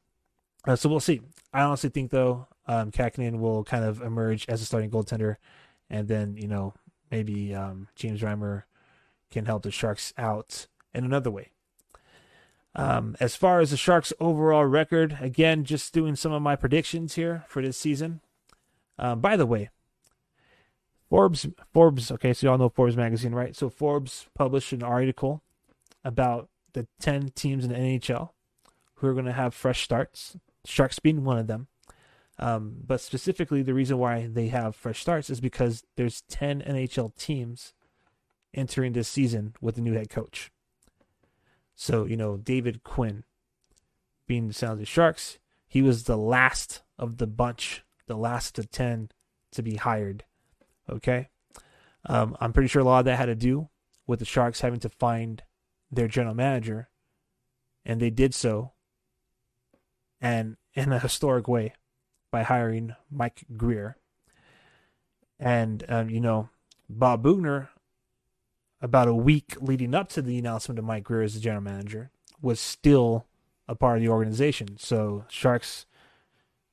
uh, 0.67 0.77
so 0.77 0.89
we'll 0.89 1.01
see. 1.01 1.21
I 1.53 1.63
honestly 1.63 1.91
think 1.91 2.11
though, 2.11 2.47
um, 2.67 2.91
Kähkönen 2.91 3.39
will 3.39 3.65
kind 3.65 3.85
of 3.85 4.01
emerge 4.01 4.47
as 4.49 4.63
a 4.63 4.65
starting 4.65 4.91
goaltender, 4.91 5.37
and 5.91 6.09
then 6.09 6.37
you 6.37 6.49
know 6.49 6.75
maybe 7.11 7.55
um, 7.55 7.89
James 7.95 8.21
Reimer 8.21 8.65
can 9.31 9.47
help 9.47 9.63
the 9.63 9.71
Sharks 9.71 10.13
out 10.17 10.67
in 10.95 11.05
another 11.05 11.31
way. 11.31 11.51
Um, 12.77 13.17
as 13.21 13.37
far 13.37 13.61
as 13.61 13.71
the 13.71 13.77
Sharks' 13.77 14.13
overall 14.19 14.65
record, 14.65 15.19
again, 15.21 15.65
just 15.65 15.93
doing 15.93 16.17
some 16.17 16.33
of 16.33 16.43
my 16.43 16.57
predictions 16.57 17.15
here 17.15 17.45
for 17.47 17.63
this 17.63 17.79
season. 17.79 18.21
Um, 18.99 19.21
by 19.21 19.37
the 19.37 19.47
way, 19.47 19.71
Forbes, 21.09 21.47
Forbes, 21.73 22.11
okay, 22.11 22.33
so 22.33 22.47
y'all 22.47 22.59
know 22.59 22.69
Forbes 22.69 22.97
magazine, 22.97 23.33
right? 23.33 23.55
So 23.55 23.69
Forbes 23.69 24.27
published 24.35 24.73
an 24.73 24.83
article 24.83 25.43
about 26.05 26.49
the 26.73 26.89
10 27.01 27.31
teams 27.37 27.65
in 27.65 27.71
the 27.71 27.79
NHL 27.79 28.31
who 28.97 29.07
are 29.07 29.13
going 29.13 29.25
to 29.27 29.33
have 29.33 29.55
fresh 29.55 29.85
starts, 29.85 30.37
Sharks 30.65 30.99
being 30.99 31.25
one 31.25 31.39
of 31.39 31.47
them. 31.47 31.69
Um, 32.39 32.77
but 32.85 33.01
specifically, 33.01 33.63
the 33.63 33.75
reason 33.75 33.99
why 33.99 34.29
they 34.31 34.49
have 34.49 34.75
fresh 34.75 35.01
starts 35.01 35.31
is 35.31 35.41
because 35.41 35.85
there's 35.97 36.23
10 36.23 36.63
NHL 36.63 37.17
teams 37.17 37.73
entering 38.53 38.93
this 38.93 39.09
season 39.09 39.55
with 39.61 39.79
a 39.79 39.81
new 39.81 39.95
head 39.95 40.11
coach. 40.11 40.51
So, 41.75 42.05
you 42.05 42.17
know, 42.17 42.37
David 42.37 42.83
Quinn 42.83 43.25
being 44.27 44.49
the 44.49 44.67
Jose 44.67 44.85
Sharks, 44.85 45.39
he 45.67 45.83
was 45.83 46.05
the 46.05 46.17
last 46.17 46.83
of 46.99 47.19
the 47.19 47.27
bunch, 47.27 47.85
the 48.07 48.17
last 48.17 48.59
of 48.59 48.71
10 48.71 49.11
to 49.53 49.63
be 49.63 49.77
hired. 49.77 50.25
Okay. 50.89 51.29
Um, 52.07 52.37
I'm 52.41 52.53
pretty 52.53 52.69
sure 52.69 52.83
a 52.83 52.85
lot 52.85 53.01
of 53.01 53.05
that 53.07 53.19
had 53.19 53.27
to 53.27 53.35
do 53.35 53.69
with 54.07 54.19
the 54.19 54.25
Sharks 54.25 54.61
having 54.61 54.81
to 54.81 54.89
find 54.89 55.43
their 55.91 56.09
general 56.09 56.35
manager, 56.35 56.89
and 57.85 58.01
they 58.01 58.11
did 58.11 58.35
so, 58.35 58.73
and 60.21 60.57
in 60.75 60.93
a 60.93 60.99
historic 61.01 61.49
way, 61.49 61.73
by 62.35 62.43
hiring 62.43 62.97
Mike 63.13 63.45
Grier. 63.57 63.97
And 65.39 65.85
um, 65.89 66.11
you 66.11 66.21
know, 66.21 66.49
Bob 66.91 67.23
Boughner 67.23 67.69
about 68.83 69.07
a 69.07 69.15
week 69.15 69.55
leading 69.61 69.95
up 69.95 70.09
to 70.09 70.21
the 70.21 70.37
announcement 70.37 70.81
of 70.81 70.85
Mike 70.85 71.05
Grier 71.05 71.23
as 71.23 71.35
the 71.35 71.41
general 71.41 71.63
manager, 71.63 72.11
was 72.43 72.59
still 72.59 73.25
a 73.69 73.77
part 73.77 73.99
of 73.99 74.03
the 74.03 74.09
organization. 74.09 74.77
So 74.79 75.25
Sharks, 75.29 75.87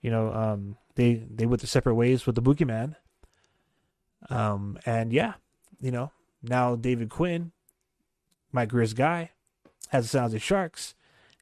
you 0.02 0.10
know, 0.10 0.34
um, 0.34 0.78
they 0.96 1.24
they 1.30 1.46
went 1.46 1.62
their 1.62 1.68
separate 1.68 1.94
ways 1.94 2.26
with 2.26 2.34
the 2.34 2.42
boogeyman. 2.42 2.96
Um, 4.32 4.80
and 4.84 5.14
yeah, 5.14 5.34
you 5.80 5.92
know, 5.92 6.12
now 6.42 6.76
David 6.76 7.12
Quinn, 7.12 7.52
Mike 8.52 8.70
Grier's 8.70 8.96
guy, 8.96 9.30
has 9.90 10.06
the 10.06 10.10
sounds 10.10 10.34
of 10.34 10.42
Sharks, 10.42 10.96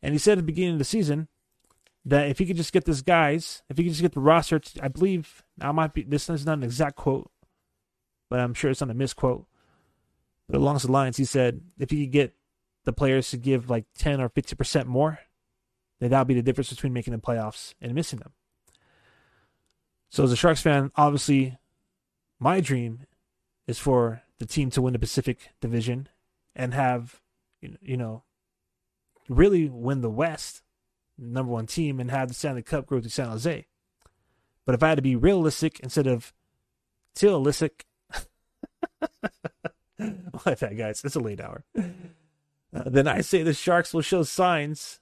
and 0.04 0.14
he 0.14 0.20
said 0.20 0.34
at 0.34 0.40
the 0.40 0.44
beginning 0.44 0.74
of 0.74 0.80
the 0.80 0.84
season 0.84 1.30
that 2.10 2.30
if 2.30 2.40
he 2.40 2.46
could 2.46 2.58
just 2.58 2.74
get 2.74 2.86
this 2.86 3.02
guys, 3.02 3.62
if 3.70 3.78
he 3.78 3.84
could 3.84 3.92
just 3.92 4.02
get 4.02 4.14
the 4.14 4.20
roster, 4.20 4.60
to, 4.60 4.84
I 4.84 4.88
believe 4.88 5.44
now 5.58 5.72
might 5.72 5.94
be 5.94 6.04
this 6.04 6.30
is 6.30 6.46
not 6.46 6.58
an 6.58 6.64
exact 6.64 6.96
quote, 6.96 7.32
but 8.30 8.40
I'm 8.40 8.54
sure 8.54 8.72
it's 8.72 8.82
not 8.82 8.90
a 8.90 8.96
misquote. 8.96 9.46
But 10.48 10.58
along 10.58 10.80
the 10.80 10.92
lines, 10.92 11.18
he 11.18 11.26
said 11.26 11.62
if 11.78 11.92
he 11.92 12.06
could 12.06 12.12
get 12.12 12.34
the 12.86 12.94
players 12.94 13.30
to 13.30 13.38
give 13.38 13.70
like 13.70 13.86
10 13.98 14.20
or 14.20 14.30
50% 14.30 14.86
more, 14.86 15.20
then 16.00 16.10
that 16.10 16.20
would 16.20 16.28
be 16.28 16.34
the 16.34 16.42
difference 16.42 16.70
between 16.70 16.94
making 16.94 17.14
the 17.14 17.20
playoffs 17.20 17.74
and 17.80 17.94
missing 17.94 18.20
them. 18.20 18.32
So, 20.10 20.24
as 20.24 20.32
a 20.32 20.36
Sharks 20.36 20.62
fan, 20.62 20.92
obviously, 20.96 21.60
my 22.40 22.62
dream 22.62 23.06
is 23.68 23.78
for 23.78 24.24
the 24.40 24.46
team 24.48 24.72
to 24.72 24.82
win 24.82 24.94
the 24.94 25.00
Pacific 25.00 25.50
Division 25.62 26.10
and 26.56 26.74
have, 26.74 27.22
you 27.62 27.98
know, 27.98 28.24
really 29.28 29.70
win 29.70 30.02
the 30.02 30.10
West, 30.10 30.64
number 31.20 31.52
one 31.52 31.68
team, 31.68 32.00
and 32.00 32.10
have 32.12 32.30
the 32.30 32.34
Stanley 32.34 32.64
Cup 32.64 32.88
go 32.88 33.00
to 33.00 33.10
San 33.10 33.30
Jose. 33.30 33.66
But 34.66 34.76
if 34.76 34.84
I 34.84 34.90
had 34.90 34.96
to 34.96 35.02
be 35.02 35.16
realistic 35.16 35.80
instead 35.80 36.08
of 36.08 36.34
realistic, 37.22 37.86
My 40.46 40.54
that, 40.54 40.78
guys. 40.78 41.04
It's 41.04 41.16
a 41.16 41.20
late 41.20 41.42
hour. 41.42 41.64
Uh, 41.76 42.84
then 42.86 43.08
I 43.08 43.22
say 43.22 43.44
the 43.44 43.54
Sharks 43.54 43.94
will 43.94 44.02
show 44.02 44.24
signs 44.24 45.00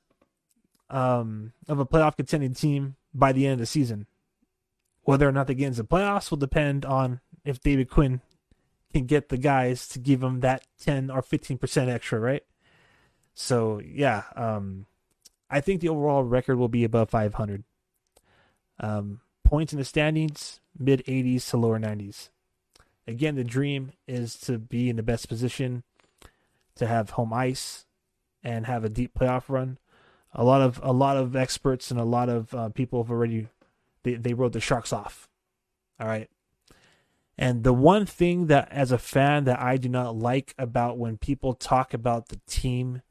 um, 0.89 1.53
of 1.68 1.80
a 1.80 1.86
playoff 1.86 2.15
contending 2.15 2.53
team 2.53 2.95
by 3.13 3.32
the 3.32 3.45
end 3.45 3.53
of 3.53 3.59
the 3.59 3.65
season. 3.65 4.07
Whether 5.03 5.28
or 5.28 5.32
not 5.32 5.47
they 5.47 5.53
get 5.53 5.68
into 5.68 5.84
the 5.84 5.88
playoffs 5.88 6.30
will 6.30 6.38
depend 6.38 6.86
on 6.86 7.22
if 7.45 7.61
David 7.61 7.89
Quinn 7.89 8.22
can 8.93 9.05
get 9.05 9.30
the 9.30 9.38
guys 9.38 9.88
to 9.89 9.99
give 9.99 10.24
him 10.24 10.39
that 10.41 10.65
10 10.82 11.09
or 11.11 11.22
15% 11.22 11.88
extra, 11.88 12.20
right? 12.20 12.43
So, 13.34 13.80
yeah, 13.80 14.24
um, 14.36 14.86
I 15.49 15.61
think 15.61 15.81
the 15.81 15.89
overall 15.89 16.23
record 16.23 16.57
will 16.57 16.67
be 16.67 16.83
above 16.83 17.09
500. 17.09 17.63
Um, 18.79 19.21
points 19.43 19.73
in 19.73 19.79
the 19.79 19.85
standings, 19.85 20.59
mid 20.77 21.03
80s 21.05 21.49
to 21.49 21.57
lower 21.57 21.79
90s. 21.79 22.29
Again, 23.07 23.35
the 23.35 23.43
dream 23.43 23.93
is 24.07 24.35
to 24.41 24.57
be 24.59 24.89
in 24.89 24.97
the 24.97 25.03
best 25.03 25.29
position 25.29 25.83
to 26.75 26.85
have 26.85 27.11
home 27.11 27.33
ice 27.33 27.85
and 28.43 28.65
have 28.65 28.83
a 28.83 28.89
deep 28.89 29.13
playoff 29.17 29.45
run. 29.47 29.77
A 30.33 30.43
lot 30.43 30.61
of 30.61 30.79
a 30.83 30.91
lot 30.91 31.17
of 31.17 31.35
experts 31.35 31.89
and 31.89 31.99
a 31.99 32.05
lot 32.05 32.29
of 32.29 32.53
uh, 32.53 32.69
people 32.69 33.01
have 33.01 33.09
already 33.09 33.47
they, 34.03 34.15
they 34.15 34.33
wrote 34.33 34.53
the 34.53 34.59
Sharks 34.59 34.91
off. 34.91 35.29
All 35.99 36.07
right. 36.07 36.29
And 37.37 37.63
the 37.63 37.73
one 37.73 38.05
thing 38.05 38.47
that 38.47 38.67
as 38.71 38.91
a 38.91 38.97
fan 38.97 39.45
that 39.45 39.59
I 39.59 39.77
do 39.77 39.89
not 39.89 40.15
like 40.15 40.53
about 40.57 40.97
when 40.97 41.17
people 41.17 41.53
talk 41.53 41.93
about 41.93 42.27
the 42.27 42.39
team 42.47 43.01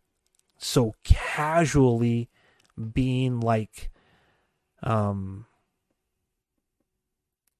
so 0.58 0.94
casually 1.04 2.28
being 2.92 3.40
like 3.40 3.90
um 4.82 5.46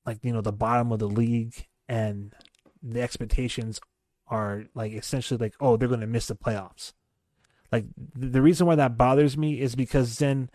like 0.05 0.19
you 0.23 0.33
know 0.33 0.41
the 0.41 0.53
bottom 0.53 0.93
of 0.93 0.99
the 0.99 1.09
league 1.09 1.67
and 1.89 2.33
the 2.83 3.01
expectations 3.01 3.81
are 4.29 4.65
like 4.75 4.93
essentially 4.93 5.39
like 5.39 5.55
oh 5.61 5.77
they're 5.77 5.89
going 5.89 6.01
to 6.01 6.07
miss 6.07 6.27
the 6.27 6.35
playoffs. 6.35 6.93
Like 7.73 7.85
the 8.15 8.43
reason 8.43 8.67
why 8.67 8.77
that 8.77 8.97
bothers 8.97 9.37
me 9.37 9.61
is 9.61 9.75
because 9.75 10.19
then 10.19 10.49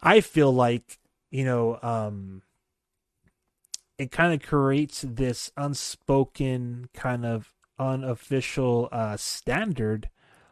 i 0.00 0.20
feel 0.20 0.52
like 0.52 0.98
you 1.30 1.44
know 1.44 1.78
um 1.82 2.42
it 3.96 4.10
kind 4.10 4.34
of 4.34 4.46
creates 4.46 5.04
this 5.06 5.50
unspoken 5.56 6.88
kind 6.92 7.24
of 7.24 7.54
unofficial 7.78 8.88
uh 8.92 9.16
standard 9.16 10.10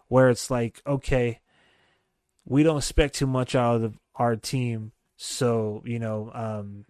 where 0.09 0.31
it's 0.31 0.51
like 0.51 0.83
okay 0.87 1.41
we 2.47 2.63
don't 2.63 2.79
expect 2.79 3.15
too 3.15 3.27
much 3.27 3.55
out 3.55 3.83
of 3.83 3.99
our 4.17 4.37
team 4.37 4.93
so 5.17 5.83
you 5.85 5.99
know 5.99 6.31
um 6.35 6.85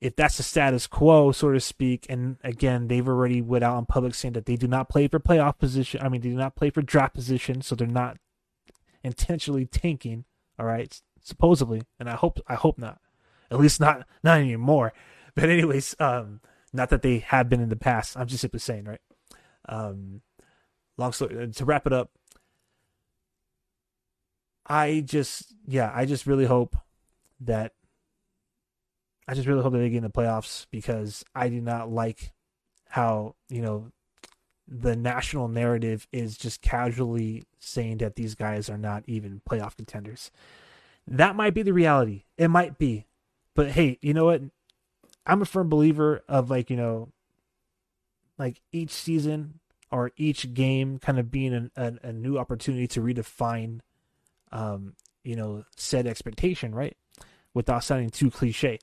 if 0.00 0.14
that's 0.14 0.36
the 0.36 0.42
status 0.42 0.86
quo, 0.86 1.32
so 1.32 1.52
to 1.52 1.60
speak, 1.60 2.06
and 2.08 2.36
again, 2.44 2.86
they've 2.86 3.06
already 3.08 3.42
went 3.42 3.64
out 3.64 3.78
in 3.78 3.86
public 3.86 4.14
saying 4.14 4.34
that 4.34 4.46
they 4.46 4.56
do 4.56 4.68
not 4.68 4.88
play 4.88 5.08
for 5.08 5.18
playoff 5.18 5.58
position. 5.58 6.00
I 6.02 6.08
mean, 6.08 6.20
they 6.20 6.28
do 6.28 6.36
not 6.36 6.54
play 6.54 6.70
for 6.70 6.82
draft 6.82 7.14
position, 7.14 7.62
so 7.62 7.74
they're 7.74 7.86
not 7.86 8.16
intentionally 9.02 9.66
tanking. 9.66 10.24
All 10.58 10.66
right, 10.66 11.00
supposedly, 11.22 11.82
and 11.98 12.08
I 12.08 12.14
hope 12.14 12.40
I 12.46 12.54
hope 12.54 12.78
not. 12.78 13.00
At 13.50 13.58
least 13.58 13.80
not 13.80 14.06
not 14.22 14.38
anymore. 14.38 14.92
But 15.34 15.50
anyways, 15.50 15.96
um, 15.98 16.40
not 16.72 16.90
that 16.90 17.02
they 17.02 17.18
have 17.18 17.48
been 17.48 17.60
in 17.60 17.68
the 17.68 17.76
past. 17.76 18.16
I'm 18.16 18.26
just 18.28 18.40
simply 18.40 18.60
saying, 18.60 18.84
right? 18.84 19.00
Um, 19.68 20.22
long 20.98 21.12
story 21.12 21.42
uh, 21.42 21.46
to 21.46 21.64
wrap 21.64 21.86
it 21.86 21.92
up. 21.92 22.10
I 24.66 25.00
just 25.00 25.54
yeah, 25.66 25.90
I 25.94 26.04
just 26.04 26.26
really 26.26 26.44
hope 26.44 26.76
that 27.40 27.72
I 29.26 29.34
just 29.34 29.46
really 29.46 29.62
hope 29.62 29.72
that 29.72 29.78
they 29.78 29.90
get 29.90 29.98
in 29.98 30.02
the 30.04 30.10
playoffs 30.10 30.66
because 30.70 31.22
I 31.34 31.50
do 31.50 31.60
not 31.60 31.90
like 31.90 32.32
how, 32.88 33.34
you 33.50 33.60
know, 33.60 33.92
the 34.66 34.96
national 34.96 35.48
narrative 35.48 36.08
is 36.12 36.38
just 36.38 36.62
casually 36.62 37.44
saying 37.58 37.98
that 37.98 38.16
these 38.16 38.34
guys 38.34 38.70
are 38.70 38.78
not 38.78 39.04
even 39.06 39.42
playoff 39.48 39.76
contenders. 39.76 40.30
That 41.06 41.36
might 41.36 41.52
be 41.52 41.62
the 41.62 41.72
reality. 41.72 42.24
It 42.38 42.48
might 42.48 42.78
be. 42.78 43.06
But 43.54 43.72
hey, 43.72 43.98
you 44.00 44.14
know 44.14 44.26
what? 44.26 44.42
I'm 45.26 45.42
a 45.42 45.46
firm 45.46 45.68
believer 45.68 46.22
of 46.26 46.50
like, 46.50 46.70
you 46.70 46.76
know, 46.76 47.08
like 48.38 48.62
each 48.72 48.90
season 48.92 49.60
or 49.90 50.12
each 50.16 50.54
game 50.54 50.98
kind 50.98 51.18
of 51.18 51.30
being 51.30 51.54
an, 51.54 51.70
a, 51.76 51.94
a 52.08 52.12
new 52.12 52.38
opportunity 52.38 52.86
to 52.88 53.00
redefine 53.00 53.80
um, 54.52 54.94
you 55.22 55.36
know, 55.36 55.64
said 55.76 56.06
expectation, 56.06 56.74
right? 56.74 56.96
Without 57.54 57.84
sounding 57.84 58.10
too 58.10 58.30
cliche. 58.30 58.78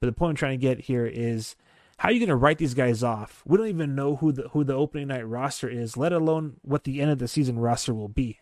But 0.00 0.06
the 0.06 0.12
point 0.12 0.30
I'm 0.30 0.36
trying 0.36 0.58
to 0.58 0.62
get 0.62 0.80
here 0.80 1.06
is 1.06 1.56
how 1.98 2.08
are 2.08 2.12
you 2.12 2.18
going 2.18 2.28
to 2.28 2.36
write 2.36 2.58
these 2.58 2.74
guys 2.74 3.02
off? 3.02 3.42
We 3.46 3.56
don't 3.56 3.68
even 3.68 3.94
know 3.94 4.16
who 4.16 4.32
the 4.32 4.48
who 4.48 4.64
the 4.64 4.74
opening 4.74 5.08
night 5.08 5.26
roster 5.28 5.68
is, 5.68 5.96
let 5.96 6.12
alone 6.12 6.56
what 6.62 6.84
the 6.84 7.00
end 7.00 7.10
of 7.10 7.18
the 7.18 7.28
season 7.28 7.58
roster 7.58 7.94
will 7.94 8.08
be. 8.08 8.40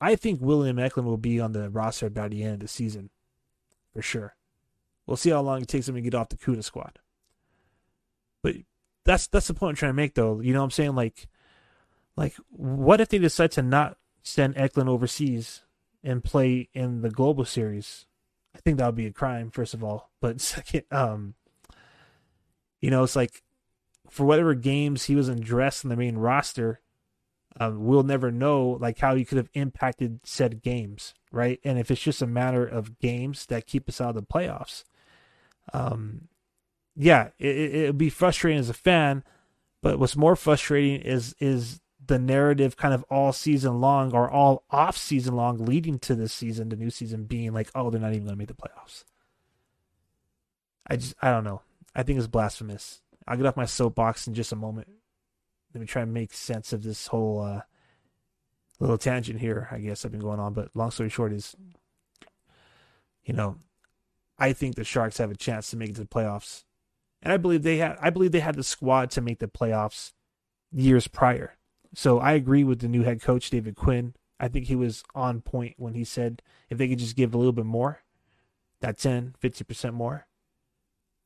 I 0.00 0.16
think 0.16 0.40
William 0.40 0.78
Eklund 0.78 1.08
will 1.08 1.16
be 1.16 1.40
on 1.40 1.52
the 1.52 1.70
roster 1.70 2.10
by 2.10 2.28
the 2.28 2.42
end 2.42 2.54
of 2.54 2.60
the 2.60 2.68
season, 2.68 3.10
for 3.92 4.02
sure. 4.02 4.34
We'll 5.06 5.16
see 5.16 5.30
how 5.30 5.40
long 5.40 5.62
it 5.62 5.68
takes 5.68 5.88
him 5.88 5.94
to 5.94 6.00
get 6.00 6.14
off 6.14 6.28
the 6.28 6.36
CUDA 6.36 6.62
squad. 6.62 6.98
That's 9.08 9.26
that's 9.26 9.48
the 9.48 9.54
point 9.54 9.70
I'm 9.70 9.76
trying 9.76 9.88
to 9.92 9.94
make, 9.94 10.14
though. 10.14 10.40
You 10.40 10.52
know 10.52 10.60
what 10.60 10.64
I'm 10.64 10.70
saying? 10.70 10.94
Like, 10.94 11.28
like 12.14 12.34
what 12.50 13.00
if 13.00 13.08
they 13.08 13.16
decide 13.16 13.52
to 13.52 13.62
not 13.62 13.96
send 14.22 14.58
Eklund 14.58 14.90
overseas 14.90 15.62
and 16.04 16.22
play 16.22 16.68
in 16.74 17.00
the 17.00 17.08
global 17.08 17.46
series? 17.46 18.04
I 18.54 18.58
think 18.58 18.76
that 18.76 18.84
would 18.84 18.96
be 18.96 19.06
a 19.06 19.10
crime, 19.10 19.50
first 19.50 19.72
of 19.72 19.82
all. 19.82 20.10
But 20.20 20.40
second, 20.42 20.82
um, 20.90 21.32
you 22.82 22.90
know, 22.90 23.02
it's 23.02 23.16
like 23.16 23.42
for 24.10 24.26
whatever 24.26 24.52
games 24.52 25.04
he 25.04 25.16
was 25.16 25.30
in 25.30 25.40
dress 25.40 25.82
in 25.82 25.88
the 25.88 25.96
main 25.96 26.18
roster, 26.18 26.82
um, 27.58 27.86
we'll 27.86 28.02
never 28.02 28.30
know 28.30 28.76
like 28.78 28.98
how 28.98 29.14
he 29.14 29.24
could 29.24 29.38
have 29.38 29.48
impacted 29.54 30.20
said 30.22 30.60
games, 30.60 31.14
right? 31.32 31.60
And 31.64 31.78
if 31.78 31.90
it's 31.90 32.02
just 32.02 32.20
a 32.20 32.26
matter 32.26 32.66
of 32.66 32.98
games 32.98 33.46
that 33.46 33.66
keep 33.66 33.88
us 33.88 34.02
out 34.02 34.10
of 34.10 34.16
the 34.16 34.22
playoffs, 34.22 34.84
um, 35.72 36.28
yeah, 36.98 37.28
it, 37.38 37.56
it 37.56 37.86
would 37.86 37.98
be 37.98 38.10
frustrating 38.10 38.58
as 38.58 38.68
a 38.68 38.74
fan. 38.74 39.22
But 39.80 39.98
what's 40.00 40.16
more 40.16 40.34
frustrating 40.34 41.00
is 41.00 41.34
is 41.38 41.80
the 42.04 42.18
narrative 42.18 42.76
kind 42.76 42.92
of 42.92 43.04
all 43.10 43.32
season 43.32 43.80
long 43.80 44.12
or 44.12 44.28
all 44.28 44.64
off 44.70 44.96
season 44.96 45.36
long 45.36 45.64
leading 45.64 45.98
to 46.00 46.14
this 46.14 46.32
season, 46.32 46.70
the 46.70 46.76
new 46.76 46.90
season 46.90 47.24
being 47.24 47.52
like, 47.52 47.70
oh, 47.74 47.90
they're 47.90 48.00
not 48.00 48.12
even 48.12 48.24
going 48.24 48.34
to 48.34 48.38
make 48.38 48.48
the 48.48 48.54
playoffs. 48.54 49.04
I 50.86 50.96
just, 50.96 51.14
I 51.20 51.30
don't 51.30 51.44
know. 51.44 51.62
I 51.94 52.02
think 52.02 52.18
it's 52.18 52.26
blasphemous. 52.26 53.02
I'll 53.26 53.36
get 53.36 53.46
off 53.46 53.56
my 53.58 53.66
soapbox 53.66 54.26
in 54.26 54.34
just 54.34 54.52
a 54.52 54.56
moment. 54.56 54.88
Let 55.74 55.82
me 55.82 55.86
try 55.86 56.02
and 56.02 56.14
make 56.14 56.32
sense 56.32 56.72
of 56.72 56.82
this 56.82 57.08
whole 57.08 57.42
uh, 57.42 57.60
little 58.80 58.96
tangent 58.96 59.40
here. 59.40 59.68
I 59.70 59.78
guess 59.78 60.04
I've 60.04 60.12
been 60.12 60.20
going 60.20 60.40
on, 60.40 60.54
but 60.54 60.74
long 60.74 60.90
story 60.90 61.10
short 61.10 61.32
is, 61.32 61.54
you 63.22 63.34
know, 63.34 63.56
I 64.38 64.54
think 64.54 64.76
the 64.76 64.84
Sharks 64.84 65.18
have 65.18 65.30
a 65.30 65.36
chance 65.36 65.70
to 65.70 65.76
make 65.76 65.90
it 65.90 65.96
to 65.96 66.02
the 66.02 66.06
playoffs, 66.06 66.64
and 67.22 67.32
I 67.32 67.36
believe 67.36 67.62
they 67.62 67.78
had. 67.78 67.96
I 68.00 68.10
believe 68.10 68.32
they 68.32 68.40
had 68.40 68.54
the 68.54 68.62
squad 68.62 69.10
to 69.12 69.20
make 69.20 69.38
the 69.38 69.48
playoffs 69.48 70.12
years 70.72 71.08
prior. 71.08 71.56
So 71.94 72.18
I 72.18 72.32
agree 72.32 72.64
with 72.64 72.80
the 72.80 72.88
new 72.88 73.02
head 73.02 73.22
coach, 73.22 73.50
David 73.50 73.76
Quinn. 73.76 74.14
I 74.40 74.48
think 74.48 74.66
he 74.66 74.76
was 74.76 75.02
on 75.14 75.40
point 75.40 75.74
when 75.78 75.94
he 75.94 76.04
said 76.04 76.42
if 76.70 76.78
they 76.78 76.88
could 76.88 76.98
just 76.98 77.16
give 77.16 77.34
a 77.34 77.38
little 77.38 77.52
bit 77.52 77.66
more, 77.66 78.02
that 78.80 78.98
10, 78.98 79.34
50% 79.42 79.94
more, 79.94 80.26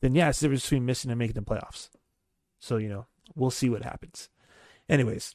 then 0.00 0.14
yeah, 0.14 0.28
it's 0.28 0.40
the 0.40 0.46
difference 0.46 0.64
between 0.64 0.86
missing 0.86 1.10
and 1.10 1.18
making 1.18 1.34
the 1.34 1.42
playoffs. 1.42 1.90
So, 2.58 2.76
you 2.76 2.88
know, 2.88 3.06
we'll 3.34 3.50
see 3.50 3.68
what 3.68 3.82
happens. 3.82 4.30
Anyways, 4.88 5.34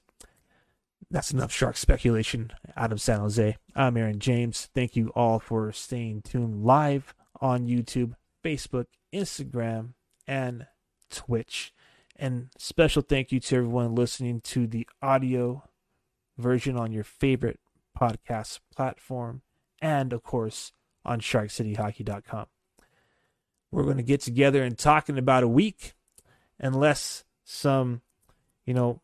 that's 1.12 1.32
enough 1.32 1.52
shark 1.52 1.78
speculation 1.78 2.52
out 2.76 2.92
of 2.92 3.02
San 3.02 3.20
Jose. 3.20 3.58
I'm 3.76 3.98
Aaron 3.98 4.20
James. 4.20 4.70
Thank 4.74 4.96
you 4.96 5.10
all 5.10 5.40
for 5.40 5.72
staying 5.72 6.24
tuned 6.24 6.64
live 6.64 7.14
on 7.40 7.68
YouTube, 7.68 8.14
Facebook, 8.44 8.86
Instagram, 9.14 9.94
and 10.28 10.68
Twitch. 11.10 11.74
And 12.16 12.50
special 12.58 13.02
thank 13.02 13.32
you 13.32 13.40
to 13.40 13.58
everyone 13.58 13.96
listening 13.96 14.42
to 14.42 14.68
the 14.68 14.88
audio 15.02 15.64
version 16.38 16.78
on 16.78 16.92
your 16.92 17.04
favorite 17.04 17.60
podcast 17.98 18.60
platform 18.76 19.42
and, 19.82 20.14
of 20.14 20.24
course, 20.24 20.72
on 21.06 21.22
SharkCityHockey.com. 21.22 22.48
We're 23.72 23.84
going 23.84 23.98
to 23.98 24.04
get 24.04 24.22
together 24.22 24.64
and 24.64 24.78
talk 24.78 25.10
in 25.10 25.18
about 25.18 25.44
a 25.44 25.48
week, 25.48 25.94
unless 26.60 27.24
some, 27.44 28.02
you 28.66 28.74
know, 28.74 29.02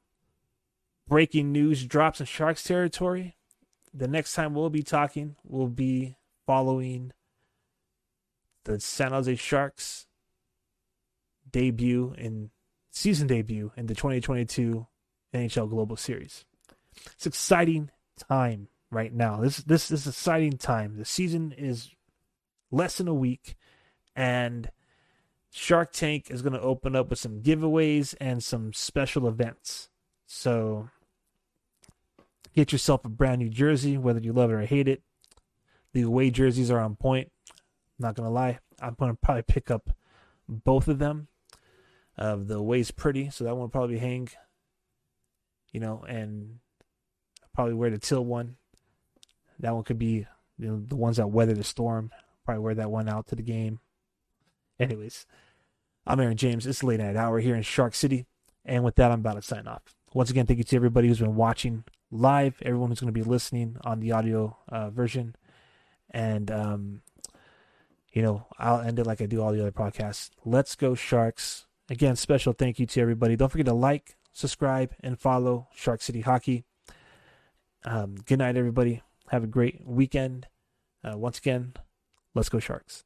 breaking 1.07 1.51
news 1.51 1.85
drops 1.85 2.19
in 2.19 2.25
Sharks 2.25 2.63
territory. 2.63 3.35
The 3.93 4.07
next 4.07 4.33
time 4.33 4.53
we'll 4.53 4.69
be 4.69 4.83
talking 4.83 5.35
will 5.43 5.67
be 5.67 6.17
following 6.45 7.11
the 8.63 8.79
San 8.79 9.11
Jose 9.11 9.35
Sharks 9.35 10.07
debut 11.53 12.13
in 12.17 12.49
season 12.91 13.27
debut 13.27 13.71
in 13.77 13.85
the 13.85 13.95
2022 13.95 14.85
NHL 15.33 15.69
Global 15.69 15.95
Series. 15.95 16.43
It's 17.13 17.25
exciting 17.25 17.89
time 18.17 18.67
right 18.91 19.13
now. 19.13 19.37
This 19.37 19.57
this, 19.57 19.89
is 19.89 20.05
exciting 20.05 20.57
time. 20.57 20.97
The 20.97 21.05
season 21.05 21.53
is 21.57 21.89
less 22.71 22.97
than 22.97 23.07
a 23.07 23.13
week, 23.13 23.55
and 24.15 24.69
Shark 25.51 25.93
Tank 25.93 26.29
is 26.29 26.41
going 26.41 26.53
to 26.53 26.61
open 26.61 26.95
up 26.95 27.09
with 27.09 27.19
some 27.19 27.41
giveaways 27.41 28.15
and 28.19 28.43
some 28.43 28.73
special 28.73 29.27
events. 29.27 29.89
So 30.25 30.89
get 32.55 32.71
yourself 32.71 33.05
a 33.05 33.09
brand 33.09 33.39
new 33.39 33.49
jersey, 33.49 33.97
whether 33.97 34.19
you 34.19 34.33
love 34.33 34.51
it 34.51 34.55
or 34.55 34.65
hate 34.65 34.87
it. 34.87 35.01
The 35.93 36.01
away 36.01 36.31
jerseys 36.31 36.71
are 36.71 36.79
on 36.79 36.95
point. 36.95 37.31
not 37.99 38.15
gonna 38.15 38.31
lie, 38.31 38.59
I'm 38.81 38.95
gonna 38.99 39.15
probably 39.15 39.43
pick 39.43 39.69
up 39.69 39.89
both 40.47 40.87
of 40.87 40.99
them. 40.99 41.27
Uh, 42.17 42.37
the 42.37 42.61
way's 42.61 42.91
pretty, 42.91 43.29
so 43.29 43.43
that 43.43 43.55
one 43.55 43.69
probably 43.69 43.97
hang. 43.97 44.29
You 45.71 45.79
know, 45.79 46.03
and 46.07 46.59
probably 47.53 47.73
wear 47.73 47.89
the 47.89 47.97
teal 47.97 48.23
one. 48.23 48.57
That 49.59 49.73
one 49.73 49.83
could 49.83 49.99
be 49.99 50.27
you 50.59 50.67
know 50.67 50.83
the 50.85 50.95
ones 50.95 51.17
that 51.17 51.27
weather 51.27 51.53
the 51.53 51.63
storm. 51.63 52.11
Probably 52.45 52.63
wear 52.63 52.75
that 52.75 52.91
one 52.91 53.09
out 53.09 53.27
to 53.27 53.35
the 53.35 53.41
game. 53.41 53.79
Anyways, 54.79 55.25
I'm 56.05 56.19
Aaron 56.19 56.37
James. 56.37 56.67
It's 56.67 56.83
late 56.83 56.99
night 56.99 57.15
hour 57.15 57.39
here 57.39 57.55
in 57.55 57.63
Shark 57.63 57.95
City, 57.95 58.25
and 58.65 58.83
with 58.83 58.95
that, 58.95 59.11
I'm 59.11 59.21
about 59.21 59.35
to 59.35 59.41
sign 59.41 59.67
off. 59.67 59.81
Once 60.13 60.29
again, 60.29 60.45
thank 60.45 60.57
you 60.57 60.63
to 60.63 60.75
everybody 60.75 61.07
who's 61.07 61.19
been 61.19 61.35
watching 61.35 61.83
live, 62.11 62.61
everyone 62.61 62.89
who's 62.89 62.99
going 62.99 63.11
to 63.11 63.19
be 63.19 63.27
listening 63.27 63.77
on 63.83 63.99
the 63.99 64.11
audio 64.11 64.57
uh, 64.69 64.89
version, 64.91 65.35
and 66.11 66.51
um, 66.51 67.01
you 68.11 68.21
know, 68.21 68.45
I'll 68.59 68.81
end 68.81 68.99
it 68.99 69.07
like 69.07 69.21
I 69.21 69.25
do 69.25 69.41
all 69.41 69.51
the 69.51 69.61
other 69.61 69.71
podcasts. 69.71 70.29
Let's 70.45 70.75
go 70.75 70.93
Sharks! 70.93 71.65
Again, 71.93 72.15
special 72.15 72.53
thank 72.53 72.79
you 72.79 72.87
to 72.87 73.01
everybody. 73.01 73.35
Don't 73.35 73.49
forget 73.49 73.67
to 73.67 73.73
like, 73.75 74.17
subscribe, 74.31 74.95
and 75.01 75.19
follow 75.19 75.67
Shark 75.75 76.01
City 76.01 76.21
Hockey. 76.21 76.65
Um, 77.85 78.15
good 78.25 78.39
night, 78.39 78.57
everybody. 78.57 79.03
Have 79.29 79.43
a 79.43 79.47
great 79.47 79.79
weekend. 79.85 80.47
Uh, 81.03 81.19
once 81.19 81.37
again, 81.37 81.73
let's 82.33 82.49
go 82.49 82.57
Sharks. 82.57 83.03